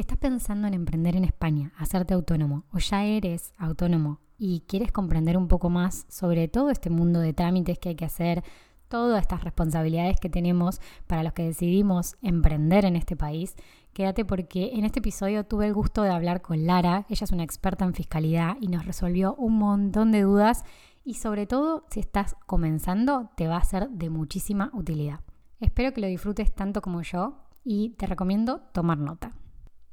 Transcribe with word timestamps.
Si 0.00 0.02
estás 0.02 0.16
pensando 0.16 0.66
en 0.66 0.72
emprender 0.72 1.14
en 1.14 1.24
España, 1.24 1.74
hacerte 1.76 2.14
autónomo 2.14 2.64
o 2.72 2.78
ya 2.78 3.04
eres 3.04 3.52
autónomo 3.58 4.18
y 4.38 4.60
quieres 4.60 4.92
comprender 4.92 5.36
un 5.36 5.46
poco 5.46 5.68
más 5.68 6.06
sobre 6.08 6.48
todo 6.48 6.70
este 6.70 6.88
mundo 6.88 7.20
de 7.20 7.34
trámites 7.34 7.78
que 7.78 7.90
hay 7.90 7.96
que 7.96 8.06
hacer, 8.06 8.42
todas 8.88 9.20
estas 9.20 9.44
responsabilidades 9.44 10.18
que 10.18 10.30
tenemos 10.30 10.80
para 11.06 11.22
los 11.22 11.34
que 11.34 11.44
decidimos 11.44 12.16
emprender 12.22 12.86
en 12.86 12.96
este 12.96 13.14
país, 13.14 13.56
quédate 13.92 14.24
porque 14.24 14.70
en 14.72 14.86
este 14.86 15.00
episodio 15.00 15.44
tuve 15.44 15.66
el 15.66 15.74
gusto 15.74 16.00
de 16.00 16.12
hablar 16.12 16.40
con 16.40 16.64
Lara, 16.64 17.04
ella 17.10 17.24
es 17.24 17.32
una 17.32 17.44
experta 17.44 17.84
en 17.84 17.92
fiscalidad 17.92 18.56
y 18.58 18.68
nos 18.68 18.86
resolvió 18.86 19.34
un 19.34 19.58
montón 19.58 20.12
de 20.12 20.22
dudas 20.22 20.64
y 21.04 21.16
sobre 21.16 21.46
todo 21.46 21.84
si 21.90 22.00
estás 22.00 22.36
comenzando 22.46 23.32
te 23.36 23.48
va 23.48 23.58
a 23.58 23.64
ser 23.64 23.90
de 23.90 24.08
muchísima 24.08 24.70
utilidad. 24.72 25.20
Espero 25.60 25.92
que 25.92 26.00
lo 26.00 26.06
disfrutes 26.06 26.54
tanto 26.54 26.80
como 26.80 27.02
yo 27.02 27.34
y 27.64 27.90
te 27.98 28.06
recomiendo 28.06 28.62
tomar 28.72 28.96
nota. 28.96 29.32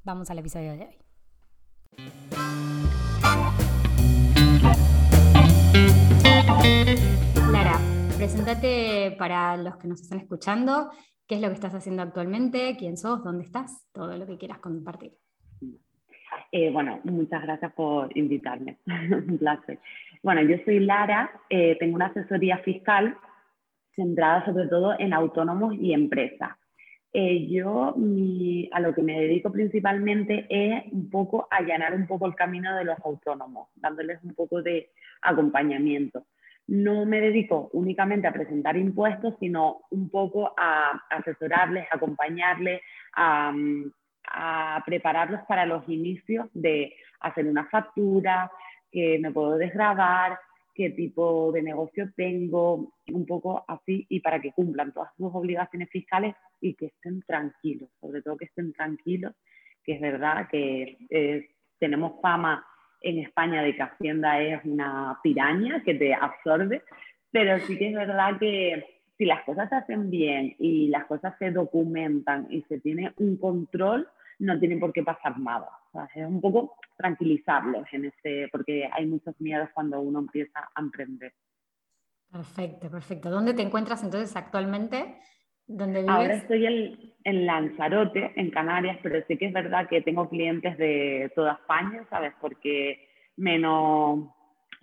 Vamos 0.07 0.31
al 0.31 0.39
episodio 0.39 0.71
de 0.71 0.85
hoy. 0.85 0.95
Lara, 7.51 7.77
presentate 8.15 9.17
para 9.19 9.57
los 9.57 9.75
que 9.75 9.89
nos 9.89 10.01
están 10.01 10.19
escuchando, 10.19 10.91
qué 11.27 11.35
es 11.35 11.41
lo 11.41 11.49
que 11.49 11.55
estás 11.55 11.75
haciendo 11.75 12.03
actualmente, 12.03 12.77
quién 12.79 12.95
sos, 12.95 13.21
dónde 13.21 13.43
estás, 13.43 13.85
todo 13.91 14.15
lo 14.15 14.25
que 14.25 14.37
quieras 14.37 14.59
compartir. 14.59 15.11
Eh, 16.53 16.71
bueno, 16.71 17.01
muchas 17.03 17.43
gracias 17.43 17.73
por 17.73 18.17
invitarme. 18.17 18.77
Un 18.85 19.37
placer. 19.37 19.77
Bueno, 20.23 20.41
yo 20.43 20.55
soy 20.63 20.79
Lara, 20.79 21.29
eh, 21.49 21.75
tengo 21.81 21.95
una 21.95 22.05
asesoría 22.05 22.59
fiscal 22.59 23.17
centrada 23.93 24.45
sobre 24.45 24.67
todo 24.67 24.97
en 24.97 25.11
autónomos 25.11 25.75
y 25.77 25.91
empresas. 25.91 26.51
Eh, 27.13 27.47
yo 27.47 27.95
a 28.71 28.79
lo 28.79 28.93
que 28.93 29.01
me 29.01 29.19
dedico 29.19 29.51
principalmente 29.51 30.45
es 30.49 30.83
un 30.91 31.09
poco 31.09 31.47
allanar 31.49 31.93
un 31.93 32.05
poco 32.05 32.27
el 32.27 32.35
camino 32.35 32.75
de 32.75 32.85
los 32.85 32.97
autónomos, 33.03 33.69
dándoles 33.75 34.21
un 34.23 34.33
poco 34.33 34.61
de 34.61 34.91
acompañamiento. 35.21 36.25
No 36.67 37.05
me 37.05 37.21
dedico 37.21 37.69
únicamente 37.71 38.27
a 38.27 38.33
presentar 38.33 38.75
impuestos, 38.75 39.35
sino 39.39 39.81
un 39.89 40.09
poco 40.09 40.53
a 40.57 41.01
asesorarles, 41.09 41.87
acompañarles, 41.91 42.81
a, 43.15 43.53
a 44.29 44.83
prepararlos 44.85 45.41
para 45.47 45.65
los 45.65 45.87
inicios 45.87 46.47
de 46.53 46.93
hacer 47.21 47.47
una 47.47 47.65
factura, 47.65 48.51
que 48.91 49.17
me 49.19 49.31
puedo 49.31 49.57
desgrabar, 49.57 50.37
qué 50.77 50.91
tipo 50.91 51.51
de 51.51 51.63
negocio 51.63 52.11
tengo, 52.15 52.93
un 53.11 53.25
poco 53.25 53.65
así, 53.67 54.05
y 54.09 54.19
para 54.19 54.39
que 54.39 54.51
cumplan 54.51 54.93
todas 54.93 55.09
sus 55.17 55.33
obligaciones 55.33 55.89
fiscales 55.89 56.35
y 56.61 56.75
que 56.75 56.85
estén 56.85 57.23
tranquilos, 57.23 57.89
sobre 57.99 58.21
todo 58.21 58.37
que 58.37 58.45
estén 58.45 58.71
tranquilos, 58.73 59.33
que 59.83 59.93
es 59.93 60.01
verdad 60.01 60.47
que 60.51 60.99
eh, 61.09 61.49
tenemos 61.79 62.21
fama 62.21 62.63
en 63.01 63.17
España 63.17 63.63
de 63.63 63.75
que 63.75 63.81
Hacienda 63.81 64.39
es 64.39 64.63
una 64.65 65.19
piraña 65.23 65.83
que 65.83 65.95
te 65.95 66.13
absorbe, 66.13 66.83
pero 67.31 67.57
sí 67.59 67.75
que 67.75 67.89
es 67.89 67.95
verdad 67.95 68.37
que 68.39 68.85
si 69.17 69.25
las 69.25 69.43
cosas 69.45 69.69
se 69.69 69.75
hacen 69.77 70.11
bien 70.11 70.55
y 70.59 70.89
las 70.89 71.05
cosas 71.05 71.33
se 71.39 71.49
documentan 71.49 72.45
y 72.51 72.61
se 72.63 72.79
tiene 72.79 73.13
un 73.17 73.37
control, 73.37 74.07
no 74.37 74.59
tiene 74.59 74.77
por 74.77 74.93
qué 74.93 75.01
pasar 75.01 75.39
nada. 75.39 75.69
Es 76.15 76.25
un 76.25 76.41
poco 76.41 76.77
tranquilizarlos 76.97 77.85
en 77.91 78.05
ese, 78.05 78.47
porque 78.51 78.89
hay 78.91 79.05
muchos 79.05 79.39
miedos 79.39 79.69
cuando 79.73 79.99
uno 79.99 80.19
empieza 80.19 80.69
a 80.73 80.81
emprender. 80.81 81.33
Perfecto, 82.31 82.89
perfecto. 82.89 83.29
¿Dónde 83.29 83.53
te 83.53 83.61
encuentras 83.61 84.03
entonces 84.03 84.35
actualmente? 84.35 85.19
¿Dónde 85.65 86.01
vives? 86.01 86.15
Ahora 86.15 86.33
estoy 86.33 86.65
en, 86.65 87.13
en, 87.23 87.45
Lanzarote, 87.45 88.31
en 88.35 88.51
Canarias, 88.51 88.97
pero 89.03 89.23
sí 89.27 89.37
que 89.37 89.47
es 89.47 89.53
verdad 89.53 89.87
que 89.87 90.01
tengo 90.01 90.29
clientes 90.29 90.77
de 90.77 91.31
toda 91.35 91.53
España, 91.53 92.05
¿sabes? 92.09 92.33
Porque 92.39 93.07
menos 93.35 94.29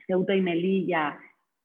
Ceuta 0.07 0.35
y 0.35 0.41
Melilla, 0.41 1.19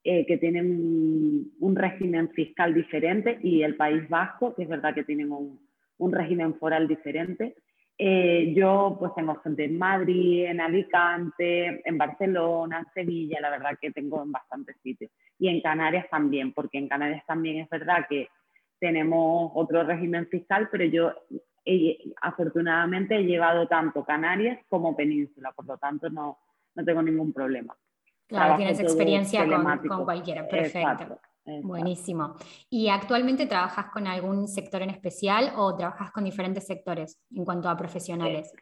eh, 0.04 0.26
que 0.26 0.38
tienen 0.38 1.52
un, 1.60 1.76
régimen 1.76 2.30
fiscal 2.30 2.74
diferente, 2.74 3.40
y 3.44 3.64
el 3.64 3.76
País 3.76 4.08
Vasco, 4.10 4.56
que 4.56 4.64
es 4.64 4.70
verdad 4.70 4.94
que 4.94 5.04
tienen 5.04 5.32
un, 5.32 5.60
un 5.98 6.12
régimen 6.12 6.56
foral 6.56 6.88
diferente. 6.88 7.56
Eh, 8.02 8.54
yo 8.56 8.96
pues 8.98 9.14
tengo 9.14 9.36
gente 9.42 9.66
en 9.66 9.78
Madrid, 9.78 10.46
en 10.46 10.62
Alicante, 10.62 11.82
en 11.84 11.98
Barcelona, 11.98 12.80
en 12.80 12.94
Sevilla, 12.94 13.42
la 13.42 13.50
verdad 13.50 13.78
que 13.80 13.92
tengo 13.92 14.24
en 14.24 14.32
bastantes 14.32 14.78
sitios. 14.82 15.12
Y 15.38 15.50
en 15.50 15.62
Canarias 15.62 16.06
también, 16.10 16.54
porque 16.54 16.78
en 16.78 16.88
Canarias 16.88 17.26
también 17.28 17.58
es 17.58 17.70
verdad 17.70 18.06
que 18.10 18.30
tenemos 18.80 19.52
otro 19.54 19.84
régimen 19.84 20.28
fiscal, 20.28 20.70
pero 20.72 20.86
yo 20.86 21.14
afortunadamente 22.22 23.18
he 23.18 23.24
llevado 23.24 23.68
tanto 23.68 24.06
Canarias 24.06 24.60
como 24.70 24.96
Península, 24.96 25.52
por 25.52 25.66
lo 25.66 25.78
tanto 25.78 26.10
no, 26.10 26.40
no 26.76 26.86
tengo 26.86 27.02
ningún 27.02 27.34
problema. 27.34 27.76
Claro, 28.28 28.56
tienes 28.56 28.80
experiencia 28.80 29.46
con, 29.46 29.88
con, 29.88 30.06
cualquiera, 30.06 30.48
perfecto. 30.48 31.20
Buenísimo. 31.46 32.36
¿Y 32.70 32.90
actualmente 32.90 33.48
trabajas 33.48 33.88
con 33.92 34.06
algún 34.06 34.48
sector 34.48 34.82
en 34.84 34.92
especial 34.92 35.54
o 35.56 35.76
trabajas 35.76 36.12
con 36.12 36.24
diferentes 36.24 36.68
sectores 36.68 37.20
en 37.36 37.44
cuanto 37.44 37.70
a 37.70 37.76
profesionales? 37.76 38.54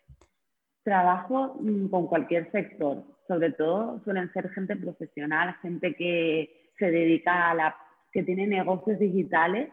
trabajo 0.87 1.57
mm, 1.59 1.89
con 1.89 2.07
cualquier 2.07 2.49
sector, 2.49 3.03
sobre 3.27 3.51
todo 3.51 3.99
suelen 4.05 4.31
ser 4.31 4.49
gente 4.51 4.73
profesional, 4.77 5.53
gente 5.61 5.93
que 5.95 6.71
se 6.79 6.89
dedica 6.89 7.51
a 7.51 7.53
la, 7.55 7.75
que 8.13 8.23
tiene 8.23 8.47
negocios 8.47 8.97
digitales, 8.97 9.69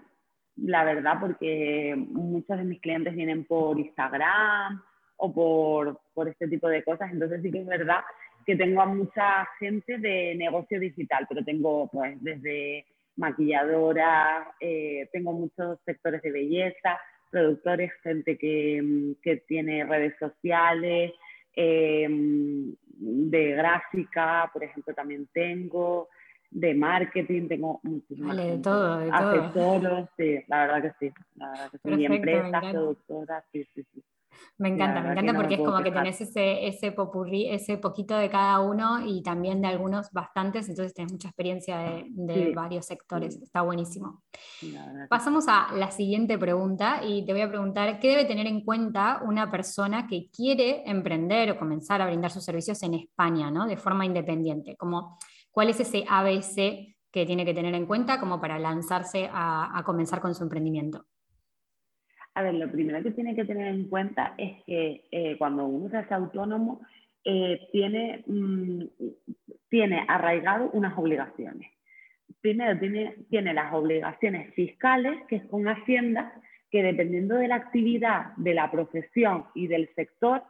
la 0.56 0.82
verdad, 0.82 1.18
porque 1.20 1.94
muchos 1.96 2.58
de 2.58 2.64
mis 2.64 2.80
clientes 2.80 3.14
vienen 3.14 3.44
por 3.44 3.78
Instagram 3.78 4.82
o 5.18 5.32
por, 5.32 6.00
por 6.14 6.28
este 6.28 6.48
tipo 6.48 6.66
de 6.66 6.82
cosas, 6.82 7.12
entonces 7.12 7.42
sí 7.42 7.52
que 7.52 7.60
es 7.60 7.66
verdad 7.66 8.00
que 8.44 8.56
tengo 8.56 8.82
a 8.82 8.86
mucha 8.86 9.46
gente 9.60 9.98
de 9.98 10.34
negocio 10.34 10.80
digital, 10.80 11.26
pero 11.28 11.44
tengo 11.44 11.86
pues 11.92 12.20
desde 12.24 12.84
maquilladoras, 13.16 14.48
eh, 14.60 15.08
tengo 15.12 15.32
muchos 15.32 15.78
sectores 15.84 16.22
de 16.22 16.32
belleza, 16.32 16.98
productores, 17.30 17.92
gente 18.02 18.38
que, 18.38 18.80
mm, 18.82 19.22
que 19.22 19.36
tiene 19.48 19.84
redes 19.84 20.14
sociales, 20.18 21.12
eh, 21.56 22.06
de 22.96 23.50
gráfica, 23.52 24.50
por 24.52 24.64
ejemplo, 24.64 24.94
también 24.94 25.28
tengo, 25.32 26.08
de 26.50 26.74
marketing, 26.74 27.48
tengo 27.48 27.80
muchísimas 27.82 28.36
vale, 28.36 28.50
de 28.52 28.58
todo, 28.58 28.98
de 28.98 29.10
todo. 29.52 30.08
sí, 30.16 30.38
la 30.46 30.66
verdad 30.66 30.82
que 30.82 31.06
sí, 31.08 31.14
la 31.34 31.50
verdad 31.50 31.70
que 31.72 31.78
sí. 31.78 32.04
empresas, 32.04 32.64
productoras, 32.70 33.44
sí, 33.52 33.68
sí, 33.74 33.84
sí. 33.92 34.02
Me 34.58 34.68
encanta, 34.68 35.00
me 35.00 35.12
encanta 35.12 35.34
porque 35.34 35.54
es 35.54 35.60
como 35.60 35.82
que 35.82 35.90
tenés 35.90 36.20
ese, 36.20 36.66
ese 36.66 36.92
popurrí, 36.92 37.48
ese 37.48 37.76
poquito 37.78 38.16
de 38.16 38.30
cada 38.30 38.60
uno 38.60 39.04
y 39.04 39.22
también 39.22 39.60
de 39.60 39.68
algunos 39.68 40.10
bastantes, 40.12 40.68
entonces 40.68 40.94
tenés 40.94 41.12
mucha 41.12 41.28
experiencia 41.28 41.78
de, 42.08 42.52
varios 42.54 42.86
sectores, 42.86 43.40
está 43.42 43.62
buenísimo. 43.62 44.22
Pasamos 45.08 45.46
a 45.48 45.72
la 45.74 45.90
siguiente 45.90 46.38
pregunta 46.38 47.00
y 47.04 47.24
te 47.24 47.32
voy 47.32 47.42
a 47.42 47.48
preguntar, 47.48 47.98
¿qué 47.98 48.08
debe 48.10 48.24
tener 48.24 48.46
en 48.46 48.64
cuenta 48.64 49.20
una 49.24 49.50
persona 49.50 50.06
que 50.06 50.30
quiere 50.30 50.82
emprender 50.86 51.50
o 51.50 51.58
comenzar 51.58 52.00
a 52.00 52.06
brindar 52.06 52.30
sus 52.30 52.44
servicios 52.44 52.82
en 52.82 52.94
España, 52.94 53.50
¿no? 53.50 53.66
de 53.66 53.76
forma 53.76 54.06
independiente? 54.06 54.76
Como, 54.76 55.18
¿Cuál 55.50 55.70
es 55.70 55.80
ese 55.80 56.04
ABC 56.08 56.94
que 57.10 57.26
tiene 57.26 57.44
que 57.44 57.54
tener 57.54 57.74
en 57.74 57.86
cuenta 57.86 58.20
como 58.20 58.40
para 58.40 58.58
lanzarse 58.58 59.28
a 59.32 59.82
comenzar 59.84 60.20
con 60.20 60.34
su 60.34 60.42
emprendimiento? 60.42 61.06
A 62.34 62.42
ver, 62.42 62.54
lo 62.54 62.70
primero 62.70 63.02
que 63.02 63.12
tiene 63.12 63.36
que 63.36 63.44
tener 63.44 63.68
en 63.68 63.88
cuenta 63.88 64.34
es 64.36 64.62
que 64.64 65.04
eh, 65.12 65.36
cuando 65.38 65.66
uno 65.66 65.88
se 65.88 65.98
hace 65.98 66.14
autónomo, 66.14 66.80
eh, 67.24 67.68
tiene, 67.70 68.24
mm, 68.26 68.82
tiene 69.68 70.04
arraigado 70.08 70.70
unas 70.72 70.98
obligaciones. 70.98 71.70
Primero 72.40 72.78
tiene, 72.78 73.14
tiene 73.30 73.54
las 73.54 73.72
obligaciones 73.72 74.52
fiscales, 74.54 75.24
que 75.28 75.36
es 75.36 75.44
con 75.46 75.66
Hacienda, 75.68 76.32
que 76.70 76.82
dependiendo 76.82 77.36
de 77.36 77.48
la 77.48 77.54
actividad, 77.54 78.34
de 78.36 78.52
la 78.52 78.70
profesión 78.70 79.46
y 79.54 79.68
del 79.68 79.88
sector, 79.94 80.42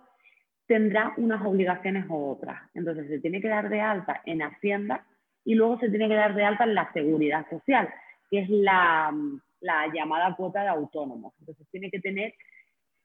tendrá 0.67 1.13
unas 1.19 1.45
obligaciones 1.45 2.07
u 2.09 2.31
otras. 2.31 2.63
Entonces 2.73 3.09
se 3.09 3.21
tiene 3.21 3.43
que 3.43 3.49
dar 3.49 3.69
de 3.69 3.83
alta 3.83 4.23
en 4.25 4.41
Hacienda 4.41 5.05
y 5.45 5.55
luego 5.55 5.79
se 5.79 5.91
tiene 5.91 6.09
que 6.09 6.15
dar 6.15 6.35
de 6.35 6.45
alta 6.45 6.65
en 6.65 6.75
la 6.75 6.91
seguridad 6.95 7.47
social, 7.51 7.91
que 8.31 8.41
es 8.41 8.49
la, 8.49 9.13
la 9.61 9.93
llamada 9.93 10.35
cuota 10.37 10.63
de 10.63 10.69
autónomos. 10.69 11.35
Entonces 11.41 11.67
tiene 11.71 11.91
que 11.91 12.01
tener, 12.01 12.35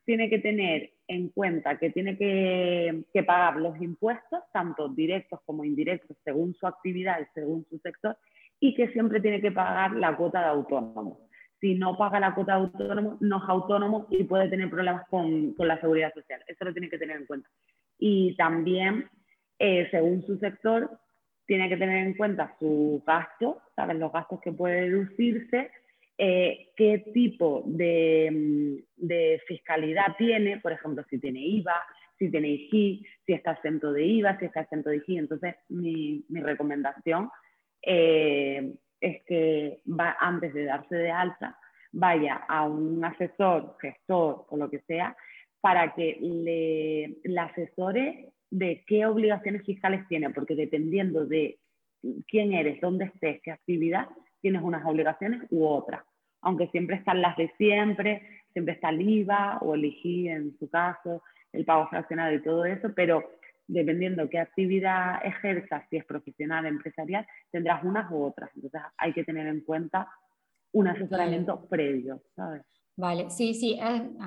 tiene 0.05 0.29
que 0.29 0.39
tener 0.39 0.91
en 1.07 1.29
cuenta 1.29 1.77
que 1.77 1.89
tiene 1.89 2.17
que, 2.17 3.03
pagar 3.25 3.57
los 3.57 3.79
impuestos, 3.81 4.41
tanto 4.53 4.89
directos 4.89 5.39
como 5.45 5.65
indirectos, 5.65 6.17
según 6.23 6.53
su 6.53 6.67
actividad 6.67 7.19
y 7.19 7.25
según 7.33 7.65
su 7.69 7.79
sector, 7.79 8.17
y 8.59 8.75
que 8.75 8.89
siempre 8.89 9.19
tiene 9.19 9.41
que 9.41 9.51
pagar 9.51 9.93
la 9.93 10.15
cuota 10.15 10.41
de 10.41 10.47
autónomo. 10.47 11.27
Si 11.59 11.75
no 11.75 11.97
paga 11.97 12.19
la 12.19 12.33
cuota 12.33 12.59
de 12.59 13.17
no 13.19 13.37
es 13.37 13.49
autónomo 13.49 14.07
y 14.09 14.23
puede 14.23 14.49
tener 14.49 14.69
problemas 14.69 15.07
con, 15.09 15.55
la 15.57 15.79
seguridad 15.81 16.13
social. 16.13 16.41
Eso 16.47 16.65
lo 16.65 16.73
tiene 16.73 16.89
que 16.89 16.97
tener 16.97 17.17
en 17.17 17.25
cuenta. 17.25 17.49
Y 17.97 18.35
también, 18.37 19.09
eh, 19.57 19.87
según 19.91 20.21
su 20.25 20.37
sector, 20.37 20.89
tiene 21.49 21.67
que 21.67 21.77
tener 21.77 22.05
en 22.05 22.13
cuenta 22.13 22.55
su 22.59 23.03
gasto, 23.05 23.61
¿sabes? 23.75 23.97
Los 23.97 24.13
gastos 24.13 24.39
que 24.41 24.51
puede 24.51 24.89
deducirse 24.89 25.71
eh, 26.21 26.71
qué 26.75 27.05
tipo 27.13 27.63
de, 27.65 28.29
mm, 28.29 29.07
de, 29.07 29.41
fiscalidad 29.47 30.17
tiene, 30.17 30.59
por 30.59 30.73
ejemplo, 30.73 31.01
si 31.09 31.17
tiene 31.17 31.39
IVA, 31.39 31.81
si 32.17 32.29
tiene 32.29 32.49
IGI, 32.49 33.05
si 33.25 33.31
está 33.31 33.53
exento 33.53 33.93
de 33.93 34.05
IVA, 34.05 34.37
si 34.37 34.45
está 34.45 34.61
exento 34.61 34.89
de 34.89 34.97
IGI. 34.97 35.17
Entonces, 35.17 35.55
mi, 35.69 36.25
mi 36.27 36.41
recomendación 36.41 37.29
eh, 37.81 38.73
es 38.99 39.23
que 39.23 39.81
va, 39.87 40.17
antes 40.19 40.53
de 40.53 40.65
darse 40.65 40.93
de 40.93 41.09
alta, 41.09 41.57
vaya 41.93 42.35
a 42.49 42.67
un 42.67 43.01
asesor, 43.05 43.77
gestor 43.79 44.45
o 44.49 44.57
lo 44.57 44.69
que 44.69 44.81
sea, 44.81 45.15
para 45.61 45.93
que 45.95 46.17
le, 46.19 47.17
le 47.23 47.39
asesore 47.39 48.33
de 48.51 48.83
qué 48.85 49.05
obligaciones 49.05 49.63
fiscales 49.63 50.05
tiene, 50.09 50.31
porque 50.31 50.55
dependiendo 50.55 51.25
de 51.25 51.59
quién 52.27 52.51
eres, 52.51 52.81
dónde 52.81 53.05
estés, 53.05 53.41
qué 53.41 53.51
actividad, 53.51 54.09
tienes 54.41 54.61
unas 54.61 54.85
obligaciones 54.85 55.43
u 55.49 55.65
otras. 55.65 56.03
Aunque 56.41 56.67
siempre 56.67 56.95
están 56.97 57.21
las 57.21 57.35
de 57.37 57.51
siempre, 57.57 58.21
siempre 58.53 58.75
está 58.75 58.89
el 58.89 59.01
IVA 59.01 59.59
o 59.61 59.75
el 59.75 59.85
IGI 59.85 60.29
en 60.29 60.57
su 60.57 60.69
caso, 60.69 61.23
el 61.51 61.65
pago 61.65 61.87
fraccionado 61.87 62.33
y 62.33 62.41
todo 62.41 62.65
eso, 62.65 62.93
pero 62.95 63.23
dependiendo 63.67 64.29
qué 64.29 64.39
actividad 64.39 65.19
ejerzas, 65.23 65.83
si 65.89 65.97
es 65.97 66.05
profesional, 66.05 66.65
empresarial, 66.65 67.25
tendrás 67.51 67.83
unas 67.83 68.09
u 68.11 68.23
otras. 68.23 68.49
Entonces 68.55 68.81
hay 68.97 69.13
que 69.13 69.23
tener 69.23 69.47
en 69.47 69.61
cuenta 69.61 70.09
un 70.71 70.87
asesoramiento 70.87 71.67
previo, 71.67 72.21
¿sabes? 72.35 72.63
Vale, 72.99 73.29
sí, 73.29 73.53
sí, 73.53 73.79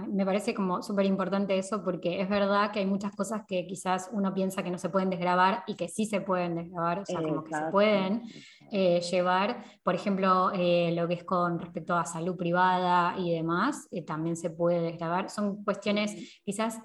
me 0.08 0.24
parece 0.24 0.54
como 0.54 0.82
súper 0.82 1.04
importante 1.04 1.58
eso 1.58 1.84
porque 1.84 2.22
es 2.22 2.28
verdad 2.30 2.72
que 2.72 2.78
hay 2.78 2.86
muchas 2.86 3.14
cosas 3.14 3.42
que 3.46 3.66
quizás 3.66 4.08
uno 4.14 4.32
piensa 4.32 4.62
que 4.62 4.70
no 4.70 4.78
se 4.78 4.88
pueden 4.88 5.10
desgrabar 5.10 5.62
y 5.66 5.74
que 5.74 5.88
sí 5.88 6.06
se 6.06 6.22
pueden 6.22 6.54
desgrabar, 6.54 7.00
o 7.00 7.04
sea, 7.04 7.20
como 7.20 7.44
que 7.44 7.54
se 7.54 7.64
pueden 7.70 8.22
eh, 8.70 9.02
llevar. 9.02 9.62
Por 9.82 9.94
ejemplo, 9.94 10.52
eh, 10.54 10.90
lo 10.96 11.06
que 11.06 11.14
es 11.14 11.24
con 11.24 11.58
respecto 11.58 11.94
a 11.94 12.06
salud 12.06 12.34
privada 12.34 13.14
y 13.18 13.34
demás, 13.34 13.88
eh, 13.90 14.06
también 14.06 14.36
se 14.36 14.48
puede 14.48 14.80
desgrabar. 14.80 15.28
Son 15.28 15.62
cuestiones 15.64 16.40
quizás 16.42 16.80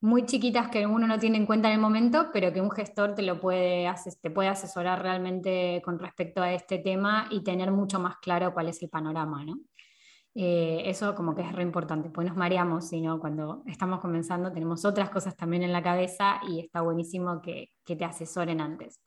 muy 0.00 0.26
chiquitas 0.26 0.68
que 0.68 0.86
uno 0.86 1.08
no 1.08 1.18
tiene 1.18 1.38
en 1.38 1.46
cuenta 1.46 1.66
en 1.66 1.74
el 1.74 1.80
momento, 1.80 2.30
pero 2.32 2.52
que 2.52 2.60
un 2.60 2.70
gestor 2.70 3.16
te 3.16 3.22
lo 3.22 3.40
puede, 3.40 3.92
te 4.20 4.30
puede 4.30 4.48
asesorar 4.48 5.02
realmente 5.02 5.82
con 5.84 5.98
respecto 5.98 6.40
a 6.40 6.52
este 6.52 6.78
tema 6.78 7.26
y 7.32 7.42
tener 7.42 7.72
mucho 7.72 7.98
más 7.98 8.18
claro 8.18 8.54
cuál 8.54 8.68
es 8.68 8.80
el 8.80 8.90
panorama, 8.90 9.44
¿no? 9.44 9.58
Eh, 10.34 10.82
eso 10.86 11.14
como 11.14 11.34
que 11.34 11.42
es 11.42 11.52
re 11.52 11.62
importante, 11.62 12.08
pues 12.08 12.26
nos 12.26 12.36
mareamos, 12.36 12.88
sino 12.88 13.20
cuando 13.20 13.62
estamos 13.66 14.00
comenzando 14.00 14.50
tenemos 14.50 14.84
otras 14.86 15.10
cosas 15.10 15.36
también 15.36 15.62
en 15.62 15.72
la 15.72 15.82
cabeza 15.82 16.40
y 16.48 16.60
está 16.60 16.80
buenísimo 16.80 17.42
que, 17.42 17.68
que, 17.84 17.96
te 17.96 18.04
asesoren 18.06 18.60
antes. 18.60 18.98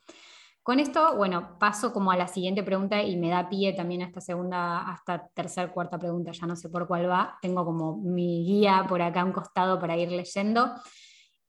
Con 0.62 0.80
esto, 0.80 1.16
bueno, 1.16 1.57
paso 1.60 1.94
como 1.94 2.12
a 2.12 2.18
la 2.18 2.27
siguiente 2.27 2.63
pregunta 2.63 3.01
y 3.01 3.18
me 3.18 3.30
da 3.30 3.50
pie 3.50 3.74
también 3.74 4.04
a 4.04 4.06
esta 4.06 4.22
segunda, 4.22 4.81
hasta 4.81 5.27
tercera, 5.30 5.72
cuarta 5.72 5.98
pregunta, 5.98 6.31
ya 6.31 6.45
no 6.45 6.56
sé 6.56 6.69
por 6.69 6.88
cuál 6.88 7.10
va, 7.10 7.38
tengo 7.42 7.66
como 7.66 7.98
mi 7.98 8.45
guía 8.45 8.86
por 8.88 9.01
acá 9.01 9.22
a 9.22 9.25
un 9.25 9.31
costado 9.31 9.80
para 9.80 9.98
ir 9.98 10.12
leyendo, 10.12 10.74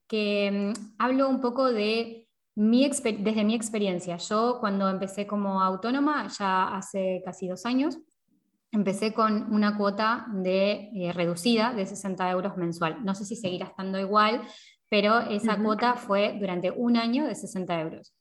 que 0.06 0.73
mm, 0.75 0.96
hablo 0.99 1.28
un 1.28 1.40
poco 1.40 1.70
de 1.73 2.28
mi 2.56 2.88
desde 2.88 3.44
mi 3.44 3.55
experiencia. 3.55 4.17
Yo 4.17 4.58
cuando 4.61 4.88
empecé 4.88 5.26
como 5.26 5.61
autónoma, 5.61 6.28
ya 6.28 6.76
hace 6.76 7.23
casi 7.25 7.49
dos 7.49 7.67
años, 7.67 7.99
empecé 8.76 9.12
con 9.12 9.52
una 9.52 9.76
cuota 9.76 10.26
de, 10.28 10.90
eh, 10.94 11.12
reducida 11.12 11.73
de 11.73 11.87
60 11.87 12.31
euros 12.31 12.56
mensual. 12.56 13.05
No 13.05 13.14
sé 13.14 13.25
si 13.25 13.34
seguirá 13.34 13.67
estando 13.67 13.99
igual, 13.99 14.43
pero 14.88 15.20
esa 15.20 15.56
cuota 15.58 15.94
fue 15.94 16.37
durante 16.38 16.70
un 16.70 16.96
año 16.96 17.26
de 17.26 17.34
60 17.34 17.81
euros. 17.81 18.14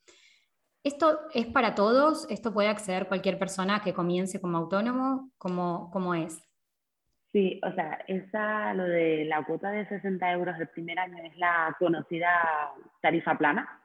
¿Esto 0.83 1.19
es 1.33 1.47
para 1.47 1.75
todos? 1.75 2.27
¿Esto 2.29 2.53
puede 2.53 2.69
acceder 2.69 3.07
cualquier 3.07 3.37
persona 3.37 3.81
que 3.81 3.93
comience 3.93 4.39
como 4.39 4.57
autónomo? 4.57 5.31
¿Cómo, 5.37 5.89
cómo 5.91 6.13
es? 6.15 6.41
Sí, 7.31 7.59
o 7.63 7.71
sea, 7.73 7.99
esa, 8.07 8.73
lo 8.73 8.83
de 8.83 9.25
la 9.25 9.43
cuota 9.43 9.69
de 9.71 9.85
60 9.87 10.31
euros 10.31 10.57
del 10.57 10.69
primer 10.69 10.97
año 10.99 11.17
es 11.23 11.37
la 11.37 11.75
conocida 11.77 12.29
tarifa 13.01 13.37
plana, 13.37 13.81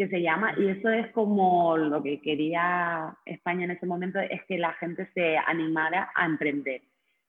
que 0.00 0.08
se 0.08 0.22
llama, 0.22 0.54
y 0.56 0.66
eso 0.66 0.88
es 0.88 1.12
como 1.12 1.76
lo 1.76 2.02
que 2.02 2.22
quería 2.22 3.14
España 3.26 3.66
en 3.66 3.72
ese 3.72 3.84
momento, 3.84 4.18
es 4.18 4.42
que 4.46 4.56
la 4.56 4.72
gente 4.72 5.06
se 5.12 5.36
animara 5.36 6.10
a 6.14 6.24
emprender. 6.24 6.80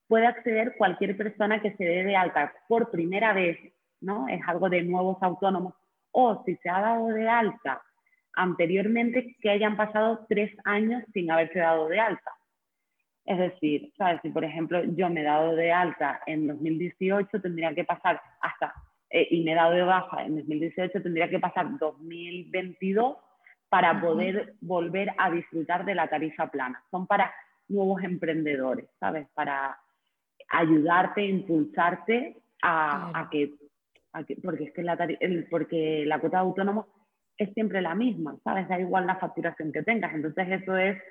Puede 0.08 0.26
acceder 0.26 0.76
cualquier 0.78 1.18
persona 1.18 1.62
que 1.62 1.74
se 1.74 1.84
dé 1.84 2.06
de 2.06 2.16
alta 2.16 2.54
por 2.70 2.90
primera 2.90 3.34
vez, 3.34 3.60
¿no? 4.00 4.26
Es 4.30 4.40
algo 4.48 4.70
de 4.70 4.84
nuevos 4.84 5.18
autónomos, 5.20 5.74
o 6.12 6.42
si 6.46 6.56
se 6.64 6.70
ha 6.70 6.80
dado 6.80 7.08
de 7.08 7.28
alta 7.28 7.82
anteriormente, 8.36 9.36
que 9.42 9.50
hayan 9.50 9.76
pasado 9.76 10.26
tres 10.30 10.50
años 10.64 11.04
sin 11.14 11.30
haberse 11.30 11.60
dado 11.60 11.90
de 11.90 12.00
alta. 12.00 12.32
Es 13.26 13.38
decir, 13.38 13.92
¿sabes? 13.98 14.22
si 14.22 14.30
por 14.30 14.46
ejemplo 14.46 14.82
yo 14.96 15.10
me 15.10 15.20
he 15.20 15.26
dado 15.26 15.58
de 15.58 15.74
alta 15.74 16.22
en 16.26 16.48
2018, 16.48 17.42
tendría 17.42 17.76
que 17.76 17.84
pasar 17.84 18.22
hasta 18.40 18.74
eh, 19.12 19.28
y 19.30 19.44
me 19.44 19.52
he 19.52 19.56
dado 19.56 19.74
de 19.74 19.84
baja 19.84 20.26
en 20.26 20.38
2018, 20.38 21.02
tendría 21.02 21.30
que 21.30 21.40
pasar 21.40 21.78
2022 21.78 23.18
para 23.70 24.00
poder 24.02 24.56
volver 24.62 25.14
a 25.18 25.30
disfrutar 25.30 25.86
de 25.86 25.96
la 25.96 26.08
tarifa 26.08 26.48
plana. 26.50 26.84
Son 26.92 27.08
para 27.08 27.34
nuevos 27.68 28.04
emprendedores, 28.04 28.88
¿sabes? 29.00 29.28
Para 29.34 29.78
ayudarte, 30.50 31.24
impulsarte 31.24 32.38
a, 32.64 33.28
que, 33.32 33.54
porque 34.44 34.66
es 34.66 34.74
que 34.74 34.84
la, 34.84 34.98
porque 35.50 36.04
la 36.06 36.20
cuota 36.20 36.38
de 36.38 36.44
autónomo 36.44 36.88
es 37.38 37.54
siempre 37.54 37.82
la 37.82 37.96
misma, 37.96 38.38
¿sabes? 38.44 38.68
Da 38.68 38.80
igual 38.80 39.08
la 39.08 39.16
facturación 39.16 39.72
que 39.72 39.84
tengas. 39.84 40.14
Entonces 40.14 40.48
eso 40.50 40.78
es, 40.78 41.02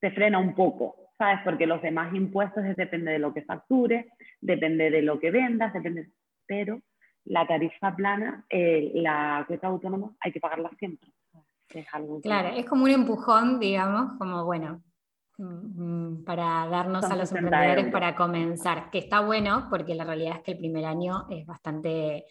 te 0.00 0.10
frena 0.10 0.38
un 0.38 0.54
poco, 0.54 1.10
¿sabes? 1.18 1.40
Porque 1.44 1.66
los 1.66 1.82
demás 1.82 2.14
impuestos 2.14 2.64
depende 2.76 3.12
de 3.12 3.18
lo 3.18 3.34
que 3.34 3.42
factures, 3.42 4.06
depende 4.40 4.90
de 4.90 5.02
lo 5.02 5.18
que 5.18 5.30
vendas, 5.30 5.72
depende, 5.72 6.08
pero 6.46 6.80
la 7.26 7.46
tarifa 7.46 7.94
plana, 7.94 8.44
eh, 8.48 8.92
la 8.94 9.44
cuota 9.46 9.68
autónoma, 9.68 10.12
hay 10.20 10.32
que 10.32 10.40
pagarla 10.40 10.70
siempre. 10.78 11.12
Es 11.68 11.86
algo 11.92 12.20
claro, 12.20 12.48
es 12.48 12.64
como 12.64 12.84
un 12.84 12.90
empujón, 12.90 13.58
digamos, 13.58 14.12
como 14.18 14.44
bueno, 14.44 14.82
mm, 15.38 16.24
para 16.24 16.66
darnos 16.68 17.04
a 17.04 17.16
los 17.16 17.30
emprendedores 17.32 17.92
para 17.92 18.14
comenzar, 18.14 18.90
que 18.90 18.98
está 18.98 19.20
bueno 19.20 19.66
porque 19.68 19.94
la 19.94 20.04
realidad 20.04 20.36
es 20.36 20.42
que 20.42 20.52
el 20.52 20.58
primer 20.58 20.84
año 20.84 21.26
es 21.28 21.44
bastante 21.44 22.24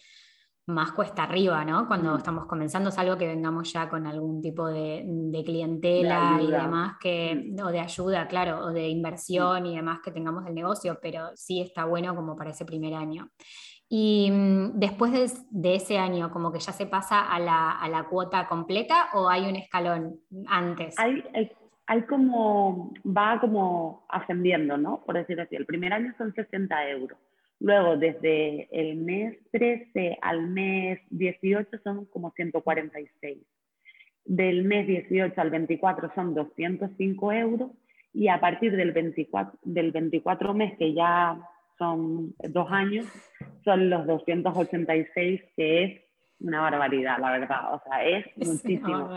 más 0.68 0.94
cuesta 0.94 1.24
arriba, 1.24 1.63
¿no? 1.63 1.88
Cuando 1.88 2.13
mm. 2.13 2.18
estamos 2.18 2.45
comenzando 2.48 2.89
es 2.89 2.98
algo 2.98 3.18
que 3.18 3.27
vengamos 3.27 3.71
ya 3.71 3.88
con 3.88 4.07
algún 4.07 4.41
tipo 4.41 4.68
de, 4.68 5.06
clientela 5.45 6.39
y 6.41 6.50
demás, 6.50 6.95
que, 7.00 7.36
mm. 7.36 7.62
o 7.62 7.71
de 7.71 7.80
ayuda, 7.81 8.27
claro, 8.27 8.65
o 8.65 8.71
de 8.71 8.88
inversión 8.88 9.65
y 9.65 9.75
demás 9.75 10.00
que 10.03 10.12
tengamos 10.12 10.44
del 10.45 10.56
negocio, 10.56 10.98
pero 11.01 11.30
sí 11.36 11.62
está 11.62 11.86
bueno 11.86 12.15
como 12.15 12.36
para 12.36 12.50
ese 12.50 12.65
primer 12.65 12.95
año. 12.95 13.30
Y 13.88 14.30
mm, 14.32 14.80
después 14.80 15.12
de, 15.52 15.76
ese 15.76 15.98
año, 15.98 16.32
como 16.32 16.52
que 16.52 16.60
ya 16.60 16.72
se 16.72 16.86
pasa 16.86 17.22
a 17.22 17.39
la, 17.39 17.72
a 17.72 17.88
la 17.89 18.04
cuota 18.04 18.48
completa 18.48 19.10
o 19.13 19.30
hay 19.30 19.48
un 19.48 19.56
escalón 19.56 20.20
antes? 20.48 20.98
Hay, 20.98 21.24
hay, 21.88 22.01
como, 22.04 22.94
va 23.06 23.39
como 23.39 24.06
ascendiendo, 24.10 24.77
¿no? 24.77 25.04
Por 25.06 25.15
decirlo 25.15 25.44
así. 25.44 25.56
El 25.56 25.65
primer 25.65 25.94
año 25.94 26.13
son 26.18 26.34
60 26.34 26.89
euros. 26.89 27.18
Luego, 27.60 27.96
desde 27.96 28.68
el 28.72 28.98
mes 28.98 29.38
13 29.51 30.18
al 30.22 30.48
mes 30.48 31.00
18 31.12 31.77
son 31.84 32.06
como 32.06 32.32
146. 32.32 33.38
Del 34.25 34.63
mes 34.65 34.88
18 34.88 35.39
al 35.39 35.51
24 35.51 36.12
son 36.15 36.34
205 36.34 37.32
euros. 37.34 37.72
Y 38.13 38.30
a 38.30 38.39
partir 38.39 38.75
del 38.75 38.94
24, 38.94 39.60
del 39.63 39.92
24 39.92 40.54
mes, 40.54 40.77
que 40.77 40.94
ya 40.94 41.38
son 41.77 42.34
dos 42.50 42.67
años, 42.72 43.05
son 43.63 43.89
los 43.89 44.05
286, 44.08 45.41
que 45.55 45.84
es 45.84 46.01
una 46.39 46.62
barbaridad, 46.62 47.20
la 47.20 47.32
verdad. 47.32 47.74
O 47.74 47.82
sea, 47.84 48.05
es, 48.05 48.25
muchísimo. 48.38 49.10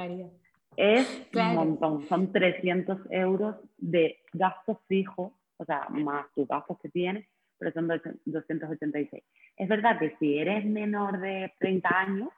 Es 0.77 1.29
un 1.35 1.55
montón. 1.55 2.07
Son 2.09 2.33
300 2.33 2.99
euros 3.11 3.57
de 3.79 4.19
gastos 4.33 4.79
fijos, 4.87 5.33
o 5.57 5.65
sea, 5.65 5.89
más 5.91 6.27
tus 6.35 6.47
gastos 6.47 6.79
que 6.81 6.89
tienes, 6.89 7.27
pero 7.59 7.73
son 7.73 7.89
286. 8.25 9.25
Es 9.57 9.69
verdad 9.69 9.99
que 9.99 10.17
si 10.19 10.39
eres 10.39 10.65
menor 10.65 11.21
de 11.21 11.53
30 11.59 11.89
años, 11.89 12.29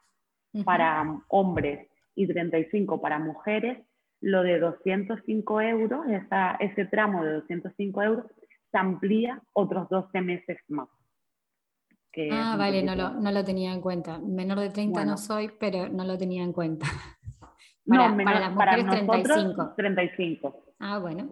para 0.65 1.05
hombres 1.29 1.87
y 2.15 2.27
35 2.27 3.01
para 3.01 3.19
mujeres, 3.19 3.77
lo 4.19 4.43
de 4.43 4.59
205 4.59 5.61
euros, 5.61 6.07
esa, 6.09 6.55
ese 6.59 6.85
tramo 6.85 7.23
de 7.23 7.33
205 7.33 8.03
euros, 8.03 8.25
se 8.71 8.77
amplía 8.77 9.41
otros 9.53 9.89
12 9.89 10.21
meses 10.21 10.57
más. 10.69 10.87
ah, 12.31 12.55
vale, 12.57 12.83
no 12.83 12.95
lo, 12.95 13.11
no 13.11 13.31
lo, 13.31 13.43
tenía 13.43 13.73
en 13.73 13.81
cuenta. 13.81 14.19
Menor 14.19 14.59
de 14.59 14.69
30 14.69 15.05
no 15.05 15.17
soy, 15.17 15.51
pero 15.59 15.89
no 15.89 16.03
lo 16.03 16.17
tenía 16.17 16.43
en 16.43 16.53
cuenta. 16.53 16.87
para, 17.85 18.09
no, 18.15 18.23
para 18.23 18.39
las 18.39 18.53
mujeres 18.53 18.87
35. 18.87 19.73
35. 19.75 20.63
Ah, 20.79 20.99
bueno. 20.99 21.29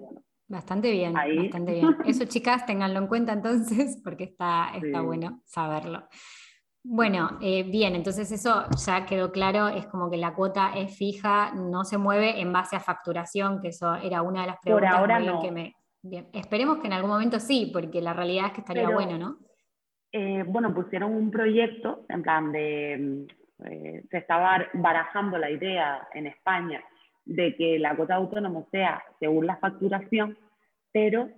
Bastante 0.47 0.91
bien, 0.91 1.13
bastante 1.13 1.73
bien. 1.73 1.95
Eso, 2.05 2.25
chicas, 2.25 2.65
ténganlo 2.65 2.97
en 2.97 3.07
cuenta 3.07 3.33
entonces, 3.33 4.01
porque 4.03 4.23
está, 4.23 4.71
está 4.73 5.01
bueno 5.01 5.41
saberlo. 5.45 6.07
Bueno, 6.83 7.37
eh, 7.39 7.63
bien, 7.63 7.93
entonces 7.95 8.31
eso 8.31 8.65
ya 8.83 9.05
quedó 9.05 9.31
claro, 9.31 9.67
es 9.67 9.85
como 9.85 10.09
que 10.09 10.17
la 10.17 10.33
cuota 10.33 10.71
es 10.75 10.97
fija, 10.97 11.53
no 11.53 11.83
se 11.83 11.99
mueve 11.99 12.41
en 12.41 12.51
base 12.51 12.75
a 12.75 12.79
facturación, 12.79 13.61
que 13.61 13.67
eso 13.67 13.93
era 13.95 14.23
una 14.23 14.41
de 14.41 14.47
las 14.47 14.57
preguntas 14.59 14.89
Por 14.89 14.99
ahora 14.99 15.19
no. 15.19 15.39
que 15.39 15.51
me, 15.51 15.75
bien. 16.01 16.27
Esperemos 16.33 16.79
que 16.79 16.87
en 16.87 16.93
algún 16.93 17.11
momento 17.11 17.39
sí, 17.39 17.69
porque 17.73 18.01
la 18.01 18.13
realidad 18.13 18.47
es 18.47 18.53
que 18.53 18.61
estaría 18.61 18.89
bueno, 18.89 19.17
¿no? 19.17 19.37
Eh, 20.11 20.43
bueno, 20.47 20.73
pusieron 20.73 21.13
un 21.13 21.29
proyecto, 21.29 22.05
en 22.09 22.23
plan 22.23 22.51
de, 22.51 23.27
eh, 23.65 24.03
se 24.09 24.17
estaba 24.17 24.65
barajando 24.73 25.37
la 25.37 25.51
idea 25.51 26.07
en 26.13 26.27
España 26.27 26.83
de 27.25 27.55
que 27.55 27.77
la 27.77 27.95
cuota 27.95 28.15
de 28.15 28.21
autónomo 28.21 28.67
sea 28.71 29.03
según 29.19 29.45
la 29.45 29.57
facturación, 29.57 30.37
pero 30.91 31.29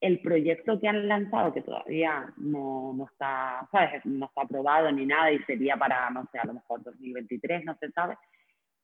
el 0.00 0.20
proyecto 0.20 0.80
que 0.80 0.88
han 0.88 1.06
lanzado, 1.08 1.52
que 1.52 1.62
todavía 1.62 2.32
no, 2.36 2.92
no, 2.92 3.06
está, 3.06 3.68
¿sabes? 3.70 4.04
no 4.04 4.26
está 4.26 4.42
aprobado 4.42 4.90
ni 4.90 5.06
nada 5.06 5.30
y 5.32 5.38
sería 5.40 5.76
para, 5.76 6.10
no 6.10 6.26
sé, 6.32 6.38
a 6.38 6.46
lo 6.46 6.54
mejor 6.54 6.82
2023, 6.82 7.64
no 7.64 7.76
se 7.78 7.90
sabe, 7.90 8.16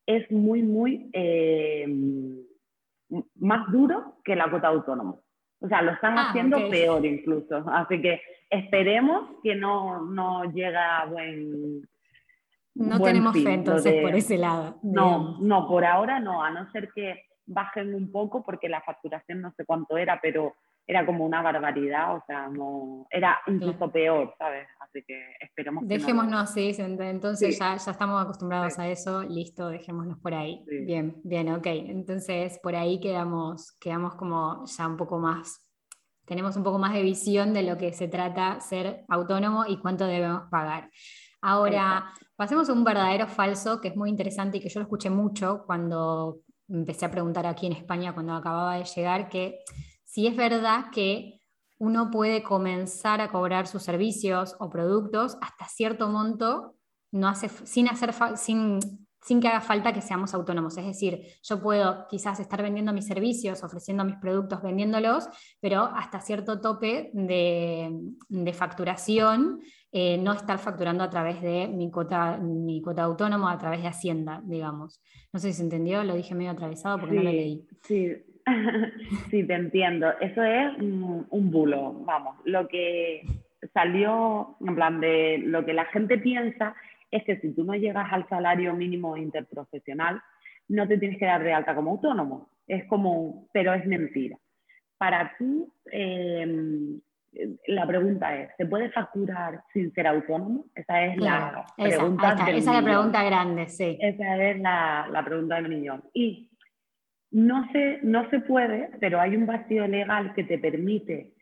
es 0.07 0.31
muy, 0.31 0.63
muy 0.63 1.11
eh, 1.13 1.87
más 3.37 3.71
duro 3.71 4.17
que 4.25 4.37
la 4.37 4.51
cuota 4.51 4.71
de 4.71 4.77
autónomo. 4.77 5.23
O 5.61 5.69
sea, 5.69 5.83
lo 5.83 5.93
están 5.93 6.19
ah, 6.19 6.29
haciendo 6.29 6.69
peor 6.69 7.05
incluso. 7.07 7.65
Así 7.71 8.01
que 8.01 8.21
esperemos 8.51 9.31
que 9.43 9.55
no, 9.55 10.03
no 10.05 10.45
llega 10.53 11.01
a 11.01 11.07
buen. 11.07 11.89
No 12.75 13.01
tenemos 13.01 13.33
fe 13.35 13.55
entonces 13.55 14.03
por 14.03 14.15
ese 14.15 14.37
lado. 14.37 14.79
No, 14.83 15.39
no, 15.41 15.69
por 15.69 15.85
ahora 15.85 16.21
no, 16.21 16.43
a 16.43 16.51
no 16.51 16.71
ser 16.73 16.91
que 16.93 17.25
bajen 17.47 17.95
un 17.95 18.11
poco, 18.11 18.43
porque 18.43 18.69
la 18.69 18.83
facturación 18.83 19.41
no 19.41 19.53
sé 19.53 19.65
cuánto 19.65 19.97
era, 19.97 20.19
pero 20.21 20.55
era 20.87 21.07
como 21.07 21.25
una 21.25 21.41
barbaridad, 21.43 22.17
o 22.17 22.23
sea, 22.27 22.49
no, 22.49 23.07
era 23.11 23.39
incluso 23.47 23.91
peor, 23.91 24.35
¿sabes? 24.39 24.67
Así 24.81 25.03
que 25.07 25.19
esperemos. 25.41 25.87
Dejémonos, 25.87 26.51
sí, 26.51 26.75
entonces 26.79 27.59
Ya, 27.59 27.77
ya 27.77 27.91
estamos 27.91 28.23
acostumbrados 28.23 28.79
a 28.79 28.89
eso, 28.89 29.23
listo, 29.23 29.69
dejémonos 29.69 30.19
por 30.19 30.35
ahí. 30.35 30.63
Bien, 30.67 31.17
bien, 31.25 31.51
ok. 31.53 31.67
Entonces 31.67 32.59
por 32.63 32.77
ahí 32.77 33.01
quedamos, 33.01 33.73
quedamos 33.81 34.15
como 34.15 34.65
ya 34.67 34.87
un 34.87 34.97
poco 34.97 35.19
más 35.19 35.65
tenemos 36.27 36.57
un 36.57 36.63
poco 36.63 36.79
más 36.79 36.95
de 36.95 37.03
visión 37.03 37.53
de 37.53 37.63
lo 37.63 37.77
que 37.77 37.93
se 37.93 38.09
trata 38.09 38.61
ser 38.61 39.05
autónomo 39.09 39.65
y 39.67 39.77
cuánto 39.79 40.07
debemos 40.07 40.45
pagar. 40.51 40.91
Ahora, 41.43 42.13
pasemos 42.37 42.69
a 42.69 42.73
un 42.73 42.85
verdadero 42.85 43.27
falso 43.27 43.81
que 43.81 43.89
es 43.89 43.97
muy 43.97 44.09
interesante 44.09 44.57
y 44.57 44.61
que 44.61 44.71
yo 44.71 44.81
lo 44.81 44.85
escuché 44.85 45.11
mucho 45.11 45.65
cuando 45.67 46.41
empecé 46.69 47.05
a 47.05 47.11
preguntar 47.11 47.47
aquí 47.47 47.67
en 47.67 47.73
España 47.73 48.15
cuando 48.15 48.33
acababa 48.33 48.77
de 48.77 48.85
llegar, 48.85 49.29
que 49.29 49.59
si 50.15 50.29
es 50.29 50.37
verdad 50.37 50.91
que 50.93 51.41
uno 51.79 52.09
puede 52.13 52.45
comenzar 52.45 53.21
a 53.21 53.33
cobrar 53.33 53.67
sus 53.67 53.83
servicios 53.83 54.55
o 54.61 54.71
productos 54.71 55.37
hasta 55.41 55.67
cierto 55.67 56.09
monto, 56.09 56.77
no 57.11 57.27
hace, 57.27 57.49
sin, 57.49 57.89
hacer, 57.89 58.15
sin 58.37 58.79
sin 59.25 59.41
que 59.41 59.49
haga 59.49 59.63
falta 59.63 59.93
que 59.93 60.03
seamos 60.03 60.35
autónomos. 60.35 60.77
Es 60.77 60.85
decir, 60.85 61.23
yo 61.43 61.61
puedo 61.61 62.07
quizás 62.09 62.41
estar 62.41 62.63
vendiendo 62.63 62.93
mis 62.93 63.07
servicios, 63.07 63.65
ofreciendo 63.65 64.05
mis 64.05 64.17
productos, 64.17 64.63
vendiéndolos, 64.63 65.29
pero 65.61 65.81
hasta 65.81 66.21
cierto 66.21 66.61
tope 66.61 67.11
de, 67.15 68.53
facturación, 68.53 69.63
eh, 69.91 70.19
no 70.19 70.35
estar 70.35 70.59
facturando 70.59 71.03
a 71.03 71.09
través 71.09 71.41
de 71.41 71.67
mi 71.69 71.91
cuota, 71.91 72.37
mi 72.37 72.83
cuota 72.83 73.05
autónomo, 73.05 73.49
a 73.49 73.57
través 73.57 73.81
de 73.81 73.89
Hacienda, 73.89 74.43
digamos. 74.45 75.01
No 75.33 75.41
sé 75.41 75.53
si 75.53 75.55
se 75.55 75.63
entendió, 75.63 76.05
lo 76.05 76.15
dije 76.15 76.35
medio 76.35 76.51
atravesado 76.51 77.01
porque 77.01 77.17
no 77.17 77.23
lo 77.23 77.33
leí. 77.33 77.67
Sí. 77.83 78.13
sí, 79.31 79.45
te 79.45 79.55
entiendo. 79.55 80.13
Eso 80.21 80.43
es 80.43 80.77
un, 80.79 81.27
un 81.31 81.51
bulo, 81.51 81.95
vamos. 82.05 82.37
Lo 82.45 82.69
que 82.69 83.23
salió, 83.73 84.57
en 84.61 84.75
plan 84.75 85.01
de 85.01 85.39
lo 85.39 85.65
que 85.65 85.73
la 85.73 85.87
gente 85.87 86.19
piensa 86.19 86.75
es 87.11 87.25
que 87.25 87.39
si 87.41 87.55
tú 87.55 87.65
no 87.65 87.75
llegas 87.75 88.13
al 88.13 88.29
salario 88.29 88.75
mínimo 88.75 89.17
interprofesional, 89.17 90.21
no 90.69 90.89
te 90.89 90.99
tienes 90.99 91.19
que 91.19 91.27
dar 91.27 91.43
de 91.43 91.53
alta 91.53 91.75
como 91.75 91.93
autónomo. 91.93 92.51
Es 92.67 92.85
como, 92.87 93.49
pero 93.53 93.75
es 93.75 93.87
mentira. 93.87 94.39
Para 94.99 95.35
tú, 95.39 95.73
em, 95.91 97.01
la 97.67 97.87
pregunta 97.87 98.37
es, 98.37 98.51
¿se 98.57 98.67
puede 98.67 98.91
facturar 98.91 99.63
sin 99.73 99.93
ser 99.93 100.07
autónomo? 100.07 100.67
Esa 100.75 101.05
es 101.05 101.17
la 101.19 101.67
pregunta. 101.77 102.33
Esa, 102.33 102.51
esa 102.51 102.57
es 102.57 102.67
la 102.67 102.83
pregunta 102.83 103.25
grande, 103.25 103.69
sí. 103.69 103.99
Esa 104.01 104.37
es 104.43 104.61
la, 104.61 105.09
la 105.11 105.25
pregunta 105.25 105.57
del 105.57 105.69
millón. 105.69 106.05
Y 106.15 106.49
no 107.35 107.69
se, 107.73 107.99
no 108.05 108.31
se 108.31 108.39
puede, 108.39 108.91
pero 109.01 109.21
hay 109.21 109.35
un 109.35 109.45
vacío 109.45 109.89
legal 109.89 110.33
que 110.35 110.45
te 110.45 110.57
permite 110.57 111.33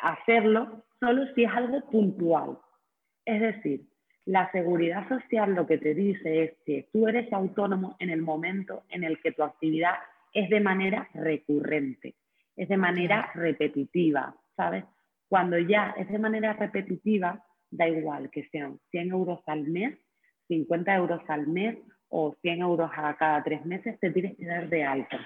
hacerlo 0.00 0.86
solo 0.98 1.26
si 1.34 1.44
es 1.44 1.50
algo 1.52 1.82
puntual. 1.90 2.56
Es 3.26 3.38
decir, 3.38 3.82
la 4.24 4.50
seguridad 4.50 5.06
social 5.08 5.54
lo 5.54 5.66
que 5.66 5.76
te 5.76 5.94
dice 5.94 6.44
es 6.44 6.52
que 6.64 6.88
tú 6.90 7.06
eres 7.06 7.30
autónomo 7.34 7.96
en 7.98 8.08
el 8.08 8.22
momento 8.22 8.84
en 8.88 9.04
el 9.04 9.20
que 9.20 9.32
tu 9.32 9.42
actividad 9.42 9.96
es 10.32 10.48
de 10.48 10.60
manera 10.60 11.10
recurrente, 11.12 12.14
es 12.56 12.70
de 12.70 12.78
manera 12.78 13.30
repetitiva, 13.34 14.34
¿sabes? 14.56 14.84
Cuando 15.28 15.58
ya 15.58 15.94
es 15.98 16.08
de 16.08 16.18
manera 16.18 16.54
repetitiva, 16.54 17.44
da 17.70 17.86
igual 17.86 18.30
que 18.30 18.48
sean 18.48 18.78
100 18.90 19.10
euros 19.10 19.40
al 19.46 19.64
mes, 19.64 19.98
50 20.48 20.94
euros 20.94 21.20
al 21.28 21.46
mes 21.46 21.76
o 22.08 22.34
100 22.40 22.62
euros 22.62 22.90
a 22.96 23.14
cada 23.18 23.42
tres 23.44 23.66
meses, 23.66 24.00
te 24.00 24.10
tienes 24.10 24.34
que 24.38 24.46
dar 24.46 24.66
de 24.70 24.84
alta. 24.84 25.20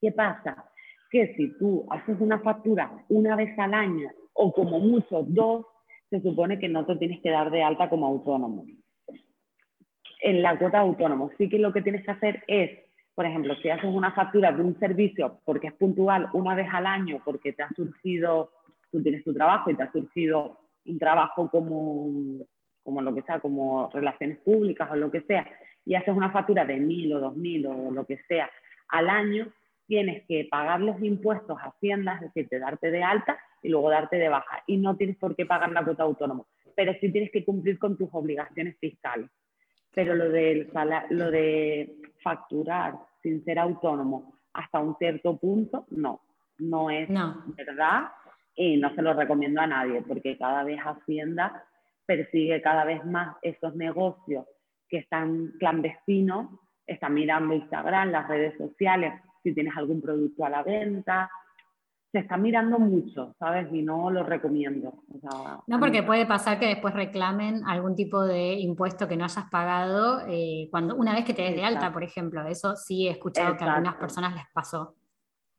¿Qué 0.00 0.12
pasa? 0.12 0.70
Que 1.10 1.34
si 1.34 1.56
tú 1.58 1.86
haces 1.90 2.16
una 2.20 2.38
factura 2.40 3.04
una 3.08 3.36
vez 3.36 3.58
al 3.58 3.74
año 3.74 4.10
o 4.34 4.52
como 4.52 4.78
mucho 4.78 5.24
dos, 5.26 5.66
se 6.10 6.20
supone 6.20 6.58
que 6.58 6.68
no 6.68 6.86
te 6.86 6.96
tienes 6.96 7.20
que 7.20 7.30
dar 7.30 7.50
de 7.50 7.62
alta 7.62 7.88
como 7.88 8.06
autónomo. 8.06 8.64
En 10.20 10.42
la 10.42 10.58
cuota 10.58 10.80
autónomo, 10.80 11.30
sí 11.38 11.48
que 11.48 11.58
lo 11.58 11.72
que 11.72 11.82
tienes 11.82 12.04
que 12.04 12.10
hacer 12.10 12.44
es, 12.46 12.70
por 13.14 13.26
ejemplo, 13.26 13.54
si 13.56 13.68
haces 13.70 13.90
una 13.92 14.12
factura 14.12 14.52
de 14.52 14.62
un 14.62 14.78
servicio 14.78 15.40
porque 15.44 15.68
es 15.68 15.74
puntual 15.74 16.28
una 16.32 16.54
vez 16.54 16.68
al 16.72 16.86
año, 16.86 17.20
porque 17.24 17.52
te 17.52 17.62
ha 17.62 17.68
surgido, 17.74 18.52
tú 18.90 19.02
tienes 19.02 19.24
tu 19.24 19.32
trabajo 19.32 19.70
y 19.70 19.76
te 19.76 19.82
ha 19.82 19.92
surgido 19.92 20.58
un 20.86 20.98
trabajo 20.98 21.50
como, 21.50 22.44
como 22.82 23.02
lo 23.02 23.14
que 23.14 23.22
sea, 23.22 23.40
como 23.40 23.90
relaciones 23.92 24.38
públicas 24.38 24.88
o 24.90 24.96
lo 24.96 25.10
que 25.10 25.20
sea, 25.22 25.46
y 25.84 25.94
haces 25.94 26.14
una 26.14 26.30
factura 26.30 26.64
de 26.64 26.76
mil 26.76 27.12
o 27.14 27.20
dos 27.20 27.36
mil 27.36 27.66
o 27.66 27.90
lo 27.90 28.04
que 28.04 28.18
sea 28.28 28.50
al 28.88 29.08
año, 29.08 29.48
tienes 29.88 30.24
que 30.28 30.46
pagar 30.48 30.80
los 30.80 31.02
impuestos 31.02 31.58
a 31.58 31.70
Hacienda, 31.70 32.14
es 32.14 32.20
decir, 32.20 32.48
te 32.48 32.58
darte 32.58 32.90
de 32.90 33.02
alta 33.02 33.38
y 33.62 33.70
luego 33.70 33.90
darte 33.90 34.16
de 34.16 34.28
baja. 34.28 34.62
Y 34.66 34.76
no 34.76 34.96
tienes 34.96 35.16
por 35.16 35.34
qué 35.34 35.46
pagar 35.46 35.72
la 35.72 35.82
cuota 35.82 36.04
autónoma, 36.04 36.44
pero 36.76 36.92
sí 37.00 37.10
tienes 37.10 37.32
que 37.32 37.44
cumplir 37.44 37.78
con 37.78 37.96
tus 37.96 38.10
obligaciones 38.12 38.78
fiscales. 38.78 39.30
Pero 39.94 40.14
lo, 40.14 40.28
del, 40.28 40.70
lo 41.10 41.30
de 41.30 41.96
facturar 42.22 42.94
sin 43.22 43.42
ser 43.44 43.58
autónomo 43.58 44.34
hasta 44.52 44.78
un 44.78 44.94
cierto 44.96 45.36
punto, 45.38 45.86
no, 45.90 46.20
no 46.58 46.90
es 46.90 47.08
verdad 47.56 48.08
y 48.54 48.76
no 48.76 48.94
se 48.94 49.02
lo 49.02 49.14
recomiendo 49.14 49.60
a 49.60 49.66
nadie, 49.66 50.02
porque 50.02 50.36
cada 50.36 50.64
vez 50.64 50.78
Hacienda 50.80 51.64
persigue 52.04 52.60
cada 52.60 52.84
vez 52.84 53.04
más 53.06 53.36
esos 53.42 53.74
negocios 53.74 54.44
que 54.88 54.98
están 54.98 55.52
clandestinos, 55.58 56.48
está 56.86 57.08
mirando 57.08 57.54
Instagram, 57.54 58.10
las 58.10 58.28
redes 58.28 58.56
sociales, 58.58 59.12
si 59.42 59.54
tienes 59.54 59.76
algún 59.76 60.00
producto 60.00 60.44
a 60.44 60.50
la 60.50 60.62
venta, 60.62 61.30
se 62.10 62.20
está 62.20 62.36
mirando 62.38 62.78
mucho, 62.78 63.34
¿sabes? 63.38 63.68
Y 63.72 63.82
no 63.82 64.10
lo 64.10 64.22
recomiendo. 64.22 65.02
no, 65.66 65.78
porque 65.78 66.02
puede 66.02 66.24
pasar 66.24 66.58
que 66.58 66.66
después 66.66 66.94
reclamen 66.94 67.62
algún 67.66 67.94
tipo 67.94 68.24
de 68.24 68.54
impuesto 68.54 69.06
que 69.06 69.16
no 69.16 69.24
hayas 69.24 69.44
pagado 69.50 70.22
eh, 70.26 70.68
cuando, 70.70 70.96
una 70.96 71.14
vez 71.14 71.24
que 71.24 71.34
te 71.34 71.42
des 71.42 71.56
de 71.56 71.64
alta, 71.64 71.92
por 71.92 72.02
ejemplo. 72.02 72.46
Eso 72.46 72.76
sí 72.76 73.08
he 73.08 73.10
escuchado 73.10 73.56
que 73.56 73.64
a 73.64 73.74
algunas 73.74 73.96
personas 73.96 74.34
les 74.34 74.44
pasó. 74.54 74.94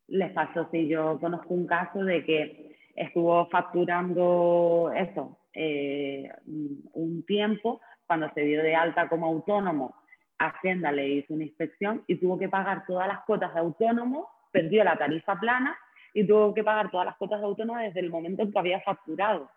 Les 0.08 0.32
pasó, 0.32 0.68
sí. 0.72 0.88
Yo 0.88 1.20
conozco 1.20 1.54
un 1.54 1.68
caso 1.68 2.04
de 2.04 2.26
que 2.26 2.76
estuvo 2.96 3.48
facturando 3.50 4.92
eso 4.96 5.38
eh, 5.54 6.30
un 6.46 7.24
tiempo, 7.28 7.80
cuando 8.08 8.32
se 8.34 8.42
dio 8.42 8.64
de 8.64 8.76
alta 8.76 9.08
como 9.08 9.28
autónomo, 9.28 9.96
Hacienda 10.40 10.92
le 10.92 11.08
hizo 11.10 11.34
una 11.34 11.44
inspección 11.44 12.04
y 12.08 12.16
tuvo 12.16 12.40
que 12.40 12.50
pagar 12.50 12.86
todas 12.88 13.08
las 13.08 13.24
cuotas 13.26 13.54
de 13.54 13.60
autónomo, 13.60 14.30
perdió 14.52 14.84
la 14.84 14.98
tarifa 14.98 15.40
plana 15.40 15.78
y 16.14 16.26
tuvo 16.26 16.54
que 16.54 16.64
pagar 16.64 16.90
todas 16.90 17.06
las 17.06 17.18
cuotas 17.18 17.40
de 17.40 17.46
autónomo 17.46 17.80
desde 17.80 18.00
el 18.00 18.10
momento 18.10 18.44
en 18.44 18.52
que 18.52 18.60
había 18.60 18.82
facturado. 18.82 19.50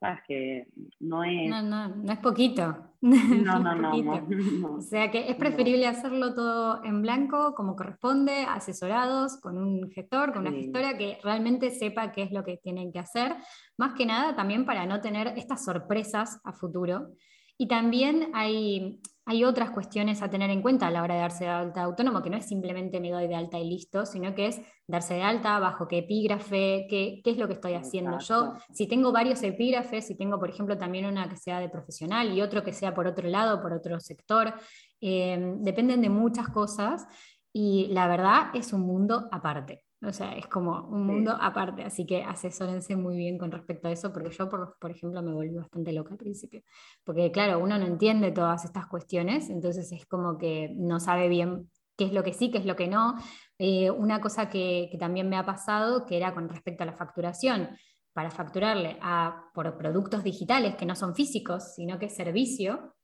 ¿Sabes? 0.00 0.20
Que 0.28 0.68
no 1.00 1.24
es... 1.24 1.50
No, 1.50 1.60
no, 1.60 1.88
no 1.88 2.12
es 2.12 2.18
poquito. 2.18 2.84
No, 3.00 3.60
no, 3.60 3.74
no, 3.76 4.74
O 4.74 4.80
sea 4.80 5.08
que 5.12 5.30
es 5.30 5.36
preferible 5.36 5.86
hacerlo 5.86 6.34
todo 6.34 6.84
en 6.84 7.00
blanco, 7.00 7.54
como 7.54 7.76
corresponde, 7.76 8.44
asesorados, 8.48 9.36
con 9.40 9.56
un 9.56 9.88
gestor, 9.92 10.32
con 10.32 10.46
una 10.46 10.56
gestora 10.56 10.98
que 10.98 11.18
realmente 11.22 11.70
sepa 11.70 12.10
qué 12.10 12.22
es 12.22 12.32
lo 12.32 12.42
que 12.42 12.56
tienen 12.56 12.90
que 12.90 12.98
hacer. 12.98 13.36
Más 13.76 13.94
que 13.94 14.04
nada 14.04 14.34
también 14.34 14.66
para 14.66 14.84
no 14.84 15.00
tener 15.00 15.28
estas 15.36 15.64
sorpresas 15.64 16.40
a 16.44 16.52
futuro. 16.52 17.10
Y 17.56 17.66
también 17.66 18.30
hay, 18.34 19.00
hay 19.28 19.44
otras 19.44 19.72
cuestiones 19.72 20.22
a 20.22 20.30
tener 20.30 20.48
en 20.48 20.62
cuenta 20.62 20.86
a 20.86 20.90
la 20.90 21.02
hora 21.02 21.14
de 21.14 21.20
darse 21.20 21.44
de 21.44 21.50
alta 21.50 21.82
autónomo, 21.82 22.22
que 22.22 22.30
no 22.30 22.38
es 22.38 22.46
simplemente 22.46 22.98
me 22.98 23.10
doy 23.10 23.28
de 23.28 23.34
alta 23.34 23.58
y 23.58 23.68
listo, 23.68 24.06
sino 24.06 24.34
que 24.34 24.46
es 24.46 24.62
darse 24.86 25.14
de 25.14 25.22
alta, 25.22 25.58
bajo 25.58 25.86
qué 25.86 25.98
epígrafe, 25.98 26.86
qué, 26.88 27.20
qué 27.22 27.30
es 27.30 27.36
lo 27.36 27.46
que 27.46 27.52
estoy 27.52 27.74
haciendo 27.74 28.18
yo. 28.20 28.54
Si 28.72 28.88
tengo 28.88 29.12
varios 29.12 29.42
epígrafes, 29.42 30.06
si 30.06 30.16
tengo, 30.16 30.38
por 30.38 30.48
ejemplo, 30.48 30.78
también 30.78 31.04
una 31.04 31.28
que 31.28 31.36
sea 31.36 31.60
de 31.60 31.68
profesional 31.68 32.32
y 32.32 32.40
otro 32.40 32.64
que 32.64 32.72
sea 32.72 32.94
por 32.94 33.06
otro 33.06 33.28
lado, 33.28 33.60
por 33.60 33.74
otro 33.74 34.00
sector, 34.00 34.54
eh, 35.02 35.56
dependen 35.58 36.00
de 36.00 36.08
muchas 36.08 36.48
cosas 36.48 37.06
y 37.52 37.88
la 37.88 38.08
verdad 38.08 38.46
es 38.54 38.72
un 38.72 38.80
mundo 38.80 39.28
aparte. 39.30 39.82
O 40.00 40.12
sea, 40.12 40.36
es 40.36 40.46
como 40.46 40.86
un 40.88 41.06
mundo 41.06 41.36
aparte, 41.40 41.82
así 41.82 42.06
que 42.06 42.22
asesórense 42.22 42.94
muy 42.94 43.16
bien 43.16 43.36
con 43.36 43.50
respecto 43.50 43.88
a 43.88 43.90
eso, 43.90 44.12
porque 44.12 44.30
yo, 44.30 44.48
por, 44.48 44.76
por, 44.78 44.92
ejemplo, 44.92 45.20
me 45.22 45.32
volví 45.32 45.56
bastante 45.56 45.92
loca 45.92 46.12
al 46.12 46.18
principio, 46.18 46.62
porque 47.02 47.32
claro, 47.32 47.58
uno 47.58 47.76
no 47.78 47.86
entiende 47.86 48.30
todas 48.30 48.64
estas 48.64 48.86
cuestiones, 48.86 49.50
entonces 49.50 49.90
es 49.90 50.06
como 50.06 50.38
que 50.38 50.72
no 50.76 51.00
sabe 51.00 51.28
bien 51.28 51.68
qué 51.96 52.04
es 52.04 52.12
lo 52.12 52.22
que 52.22 52.32
sí, 52.32 52.52
qué 52.52 52.58
es 52.58 52.64
lo 52.64 52.76
que 52.76 52.86
no. 52.86 53.16
Eh, 53.58 53.90
una 53.90 54.20
cosa 54.20 54.48
que, 54.48 54.88
que, 54.92 54.98
también 54.98 55.28
me 55.28 55.36
ha 55.36 55.44
pasado, 55.44 56.06
que 56.06 56.16
era 56.16 56.32
con 56.32 56.48
respecto 56.48 56.84
a 56.84 56.86
la 56.86 56.92
facturación, 56.92 57.70
para 58.18 58.30
facturarle 58.32 58.98
a, 59.00 59.50
por 59.54 59.76
productos 59.78 60.24
digitales 60.24 60.74
que 60.74 60.86
no 60.86 60.96
son 60.96 61.14
físicos, 61.14 61.74
sino 61.74 62.00
que 62.00 62.06
es 62.06 62.16
servicio 62.16 62.96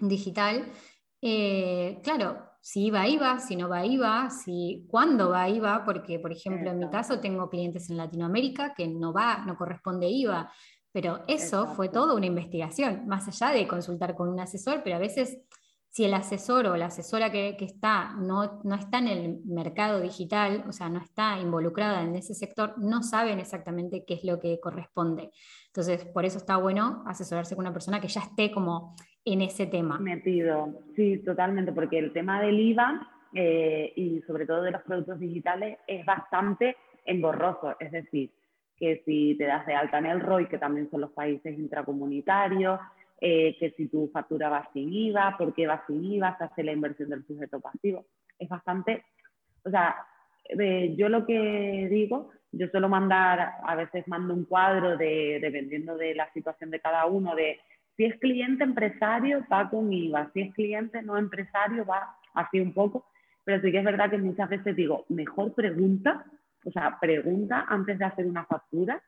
digital, 0.00 0.72
eh, 1.22 2.00
claro, 2.02 2.42
si 2.60 2.86
iba, 2.86 3.06
iba, 3.08 3.38
si 3.38 3.56
no 3.56 3.68
va, 3.68 3.86
iba, 3.86 4.30
si 4.30 4.84
cuándo 4.88 5.30
va, 5.30 5.48
iba, 5.48 5.84
porque 5.84 6.18
por 6.18 6.32
ejemplo 6.32 6.70
en 6.70 6.78
mi 6.78 6.90
caso 6.90 7.20
tengo 7.20 7.48
clientes 7.48 7.88
en 7.90 7.96
Latinoamérica 7.96 8.74
que 8.74 8.88
no 8.88 9.12
va, 9.12 9.44
no 9.46 9.56
corresponde 9.56 10.08
IVA, 10.08 10.52
pero 10.92 11.22
eso 11.28 11.68
fue 11.74 11.88
todo 11.88 12.16
una 12.16 12.26
investigación, 12.26 13.06
más 13.06 13.28
allá 13.28 13.54
de 13.54 13.68
consultar 13.68 14.14
con 14.14 14.28
un 14.28 14.40
asesor, 14.40 14.82
pero 14.82 14.96
a 14.96 14.98
veces 14.98 15.38
si 15.98 16.04
el 16.04 16.14
asesor 16.14 16.68
o 16.68 16.76
la 16.76 16.86
asesora 16.86 17.32
que, 17.32 17.56
está 17.58 18.14
no, 18.20 18.60
no, 18.62 18.76
está 18.76 18.98
en 18.98 19.08
el 19.08 19.40
mercado 19.44 20.00
digital, 20.00 20.62
o 20.68 20.70
sea, 20.70 20.88
no 20.88 21.00
está 21.00 21.40
involucrada 21.40 22.04
en 22.04 22.14
ese 22.14 22.34
sector, 22.34 22.74
no 22.78 23.02
saben 23.02 23.40
exactamente 23.40 24.04
qué 24.06 24.14
es 24.14 24.22
lo 24.22 24.38
que 24.38 24.60
corresponde. 24.60 25.30
Entonces, 25.66 26.04
por 26.04 26.24
eso 26.24 26.38
está 26.38 26.56
bueno 26.56 27.02
asesorarse 27.04 27.56
con 27.56 27.64
una 27.64 27.72
persona 27.72 28.00
que 28.00 28.06
ya 28.06 28.20
esté 28.20 28.52
como 28.52 28.94
en 29.24 29.40
ese 29.40 29.66
tema. 29.66 29.98
Metido, 29.98 30.68
sí, 30.94 31.18
totalmente, 31.18 31.72
porque 31.72 31.98
el 31.98 32.12
tema 32.12 32.40
del 32.42 32.60
IVA 32.60 33.08
eh, 33.34 33.92
y 33.96 34.20
sobre 34.20 34.46
todo 34.46 34.62
de 34.62 34.70
los 34.70 34.82
productos 34.82 35.18
digitales 35.18 35.78
es 35.88 36.06
bastante 36.06 36.76
engorroso, 37.06 37.74
es 37.80 37.90
decir, 37.90 38.30
que 38.76 39.02
si 39.04 39.34
te 39.36 39.46
das 39.46 39.66
de 39.66 39.74
alta 39.74 39.98
en 39.98 40.06
el 40.06 40.20
ROI, 40.20 40.46
que 40.46 40.58
también 40.58 40.88
son 40.92 41.00
los 41.00 41.10
países 41.10 41.58
intracomunitarios, 41.58 42.78
eh, 43.20 43.56
que 43.58 43.70
si 43.72 43.88
tu 43.88 44.08
factura 44.12 44.48
va 44.48 44.68
sin 44.72 44.92
IVA, 44.92 45.36
por 45.36 45.54
qué 45.54 45.66
va 45.66 45.84
sin 45.86 46.04
IVA, 46.04 46.36
se 46.38 46.44
hace 46.44 46.62
la 46.62 46.72
inversión 46.72 47.10
del 47.10 47.26
sujeto 47.26 47.60
pasivo. 47.60 48.06
Es 48.38 48.48
bastante, 48.48 49.04
o 49.64 49.70
sea, 49.70 49.96
yo 50.96 51.08
lo 51.08 51.26
que 51.26 51.88
digo, 51.90 52.30
yo 52.52 52.68
suelo 52.68 52.88
mandar, 52.88 53.56
a 53.62 53.74
veces 53.74 54.06
mando 54.08 54.32
un 54.32 54.44
cuadro 54.44 54.96
de, 54.96 55.38
dependiendo 55.40 55.96
de 55.96 56.14
la 56.14 56.32
situación 56.32 56.70
de 56.70 56.80
cada 56.80 57.06
uno, 57.06 57.34
de 57.34 57.58
si 57.96 58.04
es 58.04 58.18
cliente 58.20 58.64
empresario, 58.64 59.44
va 59.52 59.68
con 59.68 59.92
IVA, 59.92 60.30
si 60.32 60.42
es 60.42 60.54
cliente 60.54 61.02
no 61.02 61.18
empresario, 61.18 61.84
va 61.84 62.16
así 62.34 62.60
un 62.60 62.72
poco, 62.72 63.06
pero 63.44 63.60
sí 63.60 63.72
que 63.72 63.78
es 63.78 63.84
verdad 63.84 64.10
que 64.10 64.18
muchas 64.18 64.48
veces 64.48 64.76
digo, 64.76 65.04
mejor 65.08 65.54
pregunta, 65.54 66.24
o 66.64 66.70
sea, 66.70 66.98
pregunta 67.00 67.66
antes 67.68 67.98
de 67.98 68.04
hacer 68.04 68.26
una 68.26 68.44
factura, 68.44 69.02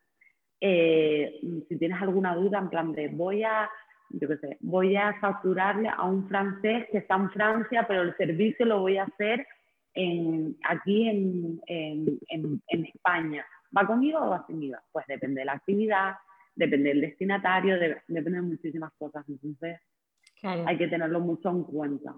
eh, 0.61 1.41
si 1.69 1.79
tienes 1.79 2.03
alguna 2.03 2.35
duda, 2.35 2.59
en 2.59 2.69
plan 2.69 2.93
de 2.93 3.09
voy 3.09 3.45
a 3.45 3.71
yo 4.11 4.29
qué 4.29 4.37
sé, 4.39 4.59
voy 4.61 4.97
a 4.97 5.15
facturarle 5.21 5.89
a 5.89 6.05
un 6.05 6.29
francés 6.29 6.87
que 6.91 6.99
está 6.99 7.17
en 7.17 7.31
Francia, 7.31 7.87
pero 7.87 8.03
el 8.03 8.17
servicio 8.17 8.67
lo 8.67 8.81
voy 8.81 8.99
a 8.99 9.05
hacer 9.05 9.47
en, 9.95 10.57
aquí 10.69 11.09
en, 11.09 11.61
en, 11.67 12.19
en, 12.69 12.85
España. 12.87 13.45
¿Va 13.77 13.87
conmigo 13.87 14.21
o 14.21 14.31
va 14.31 14.45
sin 14.47 14.63
IVA? 14.63 14.83
Pues 14.93 15.07
depende 15.07 15.41
de 15.41 15.45
la 15.47 15.53
actividad, 15.53 16.15
depende 16.55 16.91
del 16.91 17.01
destinatario, 17.03 17.79
depende 17.79 18.33
de 18.33 18.43
muchísimas 18.43 18.93
cosas. 18.99 19.25
Entonces, 19.29 19.79
hay 20.43 20.77
que 20.77 20.89
tenerlo 20.89 21.21
mucho 21.21 21.51
en 21.51 21.65
cuenta. 21.65 22.15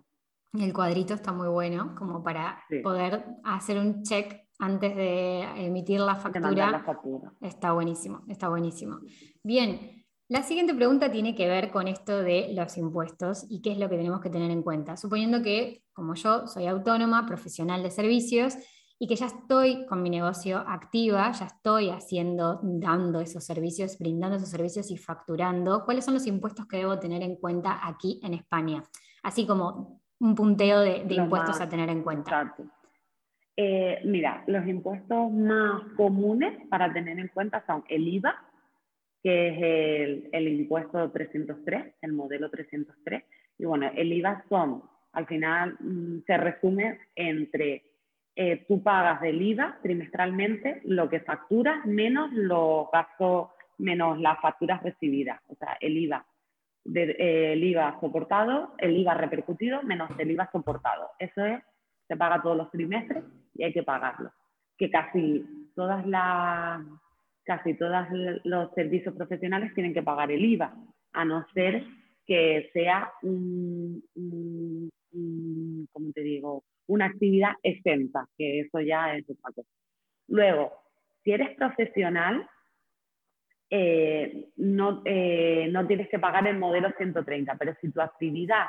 El 0.55 0.73
cuadrito 0.73 1.15
está 1.15 1.33
muy 1.33 1.49
bueno, 1.49 1.95
como 1.95 2.23
para 2.23 2.59
poder 2.83 3.25
hacer 3.45 3.79
un 3.79 4.03
check 4.03 4.43
antes 4.59 4.95
de 4.95 5.43
emitir 5.67 6.01
la 6.01 6.15
factura. 6.15 6.71
la 6.71 6.81
factura. 6.81 7.33
Está 7.41 7.73
buenísimo, 7.73 8.23
está 8.29 8.49
buenísimo. 8.49 9.01
Bien, 9.43 10.02
la 10.33 10.43
siguiente 10.43 10.73
pregunta 10.73 11.11
tiene 11.11 11.35
que 11.35 11.47
ver 11.47 11.71
con 11.71 11.89
esto 11.89 12.23
de 12.23 12.55
los 12.55 12.79
impuestos 12.79 13.45
y 13.51 13.61
qué 13.61 13.73
es 13.73 13.79
lo 13.79 13.91
que 13.91 13.99
tenemos 13.99 14.23
que 14.23 14.31
tener 14.31 14.51
en 14.51 14.63
cuenta. 14.63 14.97
Suponiendo 14.97 15.43
que, 15.43 15.83
como 15.93 16.15
yo, 16.15 16.47
soy 16.47 16.67
autónoma, 16.69 17.27
profesional 17.27 17.83
de 17.83 17.91
servicios 17.91 18.55
y 18.99 19.09
que 19.09 19.17
ya 19.17 19.27
estoy 19.27 19.85
con 19.85 20.03
mi 20.03 20.09
negocio 20.09 20.65
activa, 20.67 21.31
ya 21.33 21.45
estoy 21.45 21.91
haciendo, 21.91 22.61
dando 22.63 23.21
esos 23.21 23.45
servicios, 23.45 23.99
brindando 23.99 24.39
esos 24.39 24.49
servicios 24.49 24.91
y 24.91 24.97
facturando, 24.97 25.85
¿cuáles 25.85 26.07
son 26.07 26.15
los 26.15 26.27
impuestos 26.27 26.67
que 26.67 26.79
debo 26.79 26.99
tener 26.99 27.23
en 27.23 27.37
cuenta 27.37 27.87
aquí 27.87 28.19
en 28.23 28.33
España? 28.33 28.83
Así 29.23 29.47
como 29.47 30.01
un 30.19 30.35
punteo 30.35 30.81
de, 30.81 31.05
impuestos 31.11 31.61
a 31.61 31.69
tener 31.69 31.91
en 31.91 32.03
cuenta. 32.03 32.57
Eh, 33.55 34.01
mira, 34.07 34.45
los 34.47 34.67
impuestos 34.67 35.31
más 35.31 35.83
comunes 35.95 36.67
para 36.71 36.91
tener 36.91 37.19
en 37.19 37.29
cuenta 37.29 37.63
son 37.67 37.85
el 37.91 38.09
IVA, 38.09 38.35
que 39.23 39.49
es 39.49 39.59
el, 39.59 40.29
el, 40.33 40.49
impuesto 40.49 41.11
303, 41.11 41.95
el 42.03 42.13
modelo 42.13 42.51
303. 42.51 43.23
Y 43.59 43.65
bueno, 43.65 43.91
el 43.95 44.13
IVA 44.13 44.45
son, 44.49 44.83
al 45.13 45.27
final 45.27 45.77
mm, 45.81 46.23
se 46.27 46.37
resume 46.37 46.99
entre 47.15 47.85
eh, 48.35 48.65
tú 48.67 48.83
pagas 48.83 49.21
del 49.21 49.41
IVA 49.43 49.79
trimestralmente 49.83 50.81
lo 50.85 51.09
que 51.09 51.21
facturas 51.21 51.85
menos 51.85 52.33
los 52.33 52.91
gastos, 52.91 53.51
menos 53.79 54.19
las 54.19 54.41
facturas 54.41 54.83
recibidas. 54.83 55.41
O 55.49 55.55
sea, 55.57 55.77
el 55.81 55.99
IVA, 55.99 56.25
de, 56.85 57.11
eh, 57.11 57.53
el 57.53 57.63
IVA 57.63 57.99
soportado, 58.01 58.75
el 58.79 58.97
IVA 58.97 59.15
repercutido 59.15 59.83
menos 59.83 60.11
el 60.19 60.31
IVA 60.31 60.49
soportado. 60.51 61.11
Eso 61.19 61.45
es, 61.45 61.63
se 62.09 62.17
paga 62.17 62.43
todos 62.43 62.57
los 62.57 62.71
trimestres 62.71 63.23
y 63.55 63.65
hay 63.65 63.73
que 63.73 63.83
pagarlo. 63.83 64.33
Que 64.79 64.91
casi 64.91 65.71
todas 65.77 66.07
las 66.07 66.81
casi 67.45 67.75
todos 67.75 68.07
los 68.45 68.73
servicios 68.75 69.15
profesionales 69.15 69.75
tienen 69.75 69.95
que 69.95 70.03
pagar 70.03 70.31
el 70.31 70.45
IVA, 70.45 70.75
a 71.13 71.25
no 71.25 71.47
ser 71.55 71.85
que 72.27 72.71
sea 72.73 73.13
un, 73.23 74.03
te 76.15 76.21
digo? 76.21 76.65
Una 76.87 77.07
actividad 77.07 77.53
exenta, 77.63 78.27
que 78.37 78.61
eso 78.61 78.81
ya 78.81 79.17
es 79.17 79.25
otra 79.29 79.53
cosa. 79.55 79.69
Luego, 80.29 80.73
si 81.25 81.33
eres 81.33 81.57
profesional, 81.57 82.49
eh, 83.71 84.49
no, 84.57 85.03
eh, 85.05 85.69
no 85.71 85.87
tienes 85.87 86.09
que 86.09 86.19
pagar 86.19 86.47
el 86.47 86.59
modelo 86.59 86.93
130, 86.97 87.57
pero 87.57 87.75
si 87.81 87.91
tu 87.91 88.01
actividad 88.01 88.67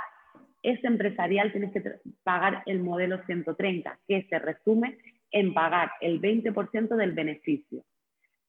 es 0.61 0.81
empresarial, 0.83 1.51
tienes 1.51 1.73
que 1.73 1.83
pagar 2.23 2.63
el 2.65 2.79
modelo 2.79 3.21
130, 3.25 3.99
que 4.07 4.25
se 4.29 4.39
resume 4.39 4.97
en 5.31 5.53
pagar 5.53 5.91
el 5.99 6.21
20% 6.21 6.95
del 6.95 7.11
beneficio. 7.11 7.83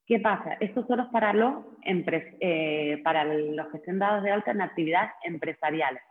¿Qué 0.06 0.20
pasa? 0.20 0.54
Esto 0.60 0.86
solo 0.86 1.04
es 1.04 1.08
para 1.08 1.32
los, 1.32 1.64
eh, 1.82 3.00
para 3.02 3.24
los 3.24 3.68
que 3.68 3.78
estén 3.78 3.98
dados 3.98 4.22
de 4.22 4.30
alta 4.30 4.50
en 4.50 4.60
actividades 4.60 5.12
empresariales, 5.24 6.02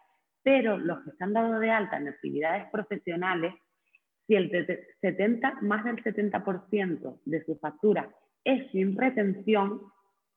pero 0.42 0.78
los 0.78 1.04
que 1.04 1.12
están 1.12 1.34
dados 1.34 1.60
de 1.60 1.70
alta 1.70 1.98
en 1.98 2.08
actividades 2.08 2.66
profesionales, 2.72 3.54
si 4.26 4.36
el 4.36 4.50
70, 5.00 5.60
más 5.62 5.84
del 5.84 6.04
70% 6.04 7.20
de 7.26 7.46
su 7.46 7.56
factura 7.58 8.10
es 8.44 8.70
sin 8.72 8.98
retención, 8.98 9.82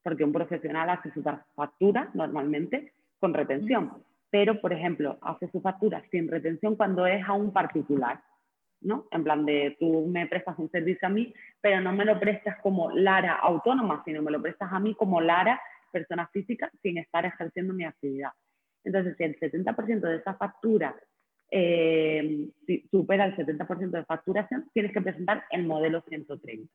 porque 0.03 0.25
un 0.25 0.33
profesional 0.33 0.90
hace 0.90 1.11
su 1.12 1.23
factura 1.55 2.11
normalmente 2.12 2.92
con 3.19 3.33
retención, 3.33 4.05
pero 4.29 4.61
por 4.61 4.75
ejemplo 4.75 5.19
hace 5.23 5.49
su 5.51 5.62
factura 5.62 6.03
sin 6.11 6.29
retención 6.29 6.77
cuando 6.77 7.07
es 7.07 7.25
a 7.27 7.33
un 7.33 7.53
particular. 7.53 8.21
¿No? 8.87 9.07
En 9.11 9.25
plan 9.25 9.44
de 9.44 9.77
tú 9.81 10.07
me 10.07 10.27
prestas 10.27 10.59
un 10.59 10.70
servicio 10.70 11.09
a 11.09 11.11
mí, 11.11 11.35
pero 11.61 11.81
no 11.81 11.92
me 11.92 12.05
lo 12.05 12.18
prestas 12.18 12.57
como 12.62 12.90
Lara 12.90 13.35
autónoma, 13.35 14.03
sino 14.05 14.22
me 14.22 14.31
lo 14.31 14.40
prestas 14.40 14.72
a 14.72 14.79
mí 14.79 14.94
como 14.94 15.20
Lara 15.20 15.61
persona 15.90 16.29
física 16.29 16.70
sin 16.83 16.99
estar 16.99 17.25
ejerciendo 17.25 17.75
mi 17.75 17.85
actividad. 17.85 18.31
Entonces, 18.85 19.16
si 19.16 19.25
el 19.25 19.38
70% 19.40 20.01
de 20.01 20.16
esa 20.16 20.35
factura 20.35 20.94
eh, 21.51 22.49
supera 22.90 23.27
el 23.27 23.37
70% 23.37 23.90
de 23.90 24.05
facturación, 24.05 24.70
tienes 24.72 24.92
que 24.92 25.01
presentar 25.01 25.44
el 25.51 25.66
modelo 25.66 26.03
130. 26.09 26.72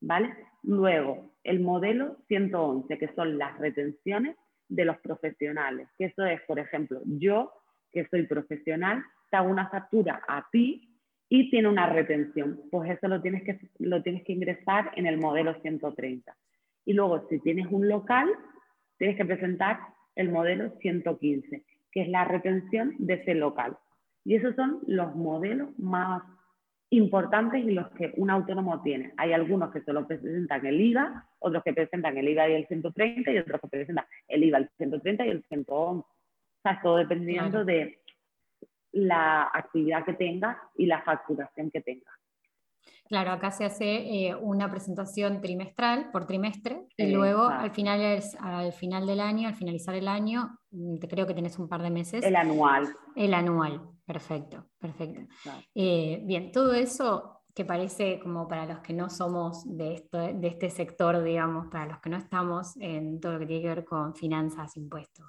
¿Vale? 0.00 0.34
Luego, 0.62 1.30
el 1.44 1.60
modelo 1.60 2.16
111, 2.26 2.98
que 2.98 3.14
son 3.14 3.38
las 3.38 3.56
retenciones 3.58 4.36
de 4.68 4.84
los 4.84 4.98
profesionales. 4.98 5.88
Que 5.96 6.06
eso 6.06 6.24
es, 6.24 6.40
por 6.42 6.58
ejemplo, 6.58 7.00
yo, 7.04 7.52
que 7.92 8.06
soy 8.08 8.26
profesional, 8.26 9.04
te 9.30 9.36
hago 9.36 9.48
una 9.48 9.68
factura 9.68 10.22
a 10.26 10.46
ti 10.50 10.93
y 11.28 11.50
tiene 11.50 11.68
una 11.68 11.86
retención. 11.86 12.60
Pues 12.70 12.90
eso 12.90 13.08
lo 13.08 13.20
tienes 13.20 13.42
que, 13.42 13.58
lo 13.78 14.02
tienes 14.02 14.24
que 14.24 14.32
ingresar 14.32 14.92
en 14.96 15.06
el 15.06 15.18
modelo 15.18 15.54
130. 15.60 16.36
Y 16.86 16.92
luego, 16.92 17.26
si 17.28 17.40
tienes 17.40 17.66
un 17.70 17.88
local, 17.88 18.28
tienes 18.98 19.16
que 19.16 19.24
presentar 19.24 19.78
el 20.14 20.30
modelo 20.30 20.70
115, 20.80 21.64
que 21.90 22.02
es 22.02 22.08
la 22.08 22.24
retención 22.24 22.94
de 22.98 23.14
ese 23.14 23.34
local. 23.34 23.76
Y 24.24 24.36
esos 24.36 24.54
son 24.54 24.80
los 24.86 25.14
modelos 25.14 25.76
más 25.78 26.22
importantes 26.90 27.64
y 27.64 27.72
los 27.72 27.88
que 27.90 28.12
un 28.16 28.30
autónomo 28.30 28.82
tiene. 28.82 29.12
Hay 29.16 29.32
algunos 29.32 29.72
que 29.72 29.82
solo 29.82 30.06
presentan 30.06 30.64
el 30.64 30.80
IVA, 30.80 31.26
otros 31.40 31.62
que 31.64 31.72
presentan 31.72 32.16
el 32.16 32.28
IVA 32.28 32.48
y 32.48 32.54
el 32.54 32.66
130 32.66 33.30
y 33.30 33.38
otros 33.38 33.60
que 33.60 33.68
presentan 33.68 34.04
el 34.28 34.44
IVA, 34.44 34.58
el 34.58 34.70
130 34.76 35.26
y 35.26 35.30
el 35.30 35.42
111. 35.48 36.00
O 36.00 36.06
sea, 36.62 36.80
todo 36.82 36.96
dependiendo 36.98 37.64
de 37.64 37.98
la 38.94 39.50
actividad 39.52 40.04
que 40.04 40.14
tengas 40.14 40.56
y 40.76 40.86
la 40.86 41.02
facturación 41.02 41.70
que 41.70 41.80
tengas. 41.80 42.14
Claro, 43.06 43.32
acá 43.32 43.50
se 43.50 43.64
hace 43.64 44.28
eh, 44.28 44.34
una 44.34 44.70
presentación 44.70 45.40
trimestral 45.42 46.10
por 46.10 46.26
trimestre 46.26 46.86
y 46.96 47.10
luego 47.12 47.44
al 47.44 47.70
final, 47.70 48.22
al 48.40 48.72
final 48.72 49.06
del 49.06 49.20
año, 49.20 49.48
al 49.48 49.54
finalizar 49.54 49.94
el 49.94 50.08
año, 50.08 50.58
mm, 50.70 50.98
te 50.98 51.08
creo 51.08 51.26
que 51.26 51.34
tenés 51.34 51.58
un 51.58 51.68
par 51.68 51.82
de 51.82 51.90
meses. 51.90 52.24
El 52.24 52.34
anual. 52.34 52.88
El 53.14 53.34
anual, 53.34 53.82
perfecto, 54.06 54.68
perfecto. 54.78 55.20
Eh, 55.74 56.22
bien, 56.24 56.50
todo 56.50 56.72
eso 56.72 57.42
que 57.54 57.64
parece 57.64 58.18
como 58.18 58.48
para 58.48 58.66
los 58.66 58.80
que 58.80 58.92
no 58.92 59.08
somos 59.08 59.64
de, 59.64 59.94
esto, 59.94 60.18
de 60.18 60.48
este 60.48 60.70
sector, 60.70 61.22
digamos, 61.22 61.68
para 61.68 61.86
los 61.86 62.00
que 62.00 62.10
no 62.10 62.16
estamos 62.16 62.76
en 62.80 63.20
todo 63.20 63.34
lo 63.34 63.38
que 63.38 63.46
tiene 63.46 63.62
que 63.62 63.68
ver 63.68 63.84
con 63.84 64.14
finanzas, 64.14 64.76
impuestos, 64.76 65.24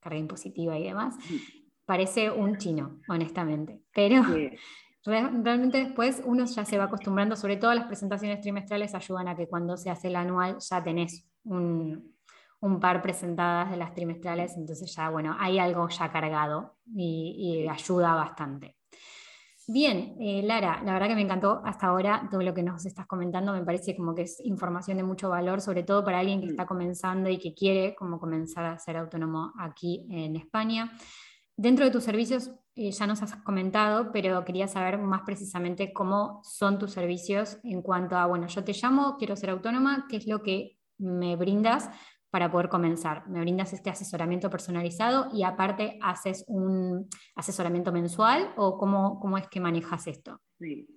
carga 0.00 0.18
impositiva 0.18 0.78
y 0.78 0.84
demás, 0.84 1.16
parece 1.86 2.30
un 2.30 2.58
chino, 2.58 3.00
honestamente. 3.08 3.80
Pero 3.94 4.22
realmente 5.06 5.78
después 5.78 6.20
uno 6.24 6.44
ya 6.44 6.64
se 6.64 6.78
va 6.78 6.84
acostumbrando, 6.84 7.36
sobre 7.36 7.56
todo 7.56 7.72
las 7.72 7.86
presentaciones 7.86 8.40
trimestrales 8.40 8.94
ayudan 8.94 9.28
a 9.28 9.36
que 9.36 9.48
cuando 9.48 9.76
se 9.76 9.88
hace 9.88 10.08
el 10.08 10.16
anual 10.16 10.58
ya 10.58 10.82
tenés 10.82 11.26
un, 11.44 12.14
par 12.80 13.00
presentadas 13.00 13.70
de 13.70 13.76
las 13.76 13.94
trimestrales, 13.94 14.56
entonces 14.56 14.92
ya, 14.92 15.08
bueno, 15.08 15.36
hay 15.38 15.60
algo 15.60 15.88
ya 15.88 16.10
cargado 16.10 16.76
y, 16.92 17.64
ayuda 17.68 18.14
bastante. 18.16 18.76
Bien, 19.68 20.16
eh, 20.20 20.42
Lara, 20.44 20.80
la 20.84 20.92
verdad 20.92 21.08
que 21.08 21.14
me 21.16 21.22
encantó 21.22 21.60
hasta 21.64 21.88
ahora 21.88 22.28
todo 22.30 22.40
lo 22.42 22.54
que 22.54 22.62
nos 22.62 22.86
estás 22.86 23.06
comentando, 23.06 23.52
me 23.52 23.64
parece 23.64 23.96
como 23.96 24.14
que 24.14 24.22
es 24.22 24.40
información 24.44 24.96
de 24.96 25.02
mucho 25.02 25.28
valor, 25.28 25.60
sobre 25.60 25.82
todo 25.84 26.04
para 26.04 26.20
alguien 26.20 26.40
que 26.40 26.46
mm. 26.46 26.50
está 26.50 26.66
comenzando 26.66 27.28
y 27.28 27.38
que 27.38 27.54
quiere 27.54 27.94
como 27.94 28.18
comenzar 28.18 28.64
a 28.64 28.78
ser 28.78 28.96
autónomo 28.96 29.52
aquí 29.58 30.06
en 30.10 30.36
España. 30.36 30.92
Dentro 31.58 31.86
de 31.86 31.90
tus 31.90 32.04
servicios, 32.04 32.50
eh, 32.74 32.90
ya 32.90 33.06
nos 33.06 33.22
has 33.22 33.34
comentado, 33.36 34.12
pero 34.12 34.44
quería 34.44 34.68
saber 34.68 34.98
más 34.98 35.22
precisamente 35.24 35.94
cómo 35.94 36.42
son 36.44 36.78
tus 36.78 36.92
servicios 36.92 37.58
en 37.64 37.80
cuanto 37.80 38.16
a, 38.16 38.26
bueno, 38.26 38.46
yo 38.46 38.62
te 38.62 38.74
llamo, 38.74 39.16
quiero 39.18 39.36
ser 39.36 39.48
autónoma, 39.48 40.06
¿qué 40.10 40.18
es 40.18 40.26
lo 40.26 40.42
que 40.42 40.76
me 40.98 41.34
brindas 41.36 41.88
para 42.30 42.50
poder 42.50 42.68
comenzar? 42.68 43.26
¿Me 43.28 43.40
brindas 43.40 43.72
este 43.72 43.88
asesoramiento 43.88 44.50
personalizado 44.50 45.28
y 45.32 45.44
aparte 45.44 45.98
haces 46.02 46.44
un 46.46 47.08
asesoramiento 47.34 47.90
mensual 47.90 48.52
o 48.58 48.76
cómo, 48.76 49.18
cómo 49.18 49.38
es 49.38 49.48
que 49.48 49.60
manejas 49.60 50.06
esto? 50.06 50.42
Sí. 50.58 50.95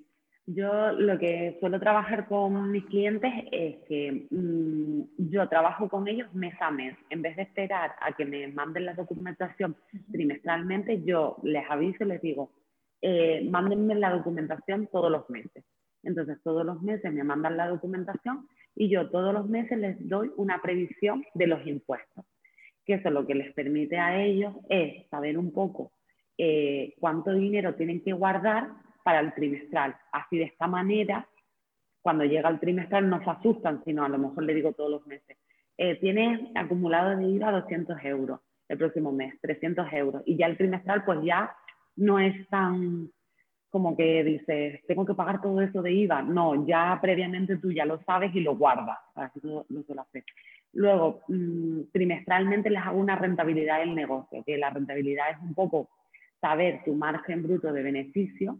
Yo 0.52 0.94
lo 0.94 1.20
que 1.20 1.58
suelo 1.60 1.80
trabajar 1.80 2.28
con 2.28 2.72
mis 2.72 2.84
clientes 2.86 3.32
es 3.52 3.76
que 3.88 4.26
mm, 4.32 5.30
yo 5.30 5.48
trabajo 5.48 5.88
con 5.88 6.08
ellos 6.08 6.34
mes 6.34 6.56
a 6.60 6.72
mes. 6.72 6.98
En 7.12 7.22
vez 7.22 7.36
de 7.36 7.44
esperar 7.44 7.92
a 8.02 8.14
que 8.14 8.26
me 8.26 8.48
manden 8.48 8.86
la 8.86 8.96
documentación 8.96 9.76
trimestralmente, 10.12 11.04
yo 11.04 11.38
les 11.44 11.70
aviso 11.70 12.04
y 12.04 12.08
les 12.08 12.22
digo, 12.24 12.52
eh, 13.00 13.48
mándenme 13.48 13.94
la 13.94 14.10
documentación 14.10 14.88
todos 14.92 15.12
los 15.12 15.30
meses. 15.30 15.64
Entonces, 16.02 16.40
todos 16.44 16.66
los 16.66 16.82
meses 16.82 17.14
me 17.14 17.24
mandan 17.24 17.56
la 17.56 17.68
documentación 17.68 18.48
y 18.74 18.90
yo 18.90 19.08
todos 19.12 19.32
los 19.32 19.48
meses 19.48 19.78
les 19.78 20.10
doy 20.10 20.32
una 20.36 20.64
previsión 20.64 21.24
de 21.36 21.46
los 21.46 21.64
impuestos. 21.68 22.26
Que 22.86 22.96
eso 22.96 23.12
lo 23.12 23.28
que 23.28 23.36
les 23.36 23.54
permite 23.54 24.00
a 24.00 24.20
ellos 24.20 24.56
es 24.68 25.08
saber 25.10 25.38
un 25.38 25.54
poco 25.54 25.92
eh, 26.40 26.96
cuánto 27.00 27.34
dinero 27.34 27.76
tienen 27.76 28.02
que 28.02 28.14
guardar 28.14 28.89
para 29.04 29.20
el 29.20 29.34
trimestral. 29.34 29.96
Así 30.12 30.38
de 30.38 30.46
esta 30.46 30.68
manera, 30.68 31.28
cuando 32.02 32.24
llega 32.26 32.50
el 32.50 32.60
trimestral 32.60 33.10
no 33.10 33.24
se 33.24 33.30
asustan, 33.30 33.84
sino 33.84 34.04
a 34.04 34.10
lo 34.10 34.18
mejor 34.18 34.44
le 34.44 34.54
digo 34.54 34.74
todos 34.74 34.92
los 34.92 35.08
meses, 35.08 35.38
eh, 35.78 35.96
tienes 35.96 36.40
acumulado 36.56 37.16
de 37.18 37.26
IVA 37.26 37.52
200 37.52 37.98
euros 38.04 38.40
el 38.68 38.78
próximo 38.78 39.12
mes, 39.12 39.34
300 39.42 39.92
euros, 39.94 40.22
y 40.26 40.38
ya 40.38 40.46
el 40.46 40.58
trimestral 40.58 41.04
pues 41.04 41.20
ya 41.24 41.56
no 41.96 42.20
es 42.20 42.48
tan 42.50 43.10
como 43.70 43.96
que 43.96 44.24
dices, 44.24 44.82
tengo 44.88 45.06
que 45.06 45.14
pagar 45.14 45.42
todo 45.42 45.62
eso 45.62 45.82
de 45.82 45.92
IVA. 45.92 46.24
No, 46.24 46.66
ya 46.66 46.98
previamente 47.02 47.58
tú 47.58 47.72
ya 47.72 47.86
lo 47.86 48.02
sabes 48.04 48.34
y 48.34 48.40
lo 48.40 48.56
guardas. 48.56 48.98
Así 49.16 49.40
lo, 49.44 49.66
lo 49.70 49.84
suelo 49.84 50.02
hacer. 50.02 50.24
Luego, 50.74 51.22
mm, 51.28 51.92
trimestralmente 51.92 52.70
les 52.70 52.82
hago 52.82 53.00
una 53.00 53.16
rentabilidad 53.16 53.80
del 53.80 53.96
negocio, 53.96 54.44
que 54.44 54.58
la 54.58 54.70
rentabilidad 54.70 55.32
es 55.32 55.38
un 55.42 55.54
poco 55.54 55.90
saber 56.42 56.82
tu 56.84 56.96
margen 56.96 57.44
bruto 57.44 57.72
de 57.72 57.84
beneficio 57.84 58.60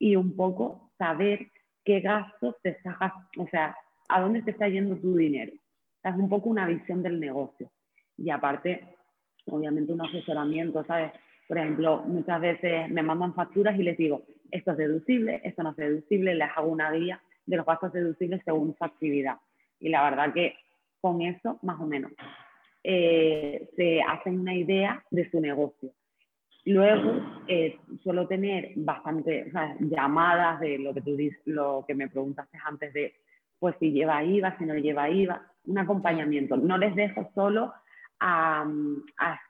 y 0.00 0.16
un 0.16 0.34
poco 0.34 0.90
saber 0.98 1.52
qué 1.84 2.00
gastos 2.00 2.56
te 2.62 2.70
estás, 2.70 2.96
o 3.38 3.46
sea, 3.48 3.76
a 4.08 4.20
dónde 4.20 4.42
te 4.42 4.50
está 4.50 4.68
yendo 4.68 4.96
tu 4.96 5.14
dinero. 5.14 5.52
es 6.02 6.14
un 6.16 6.28
poco 6.28 6.48
una 6.48 6.66
visión 6.66 7.02
del 7.02 7.20
negocio. 7.20 7.70
Y 8.16 8.30
aparte, 8.30 8.96
obviamente 9.46 9.92
un 9.92 10.00
asesoramiento, 10.00 10.84
¿sabes? 10.84 11.12
Por 11.46 11.58
ejemplo, 11.58 12.02
muchas 12.06 12.40
veces 12.40 12.88
me 12.90 13.02
mandan 13.02 13.34
facturas 13.34 13.78
y 13.78 13.82
les 13.82 13.98
digo, 13.98 14.22
esto 14.50 14.72
es 14.72 14.78
deducible, 14.78 15.40
esto 15.44 15.62
no 15.62 15.70
es 15.70 15.76
deducible, 15.76 16.34
les 16.34 16.48
hago 16.56 16.68
una 16.68 16.90
guía 16.90 17.20
de 17.44 17.56
los 17.56 17.66
gastos 17.66 17.92
deducibles 17.92 18.40
según 18.44 18.74
su 18.76 18.84
actividad. 18.84 19.36
Y 19.78 19.90
la 19.90 20.02
verdad 20.02 20.32
que 20.32 20.54
con 21.00 21.20
eso, 21.20 21.58
más 21.62 21.78
o 21.78 21.86
menos, 21.86 22.12
eh, 22.82 23.68
se 23.76 24.00
hacen 24.02 24.40
una 24.40 24.54
idea 24.54 25.04
de 25.10 25.30
su 25.30 25.40
negocio. 25.40 25.92
Luego, 26.66 27.42
eh, 27.48 27.78
suelo 28.02 28.26
tener 28.26 28.72
bastante 28.76 29.50
llamadas 29.80 30.60
de 30.60 30.78
lo 30.78 30.92
que 30.92 31.00
tú 31.00 31.16
dices, 31.16 31.40
lo 31.46 31.84
que 31.86 31.94
me 31.94 32.08
preguntaste 32.08 32.58
antes 32.64 32.92
de, 32.92 33.14
pues 33.58 33.74
si 33.80 33.92
lleva 33.92 34.22
IVA, 34.22 34.56
si 34.58 34.64
no 34.64 34.74
lleva 34.74 35.08
IVA, 35.08 35.42
un 35.66 35.78
acompañamiento. 35.78 36.56
No 36.56 36.76
les 36.76 36.94
dejo 36.94 37.30
solo 37.34 37.72
a, 38.18 38.66
a 39.18 39.40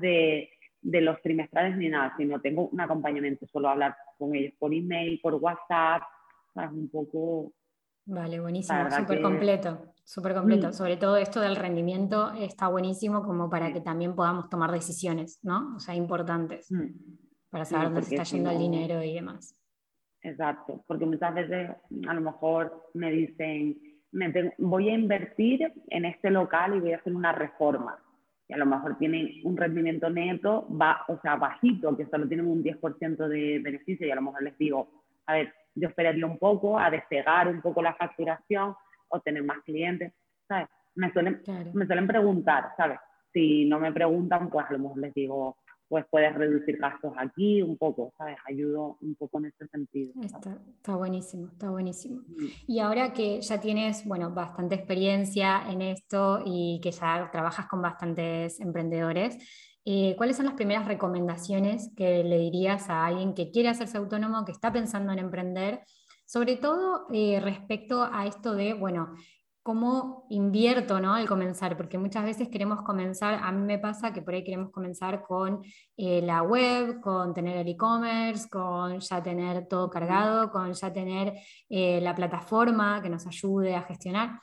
de, 0.00 0.50
de, 0.82 1.00
los 1.00 1.20
trimestrales 1.22 1.76
ni 1.76 1.88
nada, 1.88 2.14
sino 2.16 2.40
tengo 2.40 2.68
un 2.68 2.80
acompañamiento, 2.80 3.46
suelo 3.46 3.70
hablar 3.70 3.96
con 4.18 4.34
ellos 4.34 4.52
por 4.58 4.74
email, 4.74 5.20
por 5.22 5.34
WhatsApp, 5.34 6.02
un 6.54 6.88
poco 6.90 7.52
Vale, 8.10 8.40
buenísimo, 8.40 8.90
súper 8.90 9.20
completo, 9.20 9.92
súper 10.02 10.32
completo. 10.32 10.68
Mm. 10.68 10.72
Sobre 10.72 10.96
todo 10.96 11.18
esto 11.18 11.42
del 11.42 11.56
rendimiento 11.56 12.32
está 12.32 12.68
buenísimo 12.68 13.22
como 13.22 13.50
para 13.50 13.70
que 13.70 13.82
también 13.82 14.14
podamos 14.14 14.48
tomar 14.48 14.72
decisiones, 14.72 15.40
¿no? 15.42 15.76
O 15.76 15.78
sea, 15.78 15.94
importantes, 15.94 16.72
mm. 16.72 16.86
para 17.50 17.66
saber 17.66 17.88
dónde 17.88 18.02
se 18.04 18.14
está 18.14 18.24
yendo 18.24 18.50
el 18.50 18.58
dinero 18.58 19.02
y 19.02 19.12
demás. 19.12 19.54
Exacto, 20.22 20.82
porque 20.86 21.04
muchas 21.04 21.34
veces 21.34 21.70
a 22.08 22.14
lo 22.14 22.20
mejor 22.22 22.90
me 22.94 23.10
dicen, 23.10 23.78
me, 24.12 24.54
voy 24.56 24.88
a 24.88 24.94
invertir 24.94 25.70
en 25.88 26.06
este 26.06 26.30
local 26.30 26.76
y 26.76 26.80
voy 26.80 26.92
a 26.94 26.96
hacer 26.96 27.14
una 27.14 27.32
reforma. 27.32 28.02
Y 28.48 28.54
a 28.54 28.56
lo 28.56 28.64
mejor 28.64 28.96
tienen 28.96 29.28
un 29.44 29.54
rendimiento 29.54 30.08
neto, 30.08 30.66
va, 30.74 31.04
o 31.08 31.20
sea, 31.20 31.36
bajito, 31.36 31.94
que 31.94 32.06
solo 32.06 32.26
tienen 32.26 32.46
un 32.46 32.64
10% 32.64 33.28
de 33.28 33.58
beneficio 33.58 34.06
y 34.06 34.10
a 34.10 34.14
lo 34.14 34.22
mejor 34.22 34.42
les 34.42 34.56
digo, 34.56 35.04
a 35.26 35.34
ver, 35.34 35.52
yo 35.78 35.88
esperarle 35.88 36.24
un 36.24 36.38
poco, 36.38 36.78
a 36.78 36.90
despegar 36.90 37.48
un 37.48 37.60
poco 37.60 37.82
la 37.82 37.94
facturación 37.94 38.74
o 39.08 39.20
tener 39.20 39.42
más 39.42 39.58
clientes, 39.64 40.12
¿sabes? 40.46 40.68
Me 40.94 41.12
suelen, 41.12 41.42
me 41.74 41.86
suelen 41.86 42.06
preguntar, 42.06 42.72
¿sabes? 42.76 42.98
Si 43.32 43.64
no 43.66 43.78
me 43.78 43.92
preguntan, 43.92 44.50
pues 44.50 44.66
a 44.68 44.72
lo 44.72 44.78
mejor 44.80 44.98
les 44.98 45.14
digo, 45.14 45.56
pues 45.88 46.04
puedes 46.10 46.34
reducir 46.34 46.76
gastos 46.76 47.12
aquí 47.16 47.62
un 47.62 47.78
poco, 47.78 48.12
¿sabes? 48.18 48.36
Ayudo 48.46 48.98
un 49.00 49.14
poco 49.14 49.38
en 49.38 49.46
ese 49.46 49.66
sentido. 49.68 50.12
Está, 50.22 50.58
está, 50.76 50.96
buenísimo, 50.96 51.48
está 51.48 51.70
buenísimo. 51.70 52.22
Y 52.66 52.80
ahora 52.80 53.12
que 53.12 53.40
ya 53.40 53.58
tienes, 53.58 54.06
bueno, 54.06 54.30
bastante 54.30 54.74
experiencia 54.74 55.62
en 55.70 55.80
esto 55.80 56.42
y 56.44 56.80
que 56.82 56.90
ya 56.90 57.30
trabajas 57.32 57.66
con 57.66 57.80
bastantes 57.80 58.60
emprendedores, 58.60 59.38
eh, 59.90 60.16
¿cuáles 60.18 60.36
son 60.36 60.44
las 60.44 60.54
primeras 60.54 60.84
recomendaciones 60.84 61.90
que 61.96 62.22
le 62.22 62.36
dirías 62.36 62.90
a 62.90 63.06
alguien 63.06 63.32
que 63.32 63.50
quiere 63.50 63.70
hacerse 63.70 63.96
autónomo, 63.96 64.44
que 64.44 64.52
está 64.52 64.70
pensando 64.70 65.14
en 65.14 65.18
emprender? 65.18 65.80
Sobre 66.26 66.56
todo 66.56 67.06
eh, 67.10 67.40
respecto 67.42 68.02
a 68.04 68.26
esto 68.26 68.54
de, 68.54 68.74
bueno, 68.74 69.14
cómo 69.62 70.26
invierto 70.28 71.00
¿no? 71.00 71.14
al 71.14 71.26
comenzar, 71.26 71.78
porque 71.78 71.96
muchas 71.96 72.22
veces 72.24 72.50
queremos 72.50 72.82
comenzar, 72.82 73.40
a 73.42 73.50
mí 73.50 73.64
me 73.64 73.78
pasa 73.78 74.12
que 74.12 74.20
por 74.20 74.34
ahí 74.34 74.44
queremos 74.44 74.70
comenzar 74.72 75.22
con 75.22 75.62
eh, 75.96 76.20
la 76.20 76.42
web, 76.42 77.00
con 77.00 77.32
tener 77.32 77.56
el 77.56 77.68
e-commerce, 77.68 78.46
con 78.50 79.00
ya 79.00 79.22
tener 79.22 79.68
todo 79.68 79.88
cargado, 79.88 80.50
con 80.50 80.70
ya 80.74 80.92
tener 80.92 81.32
la 81.70 82.14
plataforma 82.14 83.00
que 83.00 83.08
nos 83.08 83.26
ayude 83.26 83.74
a 83.74 83.80
gestionar. 83.84 84.38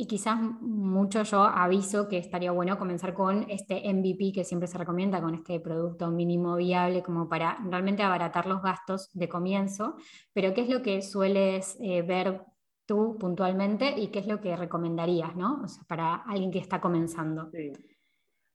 Y 0.00 0.06
quizás 0.06 0.40
mucho 0.40 1.24
yo 1.24 1.42
aviso 1.42 2.08
que 2.08 2.16
estaría 2.16 2.52
bueno 2.52 2.78
comenzar 2.78 3.12
con 3.12 3.44
este 3.50 3.82
MVP 3.92 4.32
que 4.34 4.44
siempre 4.44 4.66
se 4.66 4.78
recomienda, 4.78 5.20
con 5.20 5.34
este 5.34 5.60
producto 5.60 6.10
mínimo 6.10 6.56
viable, 6.56 7.02
como 7.02 7.28
para 7.28 7.58
realmente 7.68 8.02
abaratar 8.02 8.46
los 8.46 8.62
gastos 8.62 9.10
de 9.12 9.28
comienzo. 9.28 9.96
Pero 10.32 10.54
¿qué 10.54 10.62
es 10.62 10.70
lo 10.70 10.80
que 10.80 11.02
sueles 11.02 11.76
eh, 11.82 12.00
ver 12.00 12.40
tú 12.86 13.18
puntualmente 13.20 13.92
y 13.94 14.06
qué 14.06 14.20
es 14.20 14.26
lo 14.26 14.40
que 14.40 14.56
recomendarías, 14.56 15.36
¿no? 15.36 15.60
O 15.64 15.68
sea, 15.68 15.84
para 15.86 16.14
alguien 16.14 16.50
que 16.50 16.60
está 16.60 16.80
comenzando. 16.80 17.50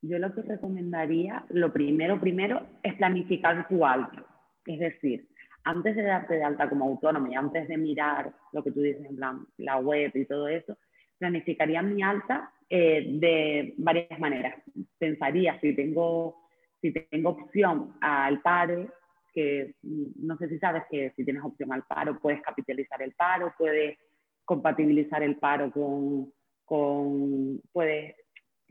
Yo 0.02 0.18
lo 0.18 0.34
que 0.34 0.42
recomendaría, 0.42 1.46
lo 1.50 1.72
primero, 1.72 2.20
primero, 2.20 2.66
es 2.82 2.96
planificar 2.96 3.68
tu 3.68 3.86
alta. 3.86 4.26
Es 4.66 4.80
decir, 4.80 5.30
antes 5.64 5.96
de 5.96 6.02
darte 6.02 6.38
de 6.38 6.44
alta 6.44 6.68
como 6.68 6.86
autónomo 6.86 7.28
y 7.32 7.36
antes 7.36 7.68
de 7.68 7.78
mirar 7.78 8.34
lo 8.52 8.64
que 8.64 8.72
tú 8.72 8.82
dices 8.82 9.06
en 9.06 9.16
plan, 9.16 9.46
la 9.58 9.78
web 9.78 10.10
y 10.16 10.26
todo 10.26 10.48
eso, 10.48 10.76
planificaría 11.18 11.82
mi 11.82 12.02
alta 12.02 12.52
eh, 12.70 13.06
de 13.20 13.74
varias 13.78 14.20
maneras. 14.20 14.56
Pensaría 14.98 15.60
si 15.60 15.76
tengo, 15.76 16.36
si 16.82 16.92
tengo 16.92 17.32
opción 17.32 17.96
al 18.02 18.42
padre, 18.42 18.90
que 19.34 19.76
no 19.84 20.38
sé 20.38 20.48
si 20.50 20.58
sabes 20.60 20.84
que 20.90 21.12
si 21.16 21.26
tienes 21.26 21.44
opción 21.44 21.72
al 21.74 21.84
paro, 21.84 22.20
puedes 22.20 22.42
capitalizar 22.42 23.02
el 23.02 23.14
paro, 23.14 23.54
puedes 23.58 23.98
compatibilizar 24.46 25.24
el 25.24 25.38
paro 25.38 25.72
con, 25.72 26.32
con 26.66 27.62
puedes 27.72 28.16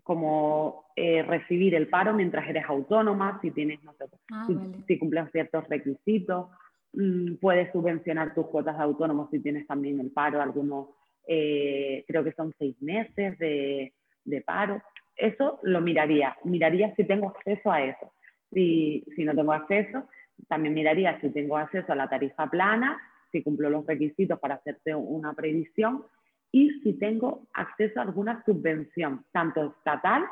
como 0.04 0.84
eh, 0.96 1.22
recibir 1.22 1.74
el 1.74 1.88
paro 1.88 2.12
mientras 2.12 2.46
eres 2.48 2.64
autónoma, 2.68 3.40
si 3.40 3.50
tienes, 3.50 3.82
no 3.82 3.94
sé, 3.94 4.04
ah, 4.32 4.46
si, 4.86 4.98
cumples 4.98 5.32
ciertos 5.32 5.66
requisitos, 5.68 6.50
mm, 6.92 7.36
puedes 7.40 7.72
subvencionar 7.72 8.34
tus 8.34 8.46
cuotas 8.46 8.76
de 8.76 8.84
autónomo 8.84 9.28
si 9.30 9.40
tienes 9.40 9.66
también 9.66 9.98
el 9.98 10.10
paro, 10.10 10.42
algunos, 10.42 10.88
eh, 11.26 12.04
creo 12.06 12.24
que 12.24 12.32
son 12.32 12.54
seis 12.58 12.80
meses 12.80 13.38
de, 13.38 13.92
de, 14.24 14.40
paro. 14.42 14.82
Eso 15.16 15.60
lo 15.62 15.80
miraría, 15.80 16.36
miraría 16.44 16.94
si 16.94 17.04
tengo 17.04 17.28
acceso 17.28 17.70
a 17.70 17.82
eso. 17.82 18.12
Si, 18.52 19.04
si 19.16 19.24
no 19.24 19.34
tengo 19.34 19.52
acceso, 19.52 20.08
también 20.48 20.74
miraría 20.74 21.20
si 21.20 21.30
tengo 21.30 21.56
acceso 21.56 21.92
a 21.92 21.96
la 21.96 22.08
tarifa 22.08 22.48
plana, 22.48 23.00
si 23.32 23.42
cumplo 23.42 23.70
los 23.70 23.86
requisitos 23.86 24.38
para 24.38 24.56
hacerte 24.56 24.94
una 24.94 25.32
previsión 25.34 26.04
y 26.52 26.70
si 26.80 26.92
tengo 26.94 27.48
acceso 27.52 27.98
a 27.98 28.04
alguna 28.04 28.44
subvención, 28.44 29.24
tanto 29.32 29.74
estatal 29.76 30.24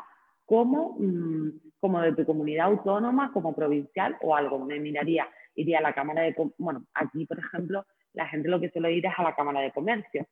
como, 0.46 0.96
mm, 0.98 1.50
como 1.80 2.00
de 2.00 2.12
tu 2.14 2.24
comunidad 2.24 2.66
autónoma, 2.66 3.32
como 3.32 3.54
provincial 3.54 4.16
o 4.20 4.36
algo. 4.36 4.64
Me 4.64 4.78
miraría, 4.78 5.28
iría 5.54 5.78
a 5.78 5.82
la 5.82 5.94
Cámara 5.94 6.22
de 6.22 6.34
Bueno, 6.58 6.84
aquí, 6.94 7.26
por 7.26 7.38
ejemplo, 7.38 7.84
la 8.12 8.28
gente 8.28 8.48
lo 8.48 8.60
que 8.60 8.70
suele 8.70 8.92
ir 8.92 9.06
es 9.06 9.12
a 9.16 9.22
la 9.22 9.34
Cámara 9.34 9.60
de 9.60 9.72
Comercio. 9.72 10.26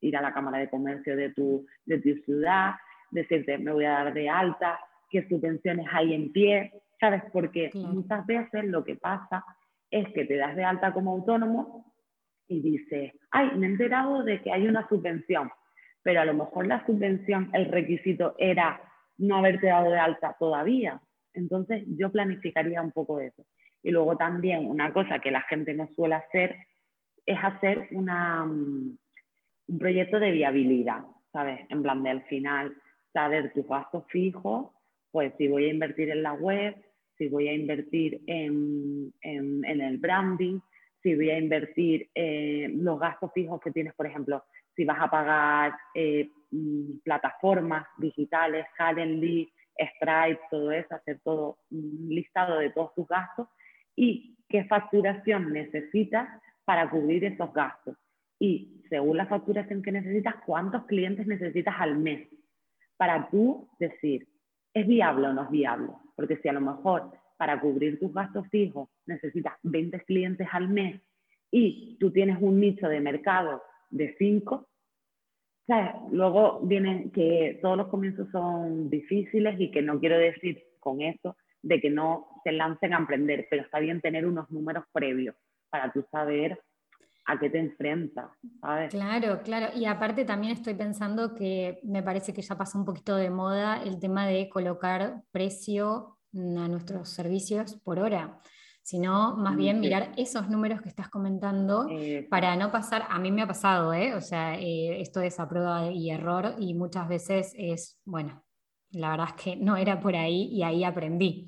Ir 0.00 0.16
a 0.16 0.22
la 0.22 0.32
Cámara 0.32 0.58
de 0.58 0.70
Comercio 0.70 1.16
de 1.16 1.30
tu, 1.30 1.66
de 1.84 1.98
tu 1.98 2.14
ciudad, 2.24 2.74
decirte, 3.10 3.58
me 3.58 3.72
voy 3.72 3.84
a 3.84 3.90
dar 3.90 4.14
de 4.14 4.28
alta, 4.28 4.78
qué 5.10 5.26
subvenciones 5.28 5.86
hay 5.92 6.14
en 6.14 6.32
pie, 6.32 6.72
¿sabes? 7.00 7.22
Porque 7.32 7.70
muchas 7.74 8.26
veces 8.26 8.64
lo 8.64 8.84
que 8.84 8.96
pasa 8.96 9.44
es 9.90 10.08
que 10.12 10.24
te 10.24 10.36
das 10.36 10.56
de 10.56 10.64
alta 10.64 10.92
como 10.92 11.12
autónomo 11.12 11.94
y 12.48 12.60
dices, 12.60 13.12
ay, 13.30 13.50
me 13.56 13.66
he 13.66 13.70
enterado 13.70 14.22
de 14.24 14.42
que 14.42 14.52
hay 14.52 14.66
una 14.66 14.88
subvención, 14.88 15.50
pero 16.02 16.20
a 16.20 16.24
lo 16.24 16.34
mejor 16.34 16.66
la 16.66 16.84
subvención, 16.84 17.50
el 17.52 17.70
requisito 17.70 18.34
era 18.38 18.80
no 19.18 19.36
haberte 19.36 19.68
dado 19.68 19.90
de 19.90 19.98
alta 19.98 20.36
todavía. 20.38 21.00
Entonces 21.32 21.84
yo 21.86 22.10
planificaría 22.10 22.82
un 22.82 22.92
poco 22.92 23.20
eso. 23.20 23.44
Y 23.82 23.90
luego 23.90 24.16
también 24.16 24.66
una 24.66 24.92
cosa 24.92 25.18
que 25.18 25.30
la 25.30 25.42
gente 25.42 25.74
no 25.74 25.88
suele 25.94 26.16
hacer 26.16 26.56
es 27.26 27.38
hacer 27.42 27.88
una, 27.92 28.44
mm, 28.44 28.98
un 29.68 29.78
proyecto 29.78 30.18
de 30.18 30.30
viabilidad, 30.30 31.04
¿sabes? 31.32 31.60
En 31.68 31.82
plan 31.82 32.02
de 32.02 32.10
al 32.10 32.22
final 32.24 32.74
saber 33.12 33.52
tus 33.52 33.66
gastos 33.66 34.04
fijos, 34.08 34.70
pues 35.10 35.32
si 35.38 35.48
voy 35.48 35.66
a 35.66 35.72
invertir 35.72 36.10
en 36.10 36.22
la 36.22 36.32
web, 36.32 36.74
si 37.16 37.28
voy 37.28 37.48
a 37.48 37.54
invertir 37.54 38.20
en, 38.26 39.12
en, 39.22 39.80
el 39.80 39.98
branding, 39.98 40.58
si 41.02 41.14
voy 41.14 41.30
a 41.30 41.38
invertir 41.38 42.08
en 42.14 42.84
los 42.84 42.98
gastos 42.98 43.30
fijos 43.32 43.60
que 43.60 43.70
tienes, 43.70 43.94
por 43.94 44.06
ejemplo, 44.06 44.42
si 44.74 44.84
vas 44.84 44.98
a 45.00 45.08
pagar 45.08 45.74
eh, 45.94 46.28
mm, 46.50 46.98
plataformas 47.04 47.86
digitales, 47.98 48.66
Calendly, 48.76 49.48
Stripe, 49.78 50.40
todo 50.50 50.72
eso, 50.72 50.94
hacer 50.94 51.20
todo 51.22 51.58
un 51.70 52.08
listado 52.08 52.58
de 52.58 52.70
todos 52.70 52.94
tus 52.94 53.06
gastos 53.06 53.48
y 53.96 54.36
qué 54.48 54.64
facturación 54.64 55.52
necesitas 55.52 56.28
para 56.64 56.88
cubrir 56.90 57.24
esos 57.24 57.52
gastos. 57.52 57.96
Y 58.44 58.82
según 58.90 59.16
la 59.16 59.24
facturación 59.24 59.80
que 59.80 59.90
necesitas, 59.90 60.34
cuántos 60.44 60.84
clientes 60.84 61.26
necesitas 61.26 61.74
al 61.78 61.96
mes 61.96 62.28
para 62.98 63.30
tú 63.30 63.70
decir, 63.78 64.28
¿es 64.74 64.86
viable 64.86 65.28
o 65.28 65.32
no 65.32 65.44
es 65.44 65.50
viable? 65.50 65.88
Porque 66.14 66.36
si 66.36 66.48
a 66.48 66.52
lo 66.52 66.60
mejor 66.60 67.10
para 67.38 67.58
cubrir 67.58 67.98
tus 67.98 68.12
gastos 68.12 68.46
fijos 68.48 68.90
necesitas 69.06 69.54
20 69.62 69.98
clientes 70.00 70.46
al 70.52 70.68
mes 70.68 71.00
y 71.50 71.96
tú 71.98 72.10
tienes 72.12 72.36
un 72.38 72.60
nicho 72.60 72.86
de 72.86 73.00
mercado 73.00 73.62
de 73.88 74.14
5, 74.18 74.68
luego 76.12 76.60
vienen 76.64 77.10
que 77.12 77.58
todos 77.62 77.78
los 77.78 77.88
comienzos 77.88 78.28
son 78.30 78.90
difíciles 78.90 79.58
y 79.58 79.70
que 79.70 79.80
no 79.80 79.98
quiero 80.00 80.18
decir 80.18 80.62
con 80.80 81.00
eso 81.00 81.34
de 81.62 81.80
que 81.80 81.88
no 81.88 82.26
se 82.44 82.52
lancen 82.52 82.92
a 82.92 82.98
emprender, 82.98 83.46
pero 83.48 83.62
está 83.62 83.78
bien 83.78 84.02
tener 84.02 84.26
unos 84.26 84.50
números 84.50 84.84
previos 84.92 85.34
para 85.70 85.90
tú 85.92 86.04
saber 86.10 86.60
a 87.26 87.38
qué 87.38 87.50
te 87.50 87.58
enfrentas, 87.58 88.30
¿sabes? 88.60 88.90
Claro, 88.90 89.40
claro. 89.42 89.68
Y 89.74 89.86
aparte 89.86 90.24
también 90.24 90.52
estoy 90.52 90.74
pensando 90.74 91.34
que 91.34 91.80
me 91.82 92.02
parece 92.02 92.32
que 92.32 92.42
ya 92.42 92.56
pasó 92.56 92.78
un 92.78 92.84
poquito 92.84 93.16
de 93.16 93.30
moda 93.30 93.82
el 93.82 93.98
tema 93.98 94.26
de 94.26 94.48
colocar 94.48 95.22
precio 95.30 96.18
a 96.34 96.68
nuestros 96.68 97.08
servicios 97.08 97.76
por 97.84 97.98
hora, 97.98 98.40
sino 98.82 99.36
más 99.36 99.56
bien 99.56 99.80
mirar 99.80 100.12
esos 100.16 100.48
números 100.50 100.82
que 100.82 100.88
estás 100.88 101.08
comentando 101.08 101.88
para 102.28 102.56
no 102.56 102.70
pasar, 102.70 103.06
a 103.08 103.18
mí 103.18 103.30
me 103.30 103.42
ha 103.42 103.46
pasado, 103.46 103.94
¿eh? 103.94 104.14
o 104.14 104.20
sea, 104.20 104.58
eh, 104.58 105.00
esto 105.00 105.20
es 105.20 105.38
a 105.38 105.48
prueba 105.48 105.90
y 105.90 106.10
error 106.10 106.56
y 106.58 106.74
muchas 106.74 107.08
veces 107.08 107.54
es, 107.56 108.00
bueno, 108.04 108.42
la 108.90 109.10
verdad 109.10 109.28
es 109.36 109.42
que 109.42 109.56
no 109.56 109.76
era 109.76 110.00
por 110.00 110.16
ahí 110.16 110.48
y 110.52 110.62
ahí 110.62 110.84
aprendí. 110.84 111.46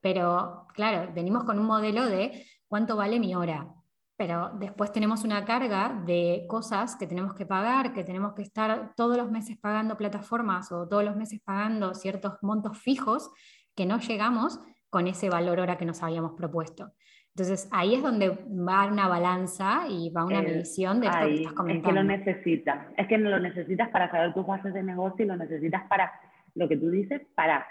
Pero 0.00 0.66
claro, 0.74 1.12
venimos 1.12 1.44
con 1.44 1.58
un 1.58 1.66
modelo 1.66 2.06
de 2.06 2.46
cuánto 2.68 2.96
vale 2.96 3.18
mi 3.18 3.34
hora, 3.34 3.68
pero 4.18 4.50
después 4.58 4.90
tenemos 4.90 5.22
una 5.22 5.44
carga 5.44 6.02
de 6.04 6.44
cosas 6.48 6.96
que 6.96 7.06
tenemos 7.06 7.34
que 7.34 7.46
pagar, 7.46 7.92
que 7.92 8.02
tenemos 8.02 8.34
que 8.34 8.42
estar 8.42 8.92
todos 8.96 9.16
los 9.16 9.30
meses 9.30 9.56
pagando 9.56 9.96
plataformas 9.96 10.72
o 10.72 10.88
todos 10.88 11.04
los 11.04 11.14
meses 11.14 11.40
pagando 11.44 11.94
ciertos 11.94 12.34
montos 12.42 12.76
fijos 12.76 13.30
que 13.76 13.86
no 13.86 14.00
llegamos 14.00 14.58
con 14.90 15.06
ese 15.06 15.30
valor 15.30 15.60
hora 15.60 15.78
que 15.78 15.84
nos 15.84 16.02
habíamos 16.02 16.32
propuesto. 16.32 16.90
Entonces 17.28 17.68
ahí 17.70 17.94
es 17.94 18.02
donde 18.02 18.30
va 18.30 18.88
una 18.88 19.06
balanza 19.06 19.84
y 19.88 20.10
va 20.10 20.24
una 20.24 20.42
medición 20.42 21.00
de 21.00 21.06
esto 21.06 21.20
que 21.20 21.34
estás 21.36 21.52
comentando. 21.52 21.88
Es 21.88 21.94
que 21.94 22.02
lo 22.02 22.16
necesitas, 22.16 22.86
es 22.96 23.06
que 23.06 23.18
lo 23.18 23.38
necesitas 23.38 23.88
para 23.90 24.10
saber 24.10 24.34
tus 24.34 24.44
bases 24.44 24.74
de 24.74 24.82
negocio 24.82 25.24
y 25.24 25.28
lo 25.28 25.36
necesitas 25.36 25.86
para 25.88 26.10
lo 26.56 26.68
que 26.68 26.76
tú 26.76 26.90
dices, 26.90 27.22
para 27.36 27.64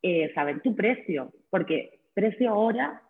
eh, 0.00 0.32
saber 0.34 0.62
tu 0.62 0.74
precio, 0.74 1.30
porque 1.50 2.00
precio 2.14 2.54
hora, 2.54 3.02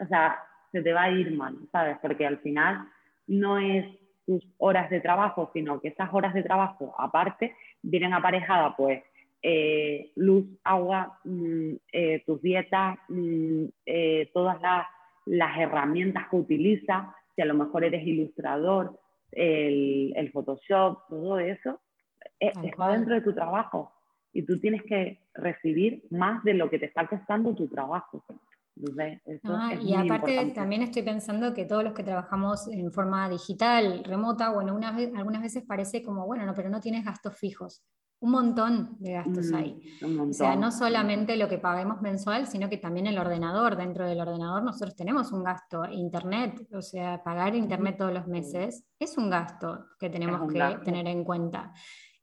o 0.00 0.06
sea, 0.08 0.36
se 0.74 0.82
te 0.82 0.92
va 0.92 1.04
a 1.04 1.10
ir 1.10 1.30
mal, 1.30 1.56
¿sabes? 1.70 1.96
Porque 2.02 2.26
al 2.26 2.38
final 2.38 2.88
no 3.28 3.58
es 3.58 3.86
tus 4.26 4.44
horas 4.58 4.90
de 4.90 5.00
trabajo, 5.00 5.48
sino 5.52 5.80
que 5.80 5.88
esas 5.88 6.12
horas 6.12 6.34
de 6.34 6.42
trabajo 6.42 6.96
aparte 6.98 7.54
vienen 7.80 8.12
aparejadas 8.12 8.74
pues 8.76 9.04
eh, 9.40 10.10
luz, 10.16 10.46
agua, 10.64 11.20
mm, 11.22 11.74
eh, 11.92 12.24
tus 12.26 12.42
dietas, 12.42 12.98
mm, 13.08 13.66
eh, 13.86 14.30
todas 14.34 14.60
las, 15.26 15.58
herramientas 15.58 16.28
que 16.28 16.36
utilizas, 16.36 17.06
si 17.36 17.42
a 17.42 17.46
lo 17.46 17.54
mejor 17.54 17.84
eres 17.84 18.04
ilustrador, 18.04 18.98
el, 19.30 20.12
el 20.16 20.32
Photoshop, 20.32 21.08
todo 21.08 21.38
eso, 21.38 21.80
está 22.40 22.88
dentro 22.88 23.14
de 23.14 23.20
tu 23.20 23.32
trabajo 23.32 23.92
y 24.32 24.42
tú 24.42 24.58
tienes 24.58 24.82
que 24.82 25.20
recibir 25.34 26.02
más 26.10 26.42
de 26.42 26.54
lo 26.54 26.68
que 26.68 26.78
te 26.78 26.86
está 26.86 27.06
costando 27.06 27.54
tu 27.54 27.68
trabajo. 27.68 28.24
Ah, 29.44 29.74
y 29.80 29.94
aparte 29.94 30.52
también 30.54 30.82
estoy 30.82 31.02
pensando 31.02 31.54
que 31.54 31.64
todos 31.64 31.84
los 31.84 31.92
que 31.92 32.02
trabajamos 32.02 32.66
en 32.68 32.92
forma 32.92 33.28
digital, 33.28 34.02
remota, 34.04 34.50
bueno, 34.50 34.78
algunas 35.14 35.42
veces 35.42 35.64
parece 35.66 36.02
como, 36.02 36.26
bueno, 36.26 36.44
no, 36.44 36.54
pero 36.54 36.68
no 36.68 36.80
tienes 36.80 37.04
gastos 37.04 37.36
fijos. 37.38 37.82
Un 38.20 38.30
montón 38.30 38.96
de 39.00 39.12
gastos 39.12 39.50
mm, 39.50 39.54
hay. 39.54 39.80
O 40.30 40.32
sea, 40.32 40.56
no 40.56 40.72
solamente 40.72 41.36
lo 41.36 41.48
que 41.48 41.58
paguemos 41.58 42.00
mensual, 42.00 42.46
sino 42.46 42.70
que 42.70 42.78
también 42.78 43.06
el 43.06 43.18
ordenador. 43.18 43.76
Dentro 43.76 44.06
del 44.06 44.20
ordenador 44.20 44.62
nosotros 44.62 44.96
tenemos 44.96 45.30
un 45.32 45.44
gasto. 45.44 45.84
Internet, 45.90 46.66
o 46.72 46.80
sea, 46.80 47.22
pagar 47.22 47.54
internet 47.54 47.96
todos 47.98 48.14
los 48.14 48.26
meses 48.26 48.84
es 48.98 49.18
un 49.18 49.28
gasto 49.28 49.86
que 49.98 50.08
tenemos 50.08 50.50
que 50.50 50.78
tener 50.84 51.06
en 51.06 51.22
cuenta. 51.22 51.72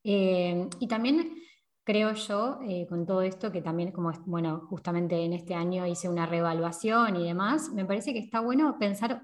Eh, 0.04 0.68
y 0.80 0.88
también 0.88 1.36
creo 1.84 2.14
yo, 2.14 2.60
eh, 2.68 2.86
con 2.88 3.06
todo 3.06 3.22
esto, 3.22 3.52
que 3.52 3.62
también 3.62 3.92
como, 3.92 4.12
bueno, 4.26 4.62
justamente 4.70 5.24
en 5.24 5.34
este 5.34 5.56
año 5.56 5.86
hice 5.88 6.10
una 6.10 6.26
reevaluación 6.26 7.16
y 7.16 7.26
demás, 7.26 7.72
me 7.74 7.86
parece 7.86 8.14
que 8.14 8.20
está 8.20 8.40
bueno 8.40 8.78
pensar 8.80 9.24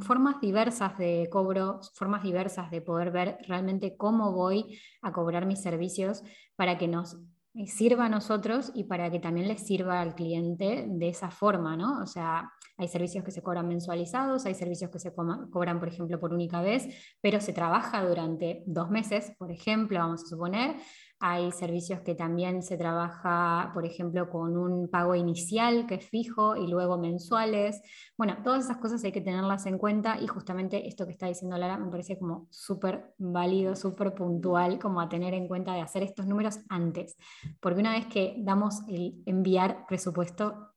formas 0.00 0.40
diversas 0.40 0.96
de 0.96 1.28
cobro, 1.30 1.80
formas 1.94 2.22
diversas 2.22 2.70
de 2.70 2.80
poder 2.80 3.10
ver 3.10 3.38
realmente 3.46 3.96
cómo 3.96 4.32
voy 4.32 4.78
a 5.02 5.12
cobrar 5.12 5.44
mis 5.44 5.60
servicios 5.60 6.22
para 6.56 6.78
que 6.78 6.88
nos 6.88 7.18
sirva 7.66 8.06
a 8.06 8.08
nosotros 8.08 8.70
y 8.74 8.84
para 8.84 9.10
que 9.10 9.18
también 9.18 9.48
les 9.48 9.66
sirva 9.66 10.00
al 10.00 10.14
cliente 10.14 10.84
de 10.88 11.08
esa 11.08 11.30
forma, 11.30 11.76
¿no? 11.76 12.02
O 12.02 12.06
sea, 12.06 12.52
hay 12.76 12.88
servicios 12.88 13.24
que 13.24 13.30
se 13.30 13.42
cobran 13.42 13.66
mensualizados, 13.66 14.44
hay 14.44 14.54
servicios 14.54 14.90
que 14.90 14.98
se 14.98 15.14
cobran, 15.14 15.80
por 15.80 15.88
ejemplo, 15.88 16.20
por 16.20 16.34
única 16.34 16.60
vez, 16.60 16.86
pero 17.22 17.40
se 17.40 17.54
trabaja 17.54 18.06
durante 18.06 18.62
dos 18.66 18.90
meses, 18.90 19.32
por 19.38 19.50
ejemplo, 19.50 19.98
vamos 19.98 20.24
a 20.24 20.26
suponer, 20.26 20.76
hay 21.18 21.50
servicios 21.52 22.00
que 22.00 22.14
también 22.14 22.62
se 22.62 22.76
trabaja, 22.76 23.70
por 23.72 23.86
ejemplo, 23.86 24.28
con 24.28 24.56
un 24.56 24.88
pago 24.88 25.14
inicial 25.14 25.86
que 25.86 25.96
es 25.96 26.08
fijo 26.08 26.56
y 26.56 26.66
luego 26.66 26.98
mensuales. 26.98 27.80
Bueno, 28.18 28.36
todas 28.44 28.64
esas 28.64 28.76
cosas 28.78 29.02
hay 29.04 29.12
que 29.12 29.20
tenerlas 29.20 29.66
en 29.66 29.78
cuenta 29.78 30.20
y 30.20 30.26
justamente 30.26 30.86
esto 30.86 31.06
que 31.06 31.12
está 31.12 31.26
diciendo 31.26 31.56
Lara 31.56 31.78
me 31.78 31.90
parece 31.90 32.18
como 32.18 32.46
súper 32.50 33.14
válido, 33.18 33.76
súper 33.76 34.14
puntual, 34.14 34.78
como 34.78 35.00
a 35.00 35.08
tener 35.08 35.34
en 35.34 35.48
cuenta 35.48 35.72
de 35.72 35.80
hacer 35.80 36.02
estos 36.02 36.26
números 36.26 36.60
antes. 36.68 37.16
Porque 37.60 37.80
una 37.80 37.92
vez 37.92 38.06
que 38.06 38.36
damos 38.38 38.80
el 38.88 39.22
enviar 39.26 39.86
presupuesto, 39.86 40.74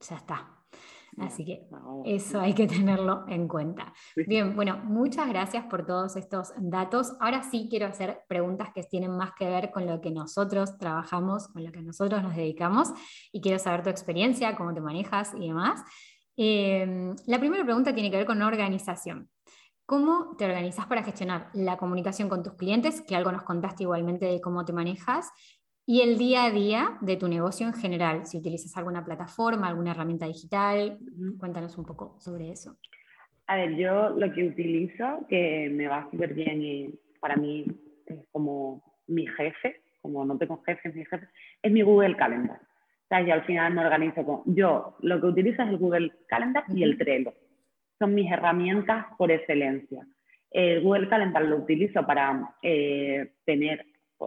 ya 0.00 0.16
está. 0.16 0.57
Así 1.20 1.44
que 1.44 1.66
eso 2.04 2.40
hay 2.40 2.54
que 2.54 2.66
tenerlo 2.66 3.24
en 3.28 3.48
cuenta. 3.48 3.92
Bien, 4.14 4.54
bueno, 4.54 4.78
muchas 4.84 5.28
gracias 5.28 5.64
por 5.66 5.86
todos 5.86 6.16
estos 6.16 6.52
datos. 6.58 7.14
Ahora 7.20 7.42
sí 7.42 7.68
quiero 7.70 7.86
hacer 7.86 8.20
preguntas 8.28 8.68
que 8.74 8.82
tienen 8.82 9.16
más 9.16 9.32
que 9.38 9.46
ver 9.46 9.70
con 9.70 9.86
lo 9.86 10.00
que 10.00 10.10
nosotros 10.10 10.78
trabajamos, 10.78 11.48
con 11.48 11.64
lo 11.64 11.72
que 11.72 11.82
nosotros 11.82 12.22
nos 12.22 12.36
dedicamos 12.36 12.88
y 13.32 13.40
quiero 13.40 13.58
saber 13.58 13.82
tu 13.82 13.90
experiencia, 13.90 14.56
cómo 14.56 14.74
te 14.74 14.80
manejas 14.80 15.34
y 15.34 15.48
demás. 15.48 15.82
Em, 16.36 17.16
la 17.26 17.38
primera 17.38 17.64
pregunta 17.64 17.92
tiene 17.92 18.10
que 18.10 18.18
ver 18.18 18.26
con 18.26 18.40
organización. 18.42 19.28
¿Cómo 19.84 20.36
te 20.36 20.44
organizas 20.44 20.86
para 20.86 21.02
gestionar 21.02 21.48
la 21.54 21.78
comunicación 21.78 22.28
con 22.28 22.42
tus 22.42 22.52
clientes? 22.52 23.00
Que 23.00 23.16
algo 23.16 23.32
nos 23.32 23.42
contaste 23.42 23.84
igualmente 23.84 24.26
de 24.26 24.38
cómo 24.38 24.64
te 24.66 24.74
manejas. 24.74 25.30
Y 25.90 26.02
el 26.02 26.18
día 26.18 26.44
a 26.44 26.50
día 26.50 26.98
de 27.00 27.16
tu 27.16 27.28
negocio 27.28 27.66
en 27.66 27.72
general, 27.72 28.26
si 28.26 28.36
utilizas 28.36 28.76
alguna 28.76 29.06
plataforma, 29.06 29.68
alguna 29.68 29.92
herramienta 29.92 30.26
digital, 30.26 30.98
cuéntanos 31.38 31.78
un 31.78 31.86
poco 31.86 32.20
sobre 32.20 32.50
eso. 32.50 32.76
A 33.46 33.56
ver, 33.56 33.74
yo 33.74 34.10
lo 34.10 34.30
que 34.34 34.48
utilizo, 34.48 35.24
que 35.30 35.70
me 35.72 35.88
va 35.88 36.06
súper 36.10 36.34
bien 36.34 36.62
y 36.62 36.94
para 37.20 37.36
mí 37.36 37.64
es 38.04 38.18
como 38.32 38.82
mi 39.06 39.26
jefe, 39.28 39.80
como 40.02 40.26
no 40.26 40.36
tengo 40.36 40.62
jefe, 40.62 40.92
mi 40.92 41.06
jefe, 41.06 41.26
es 41.62 41.72
mi 41.72 41.80
Google 41.80 42.16
Calendar. 42.16 42.60
O 42.60 43.08
sea, 43.08 43.22
yo 43.22 43.32
al 43.32 43.44
final 43.44 43.72
me 43.72 43.80
organizo 43.80 44.22
con... 44.26 44.42
Yo 44.44 44.98
lo 45.00 45.18
que 45.22 45.26
utilizo 45.28 45.62
es 45.62 45.70
el 45.70 45.78
Google 45.78 46.12
Calendar 46.26 46.64
y 46.68 46.82
el 46.82 46.98
Trello 46.98 47.32
son 47.98 48.14
mis 48.14 48.30
herramientas 48.30 49.06
por 49.16 49.32
excelencia. 49.32 50.06
El 50.50 50.82
Google 50.82 51.08
Calendar 51.08 51.42
lo 51.44 51.56
utilizo 51.56 52.04
para 52.06 52.54
eh, 52.60 53.32
tener 53.46 53.86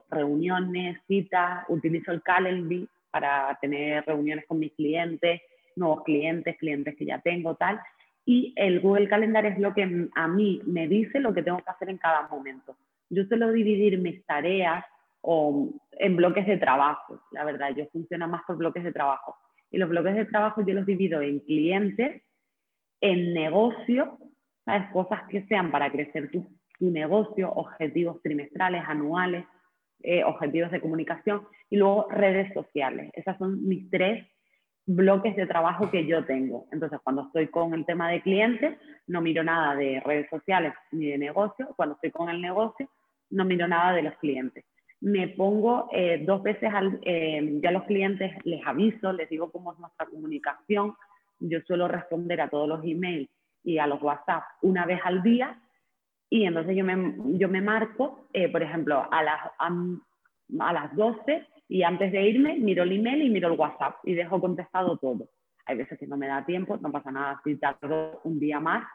reuniones, 0.10 1.00
citas, 1.08 1.66
utilizo 1.70 2.12
el 2.12 2.22
Calendly 2.22 2.88
para 3.12 3.58
tener 3.62 4.06
reuniones 4.06 4.46
con 4.48 4.60
mis 4.60 4.72
clientes, 4.74 5.42
nuevos 5.76 6.04
clientes, 6.04 6.58
clientes 6.58 6.96
que 6.98 7.06
ya 7.06 7.20
tengo, 7.20 7.56
tal. 7.56 7.80
Y 8.26 8.54
el 8.56 8.80
Google 8.80 9.10
Calendar 9.10 9.46
es 9.46 9.60
lo 9.60 9.74
que 9.74 10.10
a 10.16 10.28
mí 10.28 10.62
me 10.66 10.88
dice 10.88 11.20
lo 11.20 11.34
que 11.34 11.44
tengo 11.44 11.58
que 11.58 11.70
hacer 11.70 11.90
en 11.90 11.98
cada 11.98 12.28
momento. 12.28 12.78
Yo 13.10 13.26
suelo 13.26 13.52
dividir 13.52 13.98
mis 14.00 14.26
tareas 14.26 14.86
o 15.22 15.70
en 15.92 16.16
bloques 16.16 16.48
de 16.48 16.58
trabajo, 16.58 17.22
la 17.32 17.44
verdad, 17.44 17.76
yo 17.76 17.86
funciono 17.88 18.28
más 18.28 18.42
por 18.48 18.58
bloques 18.58 18.84
de 18.84 18.92
trabajo. 18.92 19.36
Y 19.70 19.78
los 19.78 19.90
bloques 19.90 20.16
de 20.16 20.26
trabajo 20.26 20.66
yo 20.66 20.74
los 20.74 20.86
divido 20.86 21.22
en 21.22 21.40
clientes 21.40 22.22
en 23.02 23.34
negocio, 23.34 24.18
¿sabes? 24.64 24.90
cosas 24.92 25.22
que 25.30 25.46
sean 25.48 25.72
para 25.72 25.92
crecer 25.92 26.30
tu, 26.32 26.48
negocio, 26.80 27.52
objetivos 27.52 28.20
trimestrales, 28.24 28.84
anuales, 28.88 29.46
eh, 30.04 30.24
objetivos 30.24 30.72
de 30.72 30.82
comunicación 30.82 31.44
y 31.70 31.78
luego 31.78 32.08
redes 32.10 32.54
sociales. 32.54 33.12
Esas 33.14 33.38
son 33.38 33.68
mis 33.68 33.90
tres 33.90 34.26
bloques 34.86 35.36
de 35.36 35.48
trabajo 35.48 35.90
que 35.92 36.06
yo 36.06 36.26
tengo. 36.26 36.68
Entonces, 36.72 37.00
cuando 37.04 37.24
estoy 37.24 37.48
con 37.48 37.74
el 37.74 37.86
tema 37.86 38.10
de 38.10 38.22
clientes, 38.22 38.78
no 39.08 39.22
miro 39.22 39.44
nada 39.44 39.76
de 39.76 40.00
redes 40.02 40.30
sociales 40.30 40.74
ni 40.92 41.08
de 41.08 41.18
negocio. 41.18 41.70
Cuando 41.76 41.96
estoy 41.96 42.12
con 42.12 42.30
el 42.30 42.42
negocio, 42.42 42.90
no 43.30 43.46
miro 43.46 43.68
nada 43.68 43.94
de 43.94 44.04
los 44.04 44.16
clientes. 44.18 44.66
Me 45.00 45.30
pongo 45.30 45.90
eh, 45.92 46.24
dos 46.26 46.44
veces 46.44 46.72
al, 46.74 47.00
eh, 47.04 47.60
ya 47.62 47.72
los 47.72 47.84
clientes 47.84 48.34
les 48.44 48.66
aviso, 48.66 49.14
les 49.14 49.30
digo 49.30 49.52
cómo 49.52 49.74
es 49.74 49.80
nuestra 49.80 50.06
comunicación, 50.06 50.94
yo 51.40 51.60
suelo 51.62 51.88
responder 51.88 52.40
a 52.40 52.50
todos 52.50 52.68
los 52.68 52.84
emails 52.84 53.30
y 53.64 53.80
a 53.80 53.88
los 53.88 54.02
WhatsApp 54.02 54.44
una 54.62 54.86
vez 54.86 55.00
al 55.04 55.24
día 55.24 55.60
y 56.32 56.46
entonces 56.46 56.78
yo 56.78 56.86
me, 56.86 57.14
yo 57.38 57.50
me 57.50 57.60
marco, 57.60 58.30
eh, 58.32 58.48
por 58.50 58.64
ejemplo, 58.64 59.06
a 59.12 59.22
las, 59.22 59.42
a, 59.60 60.74
las 60.74 60.96
12 60.96 61.46
y 61.68 61.84
antes 61.84 62.12
de 62.14 62.24
irme 62.24 62.56
miro 62.56 62.84
el 62.84 62.94
email 62.94 63.22
y 63.22 63.30
miro 63.30 63.52
el 63.52 63.60
WhatsApp 63.60 63.98
y 64.06 64.14
dejo 64.14 64.40
contestado 64.40 64.98
todo. 64.98 65.28
Hay 65.66 65.76
veces 65.76 66.00
que 66.00 66.08
no 66.08 66.16
me 66.16 66.28
da 66.28 66.46
tiempo, 66.46 66.78
no 66.78 66.90
pasa 66.90 67.12
nada 67.12 67.42
si 67.44 67.58
tardo 67.58 68.22
un 68.24 68.40
día 68.40 68.62
más. 68.62 68.88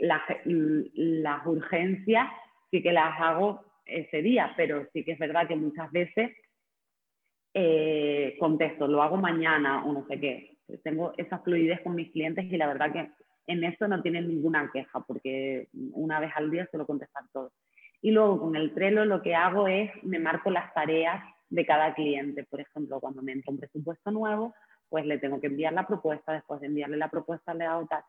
Las, 0.00 0.22
las 0.44 1.46
urgencias 1.46 2.28
sí 2.70 2.82
que 2.82 2.92
las 2.92 3.20
hago 3.20 3.62
ese 3.84 4.20
día, 4.20 4.52
pero 4.56 4.88
sí 4.92 5.04
que 5.04 5.12
es 5.12 5.18
verdad 5.20 5.46
que 5.46 5.54
muchas 5.54 5.90
veces 5.92 6.32
eh, 7.54 8.36
contesto, 8.40 8.88
lo 8.88 9.02
hago 9.02 9.18
mañana 9.18 9.84
o 9.84 9.92
no 9.92 10.04
sé 10.08 10.18
qué 10.18 10.56
tengo 10.82 11.12
esa 11.16 11.38
fluidez 11.38 11.80
con 11.82 11.94
mis 11.94 12.10
clientes 12.10 12.44
y 12.44 12.56
la 12.56 12.66
verdad 12.66 12.92
que 12.92 13.08
en 13.46 13.64
eso 13.64 13.88
no 13.88 14.02
tienen 14.02 14.28
ninguna 14.28 14.70
queja 14.72 15.00
porque 15.06 15.68
una 15.92 16.20
vez 16.20 16.32
al 16.34 16.50
día 16.50 16.66
suelo 16.70 16.86
contestar 16.86 17.24
todo. 17.32 17.52
Y 18.02 18.10
luego 18.10 18.40
con 18.40 18.56
el 18.56 18.74
Trello 18.74 19.04
lo 19.04 19.22
que 19.22 19.34
hago 19.34 19.68
es 19.68 19.90
me 20.02 20.18
marco 20.18 20.50
las 20.50 20.72
tareas 20.74 21.22
de 21.48 21.64
cada 21.64 21.94
cliente. 21.94 22.44
Por 22.44 22.60
ejemplo, 22.60 23.00
cuando 23.00 23.22
me 23.22 23.32
entra 23.32 23.52
un 23.52 23.58
presupuesto 23.58 24.10
nuevo, 24.10 24.54
pues 24.88 25.06
le 25.06 25.18
tengo 25.18 25.40
que 25.40 25.46
enviar 25.48 25.72
la 25.72 25.86
propuesta, 25.86 26.32
después 26.32 26.60
de 26.60 26.66
enviarle 26.66 26.96
la 26.96 27.10
propuesta 27.10 27.54
le 27.54 27.64
hago 27.64 27.86
tal. 27.86 28.02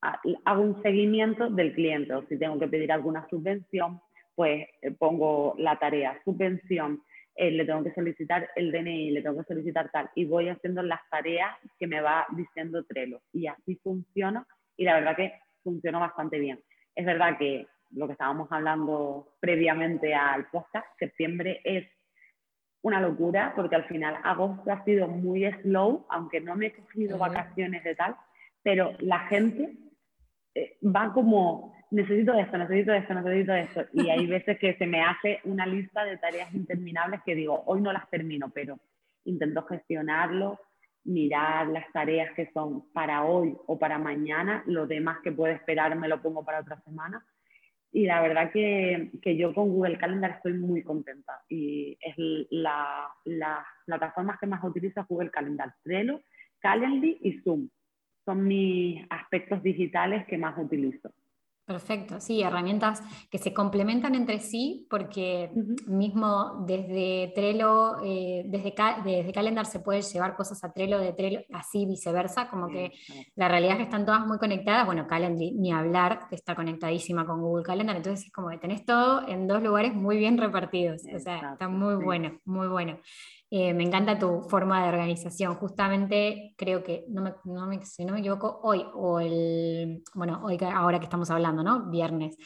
Ah, 0.00 0.20
hago 0.44 0.62
un 0.62 0.80
seguimiento 0.82 1.50
del 1.50 1.74
cliente 1.74 2.14
o 2.14 2.24
si 2.28 2.38
tengo 2.38 2.58
que 2.58 2.68
pedir 2.68 2.92
alguna 2.92 3.26
subvención, 3.28 4.00
pues 4.34 4.68
eh, 4.82 4.92
pongo 4.92 5.54
la 5.58 5.76
tarea 5.78 6.20
subvención 6.24 7.02
eh, 7.40 7.52
le 7.52 7.64
tengo 7.64 7.84
que 7.84 7.94
solicitar 7.94 8.50
el 8.56 8.72
DNI, 8.72 9.12
le 9.12 9.22
tengo 9.22 9.38
que 9.38 9.54
solicitar 9.54 9.92
tal, 9.92 10.10
y 10.16 10.24
voy 10.24 10.48
haciendo 10.48 10.82
las 10.82 10.98
tareas 11.08 11.56
que 11.78 11.86
me 11.86 12.00
va 12.00 12.26
diciendo 12.36 12.84
Trello. 12.84 13.20
Y 13.32 13.46
así 13.46 13.76
funciona, 13.76 14.44
y 14.78 14.84
la 14.84 14.94
verdad 14.94 15.16
que 15.16 15.34
funciona 15.62 15.98
bastante 15.98 16.38
bien. 16.38 16.58
Es 16.94 17.04
verdad 17.04 17.36
que 17.36 17.66
lo 17.90 18.06
que 18.06 18.12
estábamos 18.12 18.50
hablando 18.50 19.34
previamente 19.40 20.14
al 20.14 20.46
podcast, 20.46 20.86
septiembre 20.98 21.60
es 21.64 21.86
una 22.82 23.00
locura, 23.00 23.52
porque 23.54 23.76
al 23.76 23.84
final 23.84 24.16
agosto 24.22 24.70
ha 24.70 24.84
sido 24.84 25.08
muy 25.08 25.44
slow, 25.62 26.06
aunque 26.08 26.40
no 26.40 26.54
me 26.54 26.66
he 26.66 26.72
cogido 26.72 27.18
vacaciones 27.18 27.82
de 27.84 27.94
tal, 27.96 28.16
pero 28.62 28.92
la 29.00 29.20
gente 29.26 29.76
eh, 30.54 30.78
va 30.82 31.12
como 31.12 31.74
necesito 31.90 32.34
esto, 32.34 32.56
necesito 32.56 32.92
esto, 32.92 33.14
necesito 33.14 33.54
esto. 33.54 33.84
Y 33.92 34.10
hay 34.10 34.26
veces 34.28 34.58
que 34.58 34.74
se 34.74 34.86
me 34.86 35.02
hace 35.02 35.40
una 35.44 35.66
lista 35.66 36.04
de 36.04 36.18
tareas 36.18 36.54
interminables 36.54 37.20
que 37.24 37.34
digo, 37.34 37.62
hoy 37.66 37.80
no 37.80 37.92
las 37.92 38.08
termino, 38.10 38.48
pero 38.50 38.78
intento 39.24 39.64
gestionarlo, 39.64 40.60
mirar 41.08 41.68
las 41.68 41.90
tareas 41.92 42.32
que 42.34 42.50
son 42.52 42.90
para 42.92 43.24
hoy 43.24 43.56
o 43.66 43.78
para 43.78 43.98
mañana, 43.98 44.62
lo 44.66 44.86
demás 44.86 45.18
que 45.24 45.32
puede 45.32 45.54
esperar 45.54 45.96
me 45.96 46.08
lo 46.08 46.20
pongo 46.20 46.44
para 46.44 46.60
otra 46.60 46.80
semana. 46.82 47.24
Y 47.90 48.04
la 48.04 48.20
verdad 48.20 48.52
que, 48.52 49.10
que 49.22 49.36
yo 49.36 49.54
con 49.54 49.70
Google 49.70 49.96
Calendar 49.96 50.32
estoy 50.32 50.52
muy 50.52 50.82
contenta. 50.82 51.40
Y 51.48 51.96
es 52.00 52.14
la, 52.50 53.08
la 53.24 53.66
plataforma 53.86 54.36
que 54.38 54.46
más 54.46 54.62
utilizo 54.62 55.04
Google 55.08 55.30
Calendar, 55.30 55.74
Trello, 55.82 56.20
Calendly 56.60 57.18
y 57.22 57.40
Zoom. 57.40 57.70
Son 58.26 58.46
mis 58.46 59.02
aspectos 59.08 59.62
digitales 59.62 60.26
que 60.26 60.36
más 60.36 60.58
utilizo. 60.58 61.10
Perfecto, 61.68 62.18
sí, 62.18 62.40
herramientas 62.40 63.02
que 63.30 63.36
se 63.36 63.52
complementan 63.52 64.14
entre 64.14 64.38
sí 64.38 64.86
porque 64.88 65.50
mismo 65.86 66.64
desde 66.66 67.30
Trello, 67.34 68.02
eh, 68.02 68.44
desde, 68.46 68.74
desde 69.04 69.32
Calendar 69.32 69.66
se 69.66 69.80
puede 69.80 70.00
llevar 70.00 70.34
cosas 70.34 70.64
a 70.64 70.72
Trello, 70.72 70.98
de 70.98 71.12
Trello, 71.12 71.40
así 71.52 71.84
viceversa, 71.84 72.48
como 72.48 72.68
que 72.68 72.92
la 73.36 73.48
realidad 73.48 73.72
es 73.72 73.76
que 73.76 73.82
están 73.82 74.06
todas 74.06 74.26
muy 74.26 74.38
conectadas, 74.38 74.86
bueno, 74.86 75.06
Calendar 75.06 75.52
ni 75.58 75.70
hablar, 75.70 76.20
que 76.30 76.36
está 76.36 76.54
conectadísima 76.54 77.26
con 77.26 77.42
Google 77.42 77.64
Calendar, 77.64 77.96
entonces 77.96 78.24
es 78.24 78.32
como 78.32 78.48
que 78.48 78.56
tenés 78.56 78.86
todo 78.86 79.28
en 79.28 79.46
dos 79.46 79.62
lugares 79.62 79.92
muy 79.92 80.16
bien 80.16 80.38
repartidos, 80.38 81.02
o 81.14 81.18
sea, 81.18 81.52
está 81.52 81.68
muy 81.68 81.96
bueno, 82.02 82.40
muy 82.46 82.68
bueno. 82.68 82.98
Eh, 83.50 83.72
me 83.72 83.82
encanta 83.84 84.18
tu 84.18 84.42
forma 84.42 84.82
de 84.82 84.88
organización. 84.90 85.54
Justamente 85.54 86.54
creo 86.56 86.82
que, 86.82 87.04
no 87.08 87.22
me, 87.22 87.34
no 87.44 87.66
me, 87.66 87.84
si 87.84 88.04
no 88.04 88.12
me 88.12 88.20
equivoco, 88.20 88.60
hoy 88.62 88.84
o 88.94 89.20
el, 89.20 90.02
bueno, 90.14 90.40
hoy 90.44 90.58
ahora 90.62 90.98
que 90.98 91.04
estamos 91.04 91.30
hablando, 91.30 91.62
¿no? 91.62 91.88
Viernes. 91.90 92.36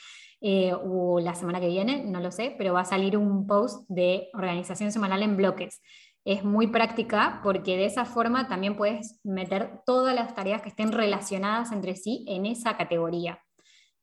Eh, 0.41 0.73
o 0.75 1.21
la 1.21 1.35
semana 1.35 1.61
que 1.61 1.69
viene, 1.69 2.05
no 2.05 2.21
lo 2.21 2.31
sé, 2.31 2.55
pero 2.59 2.73
va 2.73 2.81
a 2.81 2.85
salir 2.85 3.17
un 3.17 3.47
post 3.47 3.89
de 3.89 4.29
organización 4.35 4.93
semanal 4.93 5.23
en 5.23 5.37
bloques. 5.37 5.81
Es 6.25 6.45
muy 6.45 6.69
práctica 6.69 7.41
porque 7.43 7.77
de 7.77 7.87
esa 7.87 8.05
forma 8.05 8.49
también 8.49 8.77
puedes 8.77 9.21
meter 9.25 9.81
todas 9.85 10.15
las 10.15 10.35
tareas 10.35 10.63
que 10.63 10.69
estén 10.69 10.93
relacionadas 10.93 11.73
entre 11.73 11.97
sí 11.97 12.25
en 12.29 12.47
esa 12.47 12.77
categoría. 12.77 13.41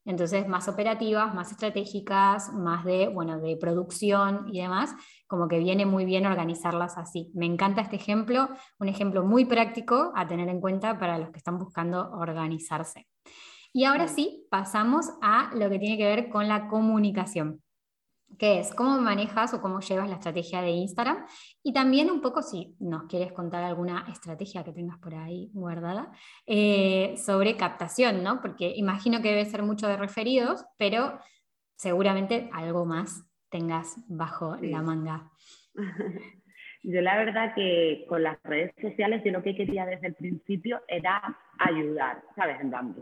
Entonces, 0.09 0.47
más 0.47 0.67
operativas, 0.67 1.35
más 1.35 1.51
estratégicas, 1.51 2.51
más 2.51 2.83
de, 2.83 3.09
bueno, 3.09 3.39
de 3.39 3.55
producción 3.57 4.47
y 4.51 4.59
demás, 4.59 4.95
como 5.27 5.47
que 5.47 5.59
viene 5.59 5.85
muy 5.85 6.03
bien 6.03 6.25
organizarlas 6.25 6.97
así. 6.97 7.29
Me 7.35 7.45
encanta 7.45 7.81
este 7.81 7.97
ejemplo, 7.97 8.49
un 8.79 8.89
ejemplo 8.89 9.23
muy 9.23 9.45
práctico 9.45 10.11
a 10.15 10.27
tener 10.27 10.49
en 10.49 10.61
cuenta 10.61 10.97
para 10.97 11.19
los 11.19 11.29
que 11.29 11.37
están 11.37 11.59
buscando 11.59 12.09
organizarse. 12.09 13.07
Y 13.71 13.83
ahora 13.83 14.07
sí, 14.07 14.47
pasamos 14.49 15.11
a 15.21 15.51
lo 15.53 15.69
que 15.69 15.77
tiene 15.77 15.95
que 15.95 16.05
ver 16.05 16.29
con 16.29 16.47
la 16.47 16.67
comunicación. 16.69 17.61
¿Qué 18.37 18.59
es? 18.59 18.73
¿Cómo 18.73 18.99
manejas 19.01 19.53
o 19.53 19.61
cómo 19.61 19.79
llevas 19.79 20.09
la 20.09 20.15
estrategia 20.15 20.61
de 20.61 20.69
Instagram? 20.69 21.25
Y 21.63 21.73
también 21.73 22.09
un 22.11 22.21
poco 22.21 22.41
si 22.41 22.75
nos 22.79 23.03
quieres 23.03 23.31
contar 23.33 23.63
alguna 23.63 24.05
estrategia 24.09 24.63
que 24.63 24.71
tengas 24.71 24.97
por 24.99 25.15
ahí 25.15 25.49
guardada 25.53 26.11
eh, 26.45 27.15
sobre 27.17 27.57
captación, 27.57 28.23
¿no? 28.23 28.41
Porque 28.41 28.71
imagino 28.75 29.21
que 29.21 29.29
debe 29.29 29.45
ser 29.45 29.63
mucho 29.63 29.87
de 29.87 29.97
referidos, 29.97 30.65
pero 30.77 31.19
seguramente 31.75 32.49
algo 32.53 32.85
más 32.85 33.25
tengas 33.49 33.95
bajo 34.07 34.55
la 34.61 34.81
manga. 34.81 35.29
Yo 36.83 37.01
la 37.01 37.17
verdad 37.17 37.53
que 37.55 38.05
con 38.07 38.23
las 38.23 38.41
redes 38.43 38.73
sociales 38.81 39.21
yo 39.25 39.31
lo 39.31 39.43
que 39.43 39.53
quería 39.53 39.85
desde 39.85 40.07
el 40.07 40.13
principio 40.15 40.81
era 40.87 41.37
ayudar, 41.57 42.23
¿sabes? 42.37 42.61
En 42.61 42.71
tanto, 42.71 43.01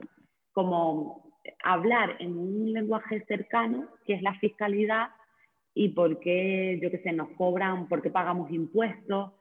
como 0.51 1.31
hablar 1.63 2.15
en 2.19 2.37
un 2.37 2.73
lenguaje 2.73 3.23
cercano, 3.27 3.87
que 4.05 4.15
es 4.15 4.23
la 4.23 4.33
fiscalidad, 4.39 5.09
y 5.77 5.89
por 5.89 6.19
qué, 6.19 6.79
yo 6.81 6.89
qué 6.89 6.97
sé, 7.03 7.11
nos 7.11 7.29
cobran, 7.37 7.87
por 7.87 8.01
qué 8.01 8.09
pagamos 8.09 8.49
impuestos, 8.51 9.33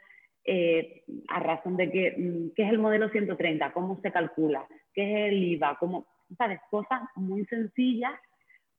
eh, 0.45 1.03
a 1.29 1.41
razón 1.41 1.79
de 1.79 1.91
que, 1.91 2.15
mm, 2.17 2.55
qué 2.55 2.65
es 2.65 2.69
el 2.69 2.79
modelo 2.79 3.09
130, 3.09 3.73
cómo 3.73 3.99
se 4.03 4.13
calcula, 4.13 4.67
qué 4.93 5.03
es 5.03 5.33
el 5.33 5.43
IVA, 5.43 5.79
cómo, 5.81 6.07
¿sabes? 6.37 6.61
Cosas 6.71 7.01
muy 7.15 7.47
sencillas 7.47 8.13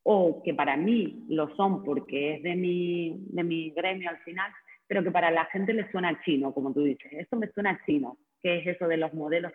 o 0.03 0.43
que 0.43 0.53
para 0.53 0.77
mí 0.77 1.25
lo 1.29 1.53
son 1.55 1.83
porque 1.83 2.35
es 2.35 2.43
de 2.43 2.55
mi, 2.55 3.25
de 3.29 3.43
mi 3.43 3.71
gremio 3.71 4.11
al 4.11 4.19
final, 4.19 4.51
pero 4.85 5.03
que 5.03 5.11
para 5.11 5.31
la 5.31 5.45
gente 5.45 5.73
le 5.73 5.89
suena 5.89 6.21
chino, 6.23 6.53
como 6.53 6.71
tú 6.73 6.83
dices. 6.83 7.11
Esto 7.11 7.37
me 7.37 7.47
suena 7.47 7.81
chino, 7.87 8.17
¿qué 8.43 8.59
es 8.59 8.67
eso 8.67 8.87
de 8.87 8.97
los 8.97 9.15
modelos? 9.15 9.51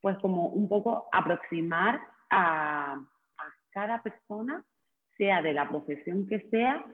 Pues 0.00 0.18
como 0.18 0.48
un 0.48 0.68
poco 0.68 1.08
aproximar 1.12 2.00
a, 2.30 2.94
a 2.94 3.44
cada 3.70 4.02
persona, 4.02 4.64
sea 5.16 5.40
de 5.40 5.52
la 5.52 5.68
profesión 5.68 6.26
que 6.26 6.40
sea, 6.50 6.84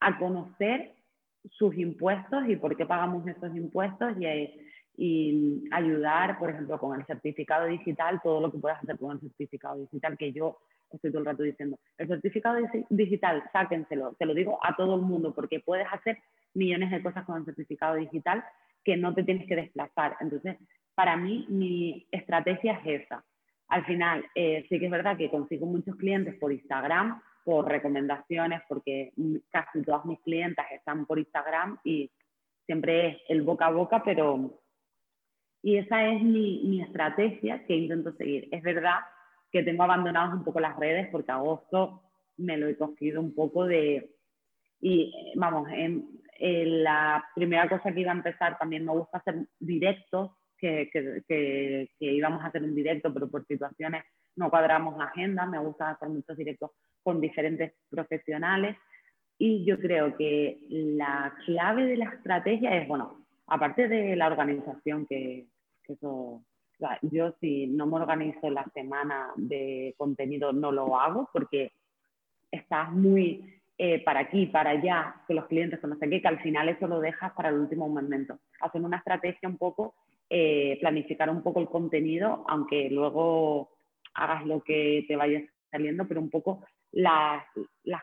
a 0.00 0.18
conocer 0.18 0.92
sus 1.50 1.76
impuestos 1.76 2.48
y 2.48 2.56
por 2.56 2.76
qué 2.76 2.86
pagamos 2.86 3.26
esos 3.26 3.54
impuestos 3.54 4.12
y, 4.18 4.26
y, 4.96 5.64
ayudar, 5.70 6.38
por 6.38 6.50
ejemplo, 6.50 6.78
con 6.78 6.98
el 6.98 7.06
certificado 7.06 7.66
digital, 7.66 8.20
todo 8.22 8.40
lo 8.40 8.50
que 8.50 8.58
puedas 8.58 8.82
hacer 8.82 8.98
con 8.98 9.12
el 9.12 9.20
certificado 9.20 9.78
digital, 9.78 10.18
que 10.18 10.32
yo 10.32 10.58
estoy 10.90 11.10
todo 11.10 11.20
el 11.20 11.26
rato 11.26 11.42
diciendo, 11.42 11.78
el 11.98 12.08
certificado 12.08 12.58
digital, 12.90 13.42
sáquenselo, 13.52 14.14
te 14.18 14.26
lo 14.26 14.34
digo 14.34 14.58
a 14.62 14.74
todo 14.76 14.96
el 14.96 15.02
mundo, 15.02 15.32
porque 15.32 15.60
puedes 15.60 15.86
hacer 15.90 16.18
millones 16.54 16.90
de 16.90 17.02
cosas 17.02 17.24
con 17.24 17.38
el 17.38 17.44
certificado 17.44 17.94
digital 17.94 18.44
que 18.84 18.96
no 18.96 19.14
te 19.14 19.22
tienes 19.22 19.46
que 19.46 19.56
desplazar. 19.56 20.16
Entonces, 20.20 20.56
para 20.94 21.16
mí, 21.16 21.46
mi 21.48 22.06
estrategia 22.10 22.80
es 22.84 23.02
esa. 23.02 23.24
Al 23.68 23.84
final, 23.84 24.24
eh, 24.34 24.66
sí 24.68 24.78
que 24.78 24.86
es 24.86 24.90
verdad 24.90 25.16
que 25.16 25.30
consigo 25.30 25.66
muchos 25.66 25.96
clientes 25.96 26.34
por 26.34 26.52
Instagram, 26.52 27.22
por 27.44 27.68
recomendaciones, 27.68 28.62
porque 28.68 29.12
casi 29.50 29.82
todas 29.82 30.04
mis 30.04 30.20
clientas 30.20 30.66
están 30.72 31.06
por 31.06 31.18
Instagram 31.18 31.78
y 31.84 32.10
siempre 32.66 33.08
es 33.08 33.16
el 33.28 33.42
boca 33.42 33.66
a 33.66 33.70
boca, 33.70 34.02
pero... 34.04 34.60
Y 35.62 35.76
esa 35.76 36.06
es 36.06 36.22
mi, 36.22 36.62
mi 36.64 36.80
estrategia 36.80 37.66
que 37.66 37.76
intento 37.76 38.12
seguir. 38.12 38.48
Es 38.50 38.62
verdad 38.62 39.00
que 39.52 39.62
tengo 39.62 39.82
abandonadas 39.82 40.32
un 40.32 40.44
poco 40.44 40.60
las 40.60 40.76
redes 40.78 41.08
porque 41.10 41.32
agosto 41.32 42.02
me 42.36 42.56
lo 42.56 42.66
he 42.68 42.76
cogido 42.76 43.20
un 43.20 43.34
poco 43.34 43.66
de... 43.66 44.14
Y 44.80 45.12
vamos, 45.36 45.68
en, 45.72 46.08
la 46.38 47.22
primera 47.34 47.68
cosa 47.68 47.92
que 47.92 48.00
iba 48.00 48.12
a 48.12 48.14
empezar 48.14 48.56
también 48.56 48.84
me 48.84 48.92
gusta 48.92 49.18
hacer 49.18 49.46
directos, 49.58 50.30
que, 50.56 50.88
que, 50.90 51.22
que, 51.28 51.90
que 51.98 52.12
íbamos 52.12 52.42
a 52.42 52.46
hacer 52.46 52.62
un 52.62 52.74
directo, 52.74 53.12
pero 53.12 53.30
por 53.30 53.44
situaciones 53.46 54.04
no 54.36 54.48
cuadramos 54.48 54.96
la 54.96 55.04
agenda, 55.04 55.44
me 55.44 55.58
gusta 55.58 55.90
hacer 55.90 56.08
muchos 56.08 56.36
directos 56.36 56.70
con 57.02 57.20
diferentes 57.20 57.72
profesionales 57.88 58.76
y 59.38 59.64
yo 59.64 59.78
creo 59.78 60.16
que 60.16 60.58
la 60.68 61.34
clave 61.46 61.86
de 61.86 61.96
la 61.96 62.10
estrategia 62.10 62.76
es, 62.76 62.86
bueno, 62.86 63.24
aparte 63.46 63.88
de 63.88 64.14
la 64.14 64.26
organización, 64.26 65.06
que, 65.06 65.46
eso, 65.88 66.44
yo 67.02 67.34
si 67.40 67.66
no 67.66 67.86
me 67.86 67.96
organizo 67.96 68.50
la 68.50 68.64
semana 68.74 69.30
de 69.36 69.94
contenido 69.96 70.52
no 70.52 70.70
lo 70.70 71.00
hago 71.00 71.28
porque 71.32 71.72
estás 72.50 72.92
muy 72.92 73.60
eh, 73.78 74.04
para 74.04 74.20
aquí, 74.20 74.44
para 74.44 74.70
allá, 74.70 75.22
que 75.26 75.32
los 75.32 75.46
clientes, 75.46 75.82
no 75.82 75.96
sé 75.96 76.10
qué, 76.10 76.20
que 76.20 76.28
al 76.28 76.42
final 76.42 76.68
eso 76.68 76.86
lo 76.86 77.00
dejas 77.00 77.32
para 77.32 77.48
el 77.48 77.60
último 77.60 77.88
momento. 77.88 78.38
Hacer 78.60 78.82
una 78.82 78.98
estrategia 78.98 79.48
un 79.48 79.56
poco, 79.56 79.94
eh, 80.28 80.76
planificar 80.80 81.30
un 81.30 81.42
poco 81.42 81.60
el 81.60 81.68
contenido, 81.68 82.44
aunque 82.46 82.90
luego 82.90 83.70
hagas 84.12 84.44
lo 84.44 84.60
que 84.60 85.06
te 85.08 85.16
vaya 85.16 85.42
saliendo, 85.70 86.06
pero 86.06 86.20
un 86.20 86.28
poco 86.28 86.62
las, 86.92 87.44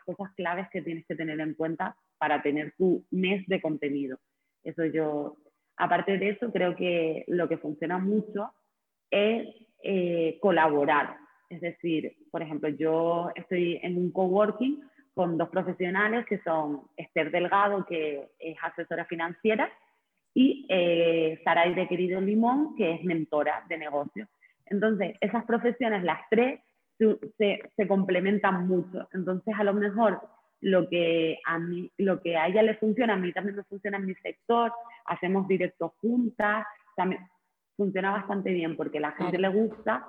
cosas 0.05 0.33
claves 0.35 0.67
que 0.71 0.81
tienes 0.81 1.05
que 1.05 1.15
tener 1.15 1.39
en 1.39 1.53
cuenta 1.53 1.95
para 2.17 2.41
tener 2.41 2.73
tu 2.77 3.05
mes 3.11 3.45
de 3.47 3.61
contenido. 3.61 4.17
Eso 4.63 4.85
yo, 4.85 5.37
aparte 5.75 6.17
de 6.17 6.29
eso, 6.29 6.51
creo 6.51 6.75
que 6.75 7.23
lo 7.27 7.47
que 7.47 7.57
funciona 7.57 7.97
mucho 7.97 8.51
es 9.11 9.47
eh, 9.83 10.37
colaborar. 10.41 11.17
Es 11.49 11.61
decir, 11.61 12.15
por 12.31 12.41
ejemplo, 12.41 12.69
yo 12.69 13.31
estoy 13.35 13.79
en 13.81 13.97
un 13.97 14.11
coworking 14.11 14.81
con 15.13 15.37
dos 15.37 15.49
profesionales 15.49 16.25
que 16.27 16.39
son 16.39 16.81
Esther 16.95 17.31
Delgado, 17.31 17.85
que 17.85 18.29
es 18.39 18.57
asesora 18.61 19.05
financiera, 19.05 19.71
y 20.33 20.67
eh, 20.69 21.39
Saray 21.43 21.73
de 21.73 21.87
Querido 21.87 22.21
Limón, 22.21 22.75
que 22.75 22.93
es 22.93 23.03
mentora 23.03 23.65
de 23.67 23.77
negocios. 23.77 24.29
Entonces, 24.67 25.15
esas 25.21 25.45
profesiones, 25.45 26.03
las 26.03 26.19
tres, 26.29 26.59
se, 26.97 27.59
se, 27.75 27.87
complementan 27.87 28.67
mucho. 28.67 29.07
Entonces, 29.13 29.53
a 29.57 29.63
lo 29.63 29.73
mejor 29.73 30.19
lo 30.61 30.89
que, 30.89 31.39
a 31.45 31.59
mí, 31.59 31.91
lo 31.97 32.21
que 32.21 32.37
a 32.37 32.47
ella 32.47 32.63
le 32.63 32.75
funciona, 32.75 33.13
a 33.13 33.17
mí 33.17 33.31
también 33.31 33.55
me 33.55 33.63
funciona 33.63 33.97
en 33.97 34.05
mi 34.05 34.15
sector, 34.15 34.71
hacemos 35.05 35.47
directos 35.47 35.91
juntas, 36.01 36.65
también 36.95 37.21
funciona 37.75 38.11
bastante 38.11 38.51
bien 38.51 38.75
porque 38.75 38.97
a 38.97 39.01
la 39.01 39.11
gente 39.11 39.37
le 39.37 39.49
gusta, 39.49 40.07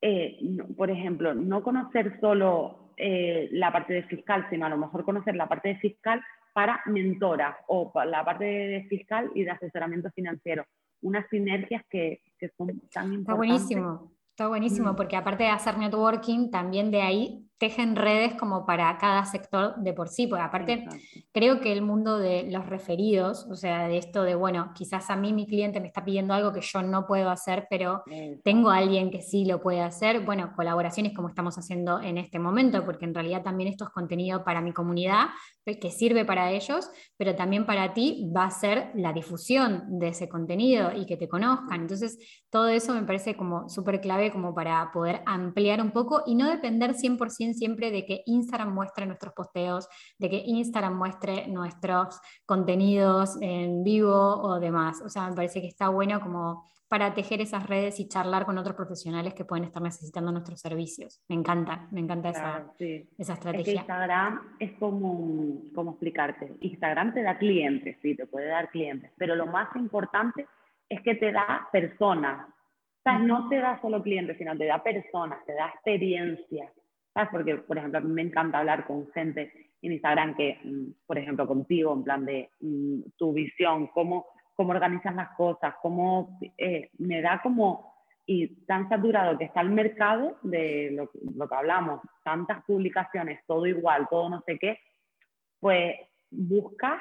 eh, 0.00 0.38
por 0.76 0.90
ejemplo, 0.90 1.34
no 1.34 1.62
conocer 1.62 2.20
solo 2.20 2.92
eh, 2.96 3.48
la 3.52 3.72
parte 3.72 3.94
de 3.94 4.02
fiscal, 4.04 4.46
sino 4.50 4.66
a 4.66 4.68
lo 4.68 4.76
mejor 4.76 5.04
conocer 5.04 5.34
la 5.34 5.48
parte 5.48 5.70
de 5.70 5.76
fiscal 5.76 6.22
para 6.52 6.82
mentora 6.86 7.58
o 7.68 7.90
la 8.04 8.24
parte 8.24 8.44
de 8.44 8.84
fiscal 8.88 9.30
y 9.34 9.44
de 9.44 9.52
asesoramiento 9.52 10.10
financiero. 10.10 10.64
Unas 11.00 11.26
sinergias 11.30 11.82
que, 11.88 12.20
que 12.38 12.50
son 12.56 12.80
tan 12.92 13.12
importantes. 13.12 13.20
Está 13.20 13.34
buenísimo. 13.34 14.11
Está 14.32 14.48
buenísimo, 14.48 14.94
mm. 14.94 14.96
porque 14.96 15.16
aparte 15.16 15.44
de 15.44 15.50
hacer 15.50 15.76
networking, 15.76 16.50
también 16.50 16.90
de 16.90 17.02
ahí 17.02 17.46
tejen 17.62 17.94
redes 17.94 18.34
como 18.34 18.66
para 18.66 18.98
cada 18.98 19.24
sector 19.24 19.76
de 19.76 19.92
por 19.92 20.08
sí, 20.08 20.26
porque 20.26 20.42
aparte 20.42 20.84
creo 21.30 21.60
que 21.60 21.72
el 21.72 21.80
mundo 21.80 22.18
de 22.18 22.50
los 22.50 22.66
referidos, 22.66 23.46
o 23.48 23.54
sea, 23.54 23.86
de 23.86 23.98
esto 23.98 24.24
de, 24.24 24.34
bueno, 24.34 24.72
quizás 24.74 25.10
a 25.10 25.14
mí 25.14 25.32
mi 25.32 25.46
cliente 25.46 25.78
me 25.78 25.86
está 25.86 26.04
pidiendo 26.04 26.34
algo 26.34 26.52
que 26.52 26.60
yo 26.60 26.82
no 26.82 27.06
puedo 27.06 27.30
hacer, 27.30 27.68
pero 27.70 28.02
tengo 28.42 28.70
a 28.70 28.78
alguien 28.78 29.12
que 29.12 29.22
sí 29.22 29.44
lo 29.44 29.60
puede 29.60 29.80
hacer, 29.80 30.24
bueno, 30.24 30.54
colaboraciones 30.56 31.14
como 31.14 31.28
estamos 31.28 31.56
haciendo 31.56 32.00
en 32.00 32.18
este 32.18 32.40
momento, 32.40 32.84
porque 32.84 33.04
en 33.04 33.14
realidad 33.14 33.44
también 33.44 33.70
esto 33.70 33.84
es 33.84 33.90
contenido 33.90 34.42
para 34.42 34.60
mi 34.60 34.72
comunidad, 34.72 35.26
que 35.64 35.90
sirve 35.92 36.24
para 36.24 36.50
ellos, 36.50 36.90
pero 37.16 37.36
también 37.36 37.64
para 37.64 37.94
ti 37.94 38.28
va 38.36 38.46
a 38.46 38.50
ser 38.50 38.90
la 38.96 39.12
difusión 39.12 39.84
de 40.00 40.08
ese 40.08 40.28
contenido 40.28 40.90
y 40.92 41.06
que 41.06 41.16
te 41.16 41.28
conozcan. 41.28 41.82
Entonces, 41.82 42.18
todo 42.50 42.66
eso 42.66 42.92
me 42.92 43.04
parece 43.04 43.36
como 43.36 43.68
súper 43.68 44.00
clave 44.00 44.32
como 44.32 44.52
para 44.52 44.90
poder 44.92 45.22
ampliar 45.26 45.80
un 45.80 45.92
poco 45.92 46.24
y 46.26 46.34
no 46.34 46.50
depender 46.50 46.94
100% 46.94 47.51
siempre 47.54 47.90
de 47.90 48.04
que 48.04 48.22
Instagram 48.26 48.74
muestre 48.74 49.06
nuestros 49.06 49.32
posteos, 49.34 49.88
de 50.18 50.30
que 50.30 50.42
Instagram 50.44 50.96
muestre 50.96 51.48
nuestros 51.48 52.20
contenidos 52.46 53.36
en 53.40 53.84
vivo 53.84 54.14
o 54.14 54.60
demás. 54.60 55.02
O 55.02 55.08
sea, 55.08 55.28
me 55.28 55.36
parece 55.36 55.60
que 55.60 55.68
está 55.68 55.88
bueno 55.88 56.20
como 56.20 56.64
para 56.92 57.14
tejer 57.14 57.40
esas 57.40 57.66
redes 57.66 57.98
y 58.00 58.06
charlar 58.06 58.44
con 58.44 58.58
otros 58.58 58.76
profesionales 58.76 59.32
que 59.32 59.46
pueden 59.46 59.64
estar 59.64 59.80
necesitando 59.80 60.30
nuestros 60.30 60.60
servicios. 60.60 61.22
Me 61.26 61.36
encanta, 61.36 61.88
me 61.90 62.00
encanta 62.00 62.28
esa, 62.28 62.70
esa 63.16 63.32
estrategia. 63.32 63.76
Instagram 63.76 64.56
es 64.58 64.72
como, 64.72 65.62
como 65.74 65.92
explicarte. 65.92 66.52
Instagram 66.60 67.14
te 67.14 67.22
da 67.22 67.38
clientes, 67.38 67.96
sí, 68.02 68.14
te 68.14 68.26
puede 68.26 68.48
dar 68.48 68.68
clientes, 68.68 69.10
pero 69.16 69.34
lo 69.34 69.46
más 69.46 69.74
importante 69.74 70.46
es 70.86 71.00
que 71.00 71.14
te 71.14 71.32
da 71.32 71.66
personas. 71.72 72.46
O 72.46 73.02
sea, 73.02 73.18
no 73.18 73.48
te 73.48 73.56
da 73.56 73.80
solo 73.80 74.02
clientes, 74.02 74.36
sino 74.36 74.54
te 74.58 74.66
da 74.66 74.82
personas, 74.82 75.42
te 75.46 75.54
da 75.54 75.68
experiencias. 75.68 76.70
Porque, 77.30 77.56
por 77.56 77.78
ejemplo, 77.78 77.98
a 77.98 78.02
mí 78.02 78.12
me 78.12 78.22
encanta 78.22 78.58
hablar 78.58 78.86
con 78.86 79.10
gente 79.12 79.52
en 79.82 79.92
Instagram 79.92 80.34
que, 80.34 80.58
mm, 80.62 81.06
por 81.06 81.18
ejemplo, 81.18 81.46
contigo, 81.46 81.92
en 81.92 82.04
plan 82.04 82.24
de 82.24 82.50
mm, 82.60 83.00
tu 83.16 83.32
visión, 83.32 83.88
cómo, 83.88 84.26
cómo 84.54 84.70
organizas 84.70 85.14
las 85.14 85.30
cosas, 85.36 85.74
cómo 85.82 86.38
eh, 86.56 86.90
me 86.98 87.20
da 87.20 87.40
como, 87.42 87.92
y 88.24 88.64
tan 88.64 88.88
saturado 88.88 89.36
que 89.36 89.44
está 89.44 89.60
el 89.60 89.70
mercado 89.70 90.38
de 90.42 90.92
lo, 90.92 91.48
que 91.48 91.54
hablamos, 91.54 92.00
tantas 92.24 92.64
publicaciones, 92.64 93.40
todo 93.46 93.66
igual, 93.66 94.06
todo 94.08 94.30
no 94.30 94.42
sé 94.46 94.58
qué, 94.58 94.78
pues 95.58 95.96
buscas 96.30 97.00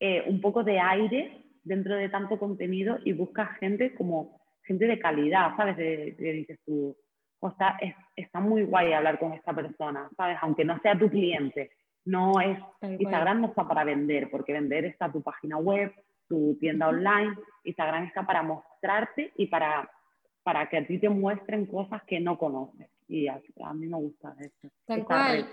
eh, 0.00 0.24
un 0.26 0.40
poco 0.40 0.64
de 0.64 0.78
aire 0.78 1.44
dentro 1.62 1.94
de 1.94 2.08
tanto 2.08 2.38
contenido 2.38 2.98
y 3.04 3.12
buscas 3.12 3.56
gente 3.58 3.94
como 3.94 4.40
gente 4.62 4.86
de 4.86 4.98
calidad, 4.98 5.56
¿sabes? 5.56 5.76
De 5.76 6.14
dices 6.18 6.58
tú, 6.64 6.96
o 7.40 7.48
está, 7.48 7.78
está 8.14 8.40
muy 8.40 8.62
guay 8.64 8.92
hablar 8.92 9.18
con 9.18 9.32
esta 9.32 9.52
persona, 9.54 10.08
¿sabes? 10.16 10.38
Aunque 10.42 10.64
no 10.64 10.78
sea 10.80 10.98
tu 10.98 11.08
cliente, 11.08 11.70
no 12.04 12.40
es, 12.40 12.58
Instagram 12.82 13.40
no 13.40 13.46
está 13.48 13.66
para 13.66 13.84
vender, 13.84 14.30
porque 14.30 14.52
vender 14.52 14.84
está 14.84 15.10
tu 15.10 15.22
página 15.22 15.56
web, 15.56 15.92
tu 16.28 16.56
tienda 16.60 16.88
online, 16.88 17.34
Instagram 17.64 18.04
está 18.04 18.26
para 18.26 18.42
mostrarte 18.42 19.32
y 19.36 19.46
para, 19.46 19.90
para 20.42 20.68
que 20.68 20.78
a 20.78 20.86
ti 20.86 20.98
te 20.98 21.08
muestren 21.08 21.66
cosas 21.66 22.02
que 22.04 22.20
no 22.20 22.38
conoces. 22.38 22.88
Y 23.08 23.26
a, 23.26 23.40
mí 23.74 23.88
me 23.88 23.96
gusta 23.96 24.36
eso. 24.38 24.68
Tal 24.86 25.04
cual. 25.04 25.44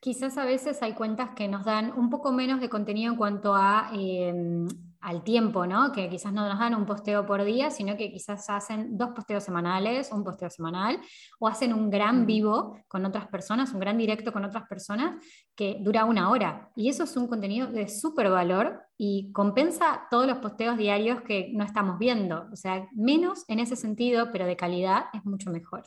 Quizás 0.00 0.38
a 0.38 0.46
veces 0.46 0.82
hay 0.82 0.94
cuentas 0.94 1.30
que 1.36 1.48
nos 1.48 1.64
dan 1.64 1.92
un 1.98 2.08
poco 2.08 2.32
menos 2.32 2.60
de 2.60 2.70
contenido 2.70 3.12
en 3.12 3.18
cuanto 3.18 3.54
a... 3.54 3.90
Em, 3.92 4.66
al 5.04 5.22
tiempo, 5.22 5.66
¿no? 5.66 5.92
Que 5.92 6.08
quizás 6.08 6.32
no 6.32 6.48
nos 6.48 6.58
dan 6.58 6.74
un 6.74 6.86
posteo 6.86 7.26
por 7.26 7.44
día, 7.44 7.70
sino 7.70 7.94
que 7.94 8.10
quizás 8.10 8.48
hacen 8.48 8.96
dos 8.96 9.10
posteos 9.10 9.44
semanales, 9.44 10.10
un 10.10 10.24
posteo 10.24 10.48
semanal, 10.48 10.98
o 11.38 11.46
hacen 11.46 11.74
un 11.74 11.90
gran 11.90 12.24
vivo 12.24 12.78
con 12.88 13.04
otras 13.04 13.28
personas, 13.28 13.72
un 13.74 13.80
gran 13.80 13.98
directo 13.98 14.32
con 14.32 14.46
otras 14.46 14.66
personas 14.66 15.22
que 15.54 15.76
dura 15.80 16.06
una 16.06 16.30
hora. 16.30 16.70
Y 16.74 16.88
eso 16.88 17.04
es 17.04 17.16
un 17.18 17.28
contenido 17.28 17.66
de 17.66 17.86
súper 17.86 18.30
valor 18.30 18.82
y 18.96 19.30
compensa 19.32 20.06
todos 20.10 20.26
los 20.26 20.38
posteos 20.38 20.78
diarios 20.78 21.20
que 21.20 21.50
no 21.52 21.64
estamos 21.64 21.98
viendo. 21.98 22.48
O 22.50 22.56
sea, 22.56 22.88
menos 22.94 23.44
en 23.48 23.58
ese 23.58 23.76
sentido, 23.76 24.30
pero 24.32 24.46
de 24.46 24.56
calidad 24.56 25.04
es 25.12 25.22
mucho 25.26 25.50
mejor. 25.50 25.84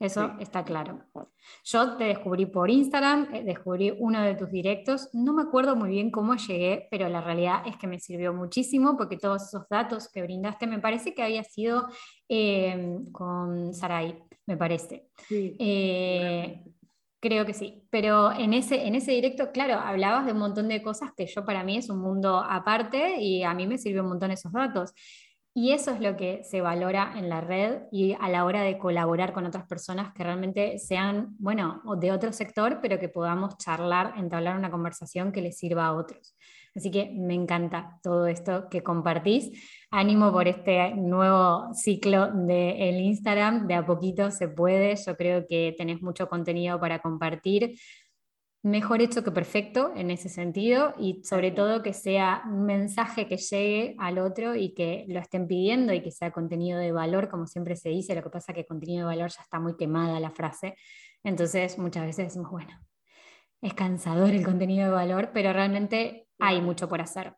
Eso 0.00 0.32
está 0.38 0.64
claro. 0.64 1.00
Yo 1.64 1.96
te 1.96 2.04
descubrí 2.04 2.46
por 2.46 2.70
Instagram, 2.70 3.34
eh, 3.34 3.42
descubrí 3.42 3.92
uno 3.98 4.22
de 4.22 4.36
tus 4.36 4.48
directos. 4.50 5.08
No 5.12 5.32
me 5.32 5.42
acuerdo 5.42 5.74
muy 5.74 5.90
bien 5.90 6.12
cómo 6.12 6.36
llegué, 6.36 6.86
pero 6.90 7.08
la 7.08 7.20
realidad 7.20 7.62
es 7.66 7.76
que 7.76 7.88
me 7.88 7.98
sirvió 7.98 8.32
muchísimo 8.32 8.96
porque 8.96 9.16
todos 9.16 9.48
esos 9.48 9.68
datos 9.68 10.08
que 10.08 10.22
brindaste, 10.22 10.68
me 10.68 10.78
parece 10.78 11.14
que 11.14 11.22
había 11.22 11.42
sido 11.42 11.88
em, 12.28 13.10
con 13.10 13.74
Sarai, 13.74 14.22
me 14.46 14.56
parece. 14.56 15.08
Eh, 15.30 16.62
creo 17.18 17.44
que 17.44 17.52
sí, 17.52 17.82
pero 17.90 18.30
en 18.30 18.54
ese, 18.54 18.86
en 18.86 18.94
ese 18.94 19.10
directo, 19.12 19.50
claro, 19.50 19.74
hablabas 19.74 20.26
de 20.26 20.32
un 20.32 20.38
montón 20.38 20.68
de 20.68 20.80
cosas 20.80 21.10
que 21.16 21.26
yo 21.26 21.44
para 21.44 21.64
mí 21.64 21.76
es 21.76 21.90
un 21.90 21.98
mundo 21.98 22.38
aparte 22.38 23.20
y 23.20 23.42
a 23.42 23.52
mí 23.52 23.66
me 23.66 23.78
sirvió 23.78 24.02
un 24.02 24.10
montón 24.10 24.30
esos 24.30 24.52
datos. 24.52 24.92
Y 25.54 25.72
eso 25.72 25.90
es 25.90 26.00
lo 26.00 26.16
que 26.16 26.44
se 26.44 26.60
valora 26.60 27.14
en 27.16 27.28
la 27.28 27.40
red 27.40 27.82
y 27.90 28.14
a 28.20 28.28
la 28.28 28.44
hora 28.44 28.62
de 28.62 28.78
colaborar 28.78 29.32
con 29.32 29.44
otras 29.44 29.66
personas 29.66 30.12
que 30.14 30.22
realmente 30.22 30.78
sean, 30.78 31.34
bueno, 31.38 31.82
de 31.98 32.12
otro 32.12 32.32
sector, 32.32 32.78
pero 32.80 32.98
que 32.98 33.08
podamos 33.08 33.58
charlar, 33.58 34.14
entablar 34.16 34.56
una 34.56 34.70
conversación 34.70 35.32
que 35.32 35.42
les 35.42 35.58
sirva 35.58 35.86
a 35.86 35.94
otros. 35.94 36.36
Así 36.78 36.92
que 36.92 37.10
me 37.12 37.34
encanta 37.34 37.98
todo 38.04 38.28
esto 38.28 38.68
que 38.70 38.84
compartís. 38.84 39.50
Ánimo 39.90 40.30
por 40.30 40.46
este 40.46 40.94
nuevo 40.94 41.74
ciclo 41.74 42.28
del 42.32 43.00
Instagram. 43.00 43.66
De 43.66 43.74
a 43.74 43.84
poquito 43.84 44.30
se 44.30 44.48
puede. 44.48 44.94
Yo 44.94 45.16
creo 45.16 45.44
que 45.48 45.74
tenés 45.76 46.00
mucho 46.02 46.28
contenido 46.28 46.78
para 46.78 47.00
compartir 47.00 47.74
mejor 48.70 49.02
hecho 49.02 49.24
que 49.24 49.30
perfecto 49.30 49.92
en 49.96 50.10
ese 50.10 50.28
sentido 50.28 50.94
y 50.98 51.22
sobre 51.24 51.50
todo 51.50 51.82
que 51.82 51.92
sea 51.92 52.42
un 52.46 52.64
mensaje 52.64 53.26
que 53.26 53.36
llegue 53.36 53.94
al 53.98 54.18
otro 54.18 54.54
y 54.54 54.74
que 54.74 55.04
lo 55.08 55.20
estén 55.20 55.46
pidiendo 55.46 55.92
y 55.92 56.00
que 56.00 56.10
sea 56.10 56.30
contenido 56.30 56.78
de 56.78 56.92
valor, 56.92 57.28
como 57.28 57.46
siempre 57.46 57.76
se 57.76 57.90
dice, 57.90 58.14
lo 58.14 58.22
que 58.22 58.30
pasa 58.30 58.52
es 58.52 58.56
que 58.56 58.66
contenido 58.66 59.08
de 59.08 59.16
valor 59.16 59.30
ya 59.30 59.42
está 59.42 59.60
muy 59.60 59.76
quemada 59.76 60.20
la 60.20 60.30
frase, 60.30 60.74
entonces 61.24 61.78
muchas 61.78 62.04
veces 62.06 62.26
decimos, 62.26 62.50
bueno, 62.50 62.72
es 63.60 63.74
cansador 63.74 64.30
el 64.30 64.44
contenido 64.44 64.86
de 64.86 64.94
valor, 64.94 65.30
pero 65.32 65.52
realmente 65.52 66.26
hay 66.38 66.60
mucho 66.60 66.88
por 66.88 67.00
hacer. 67.00 67.34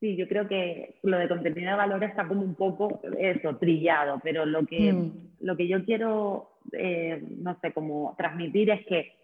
Sí, 0.00 0.16
yo 0.16 0.26
creo 0.28 0.48
que 0.48 0.98
lo 1.02 1.18
de 1.18 1.28
contenido 1.28 1.72
de 1.72 1.76
valor 1.76 2.02
está 2.04 2.26
como 2.26 2.40
un 2.40 2.54
poco 2.54 3.00
eso, 3.18 3.56
trillado, 3.56 4.18
pero 4.22 4.46
lo 4.46 4.64
que, 4.64 4.92
mm. 4.92 5.12
lo 5.40 5.56
que 5.56 5.68
yo 5.68 5.84
quiero, 5.84 6.52
eh, 6.72 7.22
no 7.36 7.58
sé, 7.60 7.72
como 7.72 8.14
transmitir 8.16 8.70
es 8.70 8.86
que 8.86 9.19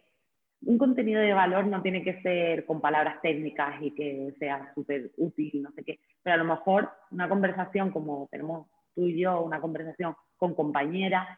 un 0.62 0.78
contenido 0.78 1.20
de 1.20 1.32
valor 1.32 1.66
no 1.66 1.82
tiene 1.82 2.02
que 2.02 2.20
ser 2.22 2.64
con 2.64 2.80
palabras 2.80 3.20
técnicas 3.22 3.80
y 3.80 3.92
que 3.92 4.34
sea 4.38 4.72
súper 4.74 5.10
útil, 5.16 5.62
no 5.62 5.70
sé 5.72 5.84
qué, 5.84 6.00
pero 6.22 6.34
a 6.34 6.38
lo 6.38 6.44
mejor 6.44 6.90
una 7.10 7.28
conversación 7.28 7.90
como 7.90 8.28
tenemos 8.30 8.66
tú 8.94 9.06
y 9.06 9.20
yo, 9.20 9.42
una 9.42 9.60
conversación 9.60 10.16
con 10.36 10.54
compañeras, 10.54 11.28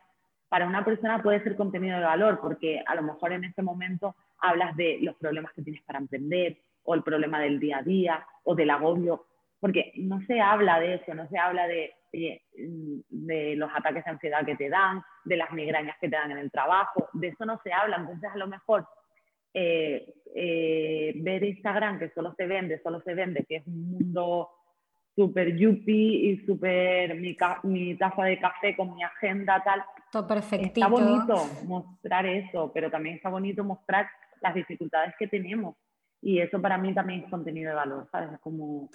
para 0.48 0.66
una 0.66 0.84
persona 0.84 1.22
puede 1.22 1.42
ser 1.42 1.56
contenido 1.56 1.98
de 1.98 2.04
valor, 2.04 2.40
porque 2.40 2.82
a 2.86 2.94
lo 2.94 3.02
mejor 3.02 3.32
en 3.32 3.44
este 3.44 3.62
momento 3.62 4.16
hablas 4.40 4.74
de 4.76 4.98
los 5.02 5.14
problemas 5.16 5.52
que 5.52 5.62
tienes 5.62 5.82
para 5.82 5.98
emprender, 5.98 6.58
o 6.84 6.94
el 6.94 7.02
problema 7.02 7.38
del 7.40 7.60
día 7.60 7.78
a 7.78 7.82
día, 7.82 8.26
o 8.44 8.54
del 8.54 8.70
agobio, 8.70 9.26
porque 9.60 9.92
no 9.96 10.20
se 10.22 10.40
habla 10.40 10.80
de 10.80 10.94
eso, 10.94 11.14
no 11.14 11.28
se 11.28 11.36
habla 11.36 11.66
de, 11.66 11.92
de, 12.12 12.40
de 13.10 13.56
los 13.56 13.70
ataques 13.74 14.04
de 14.04 14.10
ansiedad 14.10 14.46
que 14.46 14.56
te 14.56 14.70
dan, 14.70 15.02
de 15.24 15.36
las 15.36 15.52
migrañas 15.52 15.98
que 16.00 16.08
te 16.08 16.16
dan 16.16 16.30
en 16.30 16.38
el 16.38 16.50
trabajo, 16.50 17.08
de 17.12 17.28
eso 17.28 17.44
no 17.44 17.60
se 17.62 17.72
habla, 17.72 17.96
entonces 17.96 18.30
a 18.32 18.38
lo 18.38 18.46
mejor 18.46 18.86
eh, 19.61 20.14
eh, 20.34 21.12
ver 21.16 21.42
Instagram 21.42 21.98
que 21.98 22.11
solo 22.11 22.32
se 22.36 22.46
vende, 22.46 22.80
solo 22.80 23.00
se 23.02 23.14
vende, 23.14 23.44
que 23.44 23.56
es 23.56 23.66
un 23.66 23.90
mundo 23.90 24.50
súper 25.16 25.56
yuppie 25.56 26.30
y 26.30 26.46
súper 26.46 27.16
mi, 27.16 27.36
mi, 27.64 27.96
taza 27.96 28.22
de 28.22 28.38
café 28.38 28.76
con 28.76 28.94
mi 28.94 29.02
agenda, 29.02 29.61
tal. 29.64 29.82
Todo 30.12 30.28
perfectito. 30.28 30.80
Está 30.80 30.86
bonito 30.86 31.64
mostrar 31.66 32.24
eso, 32.26 32.70
pero 32.72 32.88
también 32.88 33.16
está 33.16 33.28
bonito 33.28 33.64
mostrar 33.64 34.09
las 34.40 34.54
dificultades 34.54 35.14
que 35.18 35.26
tenemos. 35.26 35.74
Y 36.22 36.38
eso 36.38 36.62
para 36.62 36.78
mí 36.78 36.94
también 36.94 37.24
es 37.24 37.30
contenido 37.30 37.70
de 37.70 37.76
valor, 37.76 38.09
¿sabes? 38.12 38.38
como 38.40 38.90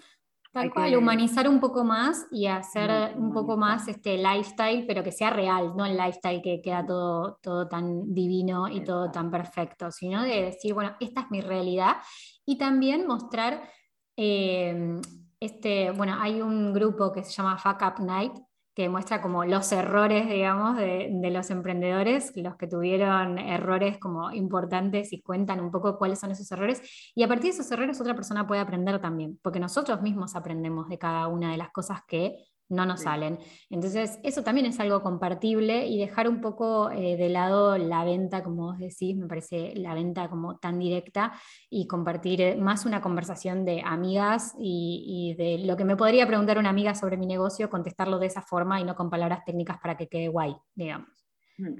Tal 0.54 0.72
cual, 0.72 0.95
humanizar 0.95 1.49
un 1.49 1.60
poco 1.60 1.84
más 1.84 2.28
y 2.30 2.45
hacer 2.45 3.16
un 3.18 3.34
poco 3.34 3.58
más 3.58 3.88
este 3.88 4.18
lifestyle, 4.18 4.86
pero 4.86 5.04
que 5.04 5.12
sea 5.12 5.32
real, 5.32 5.76
no 5.76 5.84
el 5.84 5.97
lifestyle 5.97 6.43
que 6.43 6.62
queda 6.62 6.86
todo, 6.86 7.39
todo 7.41 7.68
tan 7.68 8.14
divino 8.14 8.68
y 8.68 8.84
todo 8.84 9.10
tan 9.10 9.32
perfecto, 9.32 9.89
sino 9.89 10.22
de 10.22 10.43
decir, 10.43 10.76
bueno, 10.76 10.95
esta 10.99 11.22
es 11.22 11.32
mi 11.32 11.41
realidad. 11.41 11.97
Y 12.45 12.60
también 12.60 13.08
mostrar, 13.08 13.68
eh, 14.16 15.01
este, 15.39 15.89
bueno, 15.89 16.18
hay 16.20 16.39
un 16.39 16.72
grupo 16.72 17.12
que 17.12 17.24
se 17.24 17.32
llama 17.32 17.58
Fuck 17.58 17.82
Up 17.82 18.06
Night, 18.06 18.34
que 18.74 18.89
muestra 18.89 19.21
como 19.21 19.45
los 19.45 19.71
errores, 19.71 20.28
digamos, 20.28 20.78
de, 20.78 21.09
los 21.32 21.49
emprendedores, 21.51 22.32
los 22.36 22.55
que 22.55 22.67
tuvieron 22.67 23.38
errores 23.38 23.97
como 23.99 24.32
importantes 24.32 25.13
y 25.13 25.21
cuentan 25.21 25.59
un 25.59 25.71
poco 25.71 25.97
cuáles 25.97 26.19
son 26.19 26.32
esos 26.32 26.51
errores. 26.51 26.82
Y 27.13 27.24
a 27.24 27.28
partir 27.28 27.45
de 27.45 27.59
esos 27.59 27.71
errores 27.71 28.01
otra 28.01 28.15
persona 28.15 28.47
puede 28.47 28.61
aprender 28.61 28.99
también, 28.99 29.39
porque 29.41 29.59
nosotros 29.59 30.01
mismos 30.01 30.36
aprendemos 30.36 30.89
de 30.89 30.97
cada 30.97 31.28
una 31.28 31.51
de 31.51 31.57
las 31.57 31.71
cosas 31.71 32.01
que 32.07 32.36
no 32.70 32.86
nos 32.86 33.01
salen. 33.01 33.38
Entonces, 33.70 34.20
eso 34.24 34.43
también 34.43 34.66
es 34.66 34.80
algo 34.80 35.01
compartible 35.01 35.88
y 35.88 35.99
dejar 35.99 36.28
un 36.28 36.41
poco 36.41 36.91
eh, 36.91 37.16
de 37.18 37.30
lado 37.30 37.78
la 37.78 38.03
venta, 38.03 38.43
como 38.43 38.68
vos 38.68 38.80
decís, 38.80 39.16
me 39.16 39.28
parece 39.28 39.74
la 39.76 39.93
venta 39.93 40.30
como 40.30 40.57
tan 40.57 40.80
directa 40.80 41.34
y 41.70 41.88
compartir 41.88 42.41
eh, 42.41 42.55
más 42.55 42.86
una 42.86 43.01
conversación 43.01 43.66
de 43.66 43.82
amigas 43.86 44.55
y, 44.59 45.36
de 45.38 45.66
lo 45.66 45.78
que 45.78 45.86
me 45.86 45.95
podría 45.95 46.28
preguntar 46.28 46.57
una 46.57 46.70
amiga 46.70 46.95
sobre 46.95 47.18
mi 47.18 47.26
negocio, 47.26 47.70
contestarlo 47.70 48.20
de 48.20 48.28
esa 48.28 48.41
forma 48.41 48.80
y 48.80 48.84
no 48.84 48.95
con 48.95 49.09
palabras 49.09 49.45
técnicas 49.45 49.78
para 49.80 49.97
que 49.97 50.07
quede 50.07 50.28
guay, 50.28 50.55
digamos. 50.76 51.09
Mm. 51.57 51.76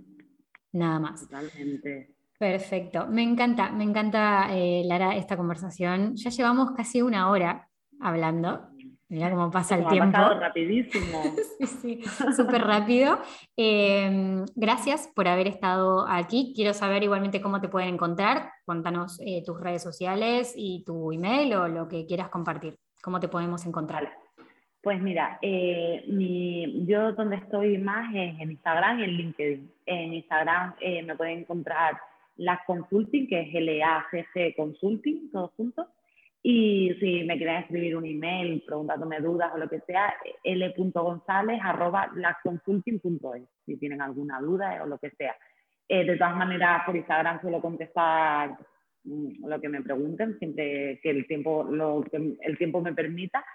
Nada 0.74 1.00
más. 1.00 1.22
Totalmente. 1.22 2.16
Perfecto, 2.38 3.08
me 3.08 3.24
encanta, 3.24 3.72
me 3.72 3.84
encanta, 3.84 4.48
eh, 4.52 4.84
Lara, 4.86 5.16
esta 5.16 5.38
conversación. 5.38 6.16
Ya 6.16 6.30
llevamos 6.30 6.72
casi 6.72 7.02
una 7.02 7.30
hora 7.30 7.70
hablando. 8.02 8.73
Mira 9.14 9.30
cómo 9.30 9.52
pasa 9.52 9.76
el 9.76 9.86
tiempo. 9.86 10.18
Ha 10.18 10.34
rapidísimo. 10.40 11.22
sí, 11.60 11.68
sí, 11.68 12.04
súper 12.36 12.64
rápido. 12.64 13.20
Em, 13.56 14.44
gracias 14.56 15.08
por 15.14 15.28
haber 15.28 15.46
estado 15.46 16.08
aquí. 16.10 16.52
Quiero 16.56 16.74
saber 16.74 17.04
igualmente 17.04 17.40
cómo 17.40 17.62
te 17.62 17.70
pueden 17.70 17.94
encontrar. 17.94 18.50
Cuéntanos 18.66 19.22
eh, 19.24 19.44
tus 19.46 19.62
redes 19.62 19.84
sociales 19.84 20.56
y 20.58 20.84
tu 20.84 21.12
email 21.12 21.54
o 21.54 21.68
lo 21.68 21.88
que 21.88 22.08
quieras 22.08 22.30
compartir. 22.30 22.80
¿Cómo 23.04 23.20
te 23.20 23.28
podemos 23.28 23.64
encontrar? 23.68 24.12
Pues 24.82 25.00
mira, 25.00 25.38
eh, 25.44 26.04
yo 26.88 27.12
donde 27.12 27.36
estoy 27.36 27.78
más 27.78 28.10
es 28.16 28.40
en 28.40 28.50
Instagram 28.50 29.00
y 29.00 29.04
en 29.04 29.12
LinkedIn. 29.12 29.72
En 29.86 30.14
Instagram 30.16 30.74
eh, 30.82 31.04
me 31.04 31.16
pueden 31.16 31.42
encontrar 31.42 32.00
las 32.38 32.62
Consulting, 32.66 33.28
que 33.28 33.42
es 33.42 33.54
L-A-G-G 33.54 34.56
Consulting, 34.56 35.30
todo 35.32 35.54
junto. 35.56 35.88
Y 36.46 36.94
si 37.00 37.24
me 37.24 37.38
quieren 37.38 37.62
escribir 37.62 37.96
un 37.96 38.06
email 38.06 38.62
preguntándome 38.66 39.22
dudas 39.22 39.54
o 39.54 39.58
lo 39.58 39.70
que 39.70 39.80
sea, 39.82 40.14
l.gonzález.lacconsulting.es, 40.44 43.44
si 43.66 43.78
tienen 43.78 44.02
alguna 44.02 44.42
duda 44.42 44.84
o 44.84 44.86
lo 44.86 44.98
que 44.98 45.12
sea. 45.12 45.38
Eh, 45.88 46.04
de 46.04 46.18
todas 46.18 46.36
maneras, 46.36 46.84
por 46.86 46.98
Instagram 46.98 47.40
suelo 47.40 47.62
contestar 47.62 48.58
mm, 49.06 49.48
lo 49.48 49.62
que 49.62 49.70
me 49.70 49.82
pregunten, 49.82 50.38
siempre 50.38 51.00
que 51.02 51.12
el 51.12 51.26
tiempo, 51.28 51.64
lo, 51.64 52.04
que 52.04 52.36
el 52.42 52.58
tiempo 52.58 52.82
me 52.82 52.94
permita. 52.94 53.46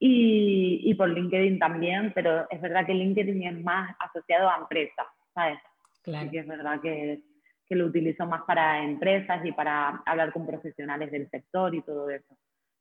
Y, 0.00 0.80
y, 0.82 0.94
por 0.94 1.10
LinkedIn 1.10 1.60
también, 1.60 2.10
pero 2.12 2.50
es 2.50 2.60
verdad 2.60 2.84
que 2.84 2.92
LinkedIn 2.92 3.40
es 3.44 3.62
más 3.62 3.94
asociado 4.00 4.50
a 4.50 4.56
empresas, 4.56 5.06
¿sabes? 5.32 5.60
Claro. 6.02 6.28
que 6.32 6.40
es 6.40 6.46
verdad 6.48 6.80
que 6.80 7.20
que 7.68 7.76
lo 7.76 7.86
utilizo 7.86 8.26
más 8.26 8.42
para 8.42 8.82
empresas 8.82 9.44
y 9.44 9.52
para 9.52 10.02
hablar 10.06 10.32
con 10.32 10.46
profesionales 10.46 11.10
del 11.10 11.28
sector 11.30 11.74
y 11.74 11.82
todo 11.82 12.10
eso. 12.10 12.36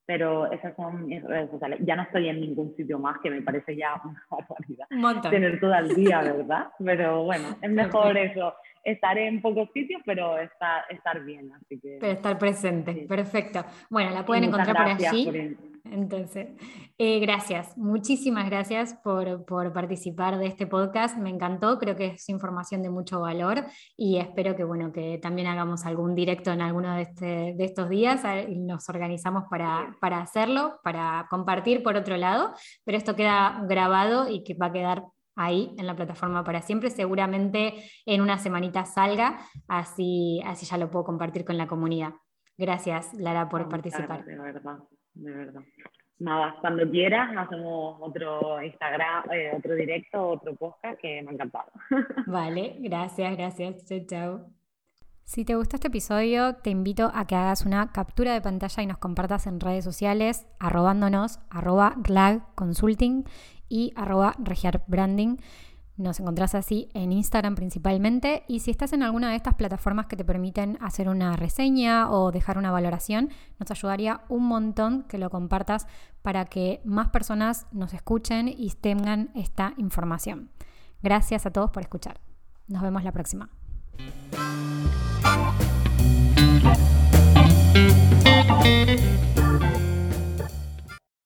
Pero 0.05 0.51
esas 0.51 0.75
son 0.75 1.05
mis 1.05 1.23
redes 1.23 1.49
sociales. 1.51 1.79
Ya 1.83 1.95
no 1.95 2.03
estoy 2.03 2.27
en 2.27 2.41
ningún 2.41 2.75
sitio 2.75 2.99
más, 2.99 3.19
que 3.19 3.29
me 3.29 3.41
parece 3.41 3.75
ya 3.75 3.93
una 4.03 4.25
barbaridad 4.29 5.29
tener 5.29 5.59
todo 5.59 5.73
el 5.75 5.95
día, 5.95 6.21
¿verdad? 6.21 6.71
Pero 6.83 7.23
bueno, 7.23 7.57
es 7.61 7.71
mejor 7.71 8.17
eso. 8.17 8.53
Estar 8.83 9.17
en 9.17 9.41
pocos 9.41 9.69
sitios, 9.73 10.01
pero 10.05 10.37
estar, 10.37 10.83
estar 10.89 11.23
bien. 11.23 11.51
Así 11.53 11.79
que, 11.79 11.97
pero 11.99 12.13
estar 12.13 12.37
presente, 12.37 13.05
perfecto. 13.07 13.63
Bueno, 13.89 14.11
la 14.11 14.25
pueden 14.25 14.45
encontrar 14.45 14.75
por 14.75 15.07
allí. 15.07 15.57
Entonces, 15.83 16.49
eh, 16.99 17.19
gracias, 17.19 17.75
muchísimas 17.75 18.47
gracias 18.49 18.93
por, 19.03 19.45
por, 19.45 19.73
participar 19.73 20.37
de 20.37 20.45
este 20.45 20.67
podcast. 20.67 21.17
Me 21.17 21.29
encantó, 21.29 21.79
creo 21.79 21.95
que 21.95 22.07
es 22.07 22.29
información 22.29 22.83
de 22.83 22.89
mucho 22.89 23.19
valor 23.19 23.65
y 23.97 24.17
espero 24.17 24.55
que, 24.55 24.63
bueno, 24.63 24.91
que 24.91 25.17
también 25.17 25.47
hagamos 25.47 25.85
algún 25.85 26.13
directo 26.13 26.51
en 26.51 26.61
alguno 26.61 26.95
de, 26.95 27.01
este, 27.01 27.25
de 27.57 27.65
estos 27.65 27.89
días 27.89 28.21
y 28.47 28.59
nos 28.59 28.87
organizamos 28.89 29.45
para, 29.49 29.95
para 29.99 30.21
hacerlo, 30.21 30.79
para 30.83 31.25
compartir 31.29 31.81
por 31.81 31.95
otro 31.95 32.15
lado, 32.15 32.53
pero 32.85 32.97
esto 32.97 33.15
queda 33.15 33.63
grabado 33.67 34.29
y 34.29 34.43
que 34.43 34.53
va 34.53 34.67
a 34.67 34.73
quedar 34.73 35.03
ahí 35.43 35.73
en 35.77 35.87
la 35.87 35.95
plataforma 35.95 36.43
para 36.43 36.61
siempre. 36.61 36.89
Seguramente 36.89 37.73
en 38.05 38.21
una 38.21 38.37
semanita 38.37 38.85
salga, 38.85 39.39
así, 39.67 40.41
así 40.45 40.65
ya 40.65 40.77
lo 40.77 40.89
puedo 40.89 41.05
compartir 41.05 41.45
con 41.45 41.57
la 41.57 41.67
comunidad. 41.67 42.13
Gracias, 42.57 43.13
Lara, 43.13 43.49
por 43.49 43.67
participar. 43.69 44.23
De 44.25 44.37
verdad, 44.37 44.79
de 45.13 45.31
verdad. 45.31 45.61
Nada, 46.19 46.55
cuando 46.61 46.87
quieras 46.87 47.35
hacemos 47.35 47.97
otro 47.99 48.61
Instagram, 48.61 49.31
eh, 49.31 49.53
otro 49.57 49.73
directo, 49.73 50.29
otro 50.29 50.55
podcast 50.55 50.99
que 51.01 51.23
me 51.23 51.31
ha 51.31 51.33
encantado. 51.33 51.71
Vale, 52.27 52.75
gracias, 52.79 53.35
gracias. 53.35 53.85
Chao, 53.85 53.99
chao. 54.07 54.61
Si 55.23 55.45
te 55.45 55.55
gustó 55.55 55.77
este 55.77 55.87
episodio, 55.87 56.57
te 56.57 56.69
invito 56.69 57.09
a 57.13 57.25
que 57.25 57.35
hagas 57.35 57.65
una 57.65 57.91
captura 57.91 58.33
de 58.33 58.41
pantalla 58.41 58.83
y 58.83 58.85
nos 58.85 58.97
compartas 58.97 59.47
en 59.47 59.59
redes 59.59 59.83
sociales, 59.83 60.45
arrobándonos, 60.59 61.39
arroba 61.49 61.95
Consulting 62.53 63.23
y 63.71 63.93
arroba 63.95 64.35
regiarbranding. 64.37 65.39
Nos 65.95 66.19
encontrás 66.19 66.55
así 66.55 66.89
en 66.93 67.11
Instagram 67.11 67.55
principalmente 67.55 68.43
y 68.47 68.59
si 68.59 68.71
estás 68.71 68.91
en 68.91 69.03
alguna 69.03 69.29
de 69.29 69.35
estas 69.35 69.55
plataformas 69.55 70.07
que 70.07 70.15
te 70.15 70.25
permiten 70.25 70.77
hacer 70.81 71.07
una 71.07 71.35
reseña 71.35 72.11
o 72.11 72.31
dejar 72.31 72.57
una 72.57 72.71
valoración, 72.71 73.29
nos 73.59 73.71
ayudaría 73.71 74.21
un 74.27 74.47
montón 74.47 75.03
que 75.03 75.17
lo 75.17 75.29
compartas 75.29 75.87
para 76.21 76.45
que 76.45 76.81
más 76.85 77.09
personas 77.09 77.67
nos 77.71 77.93
escuchen 77.93 78.47
y 78.47 78.71
tengan 78.71 79.29
esta 79.35 79.73
información. 79.77 80.49
Gracias 81.01 81.45
a 81.45 81.51
todos 81.51 81.71
por 81.71 81.83
escuchar. 81.83 82.19
Nos 82.67 82.81
vemos 82.81 83.03
la 83.03 83.11
próxima. 83.11 83.49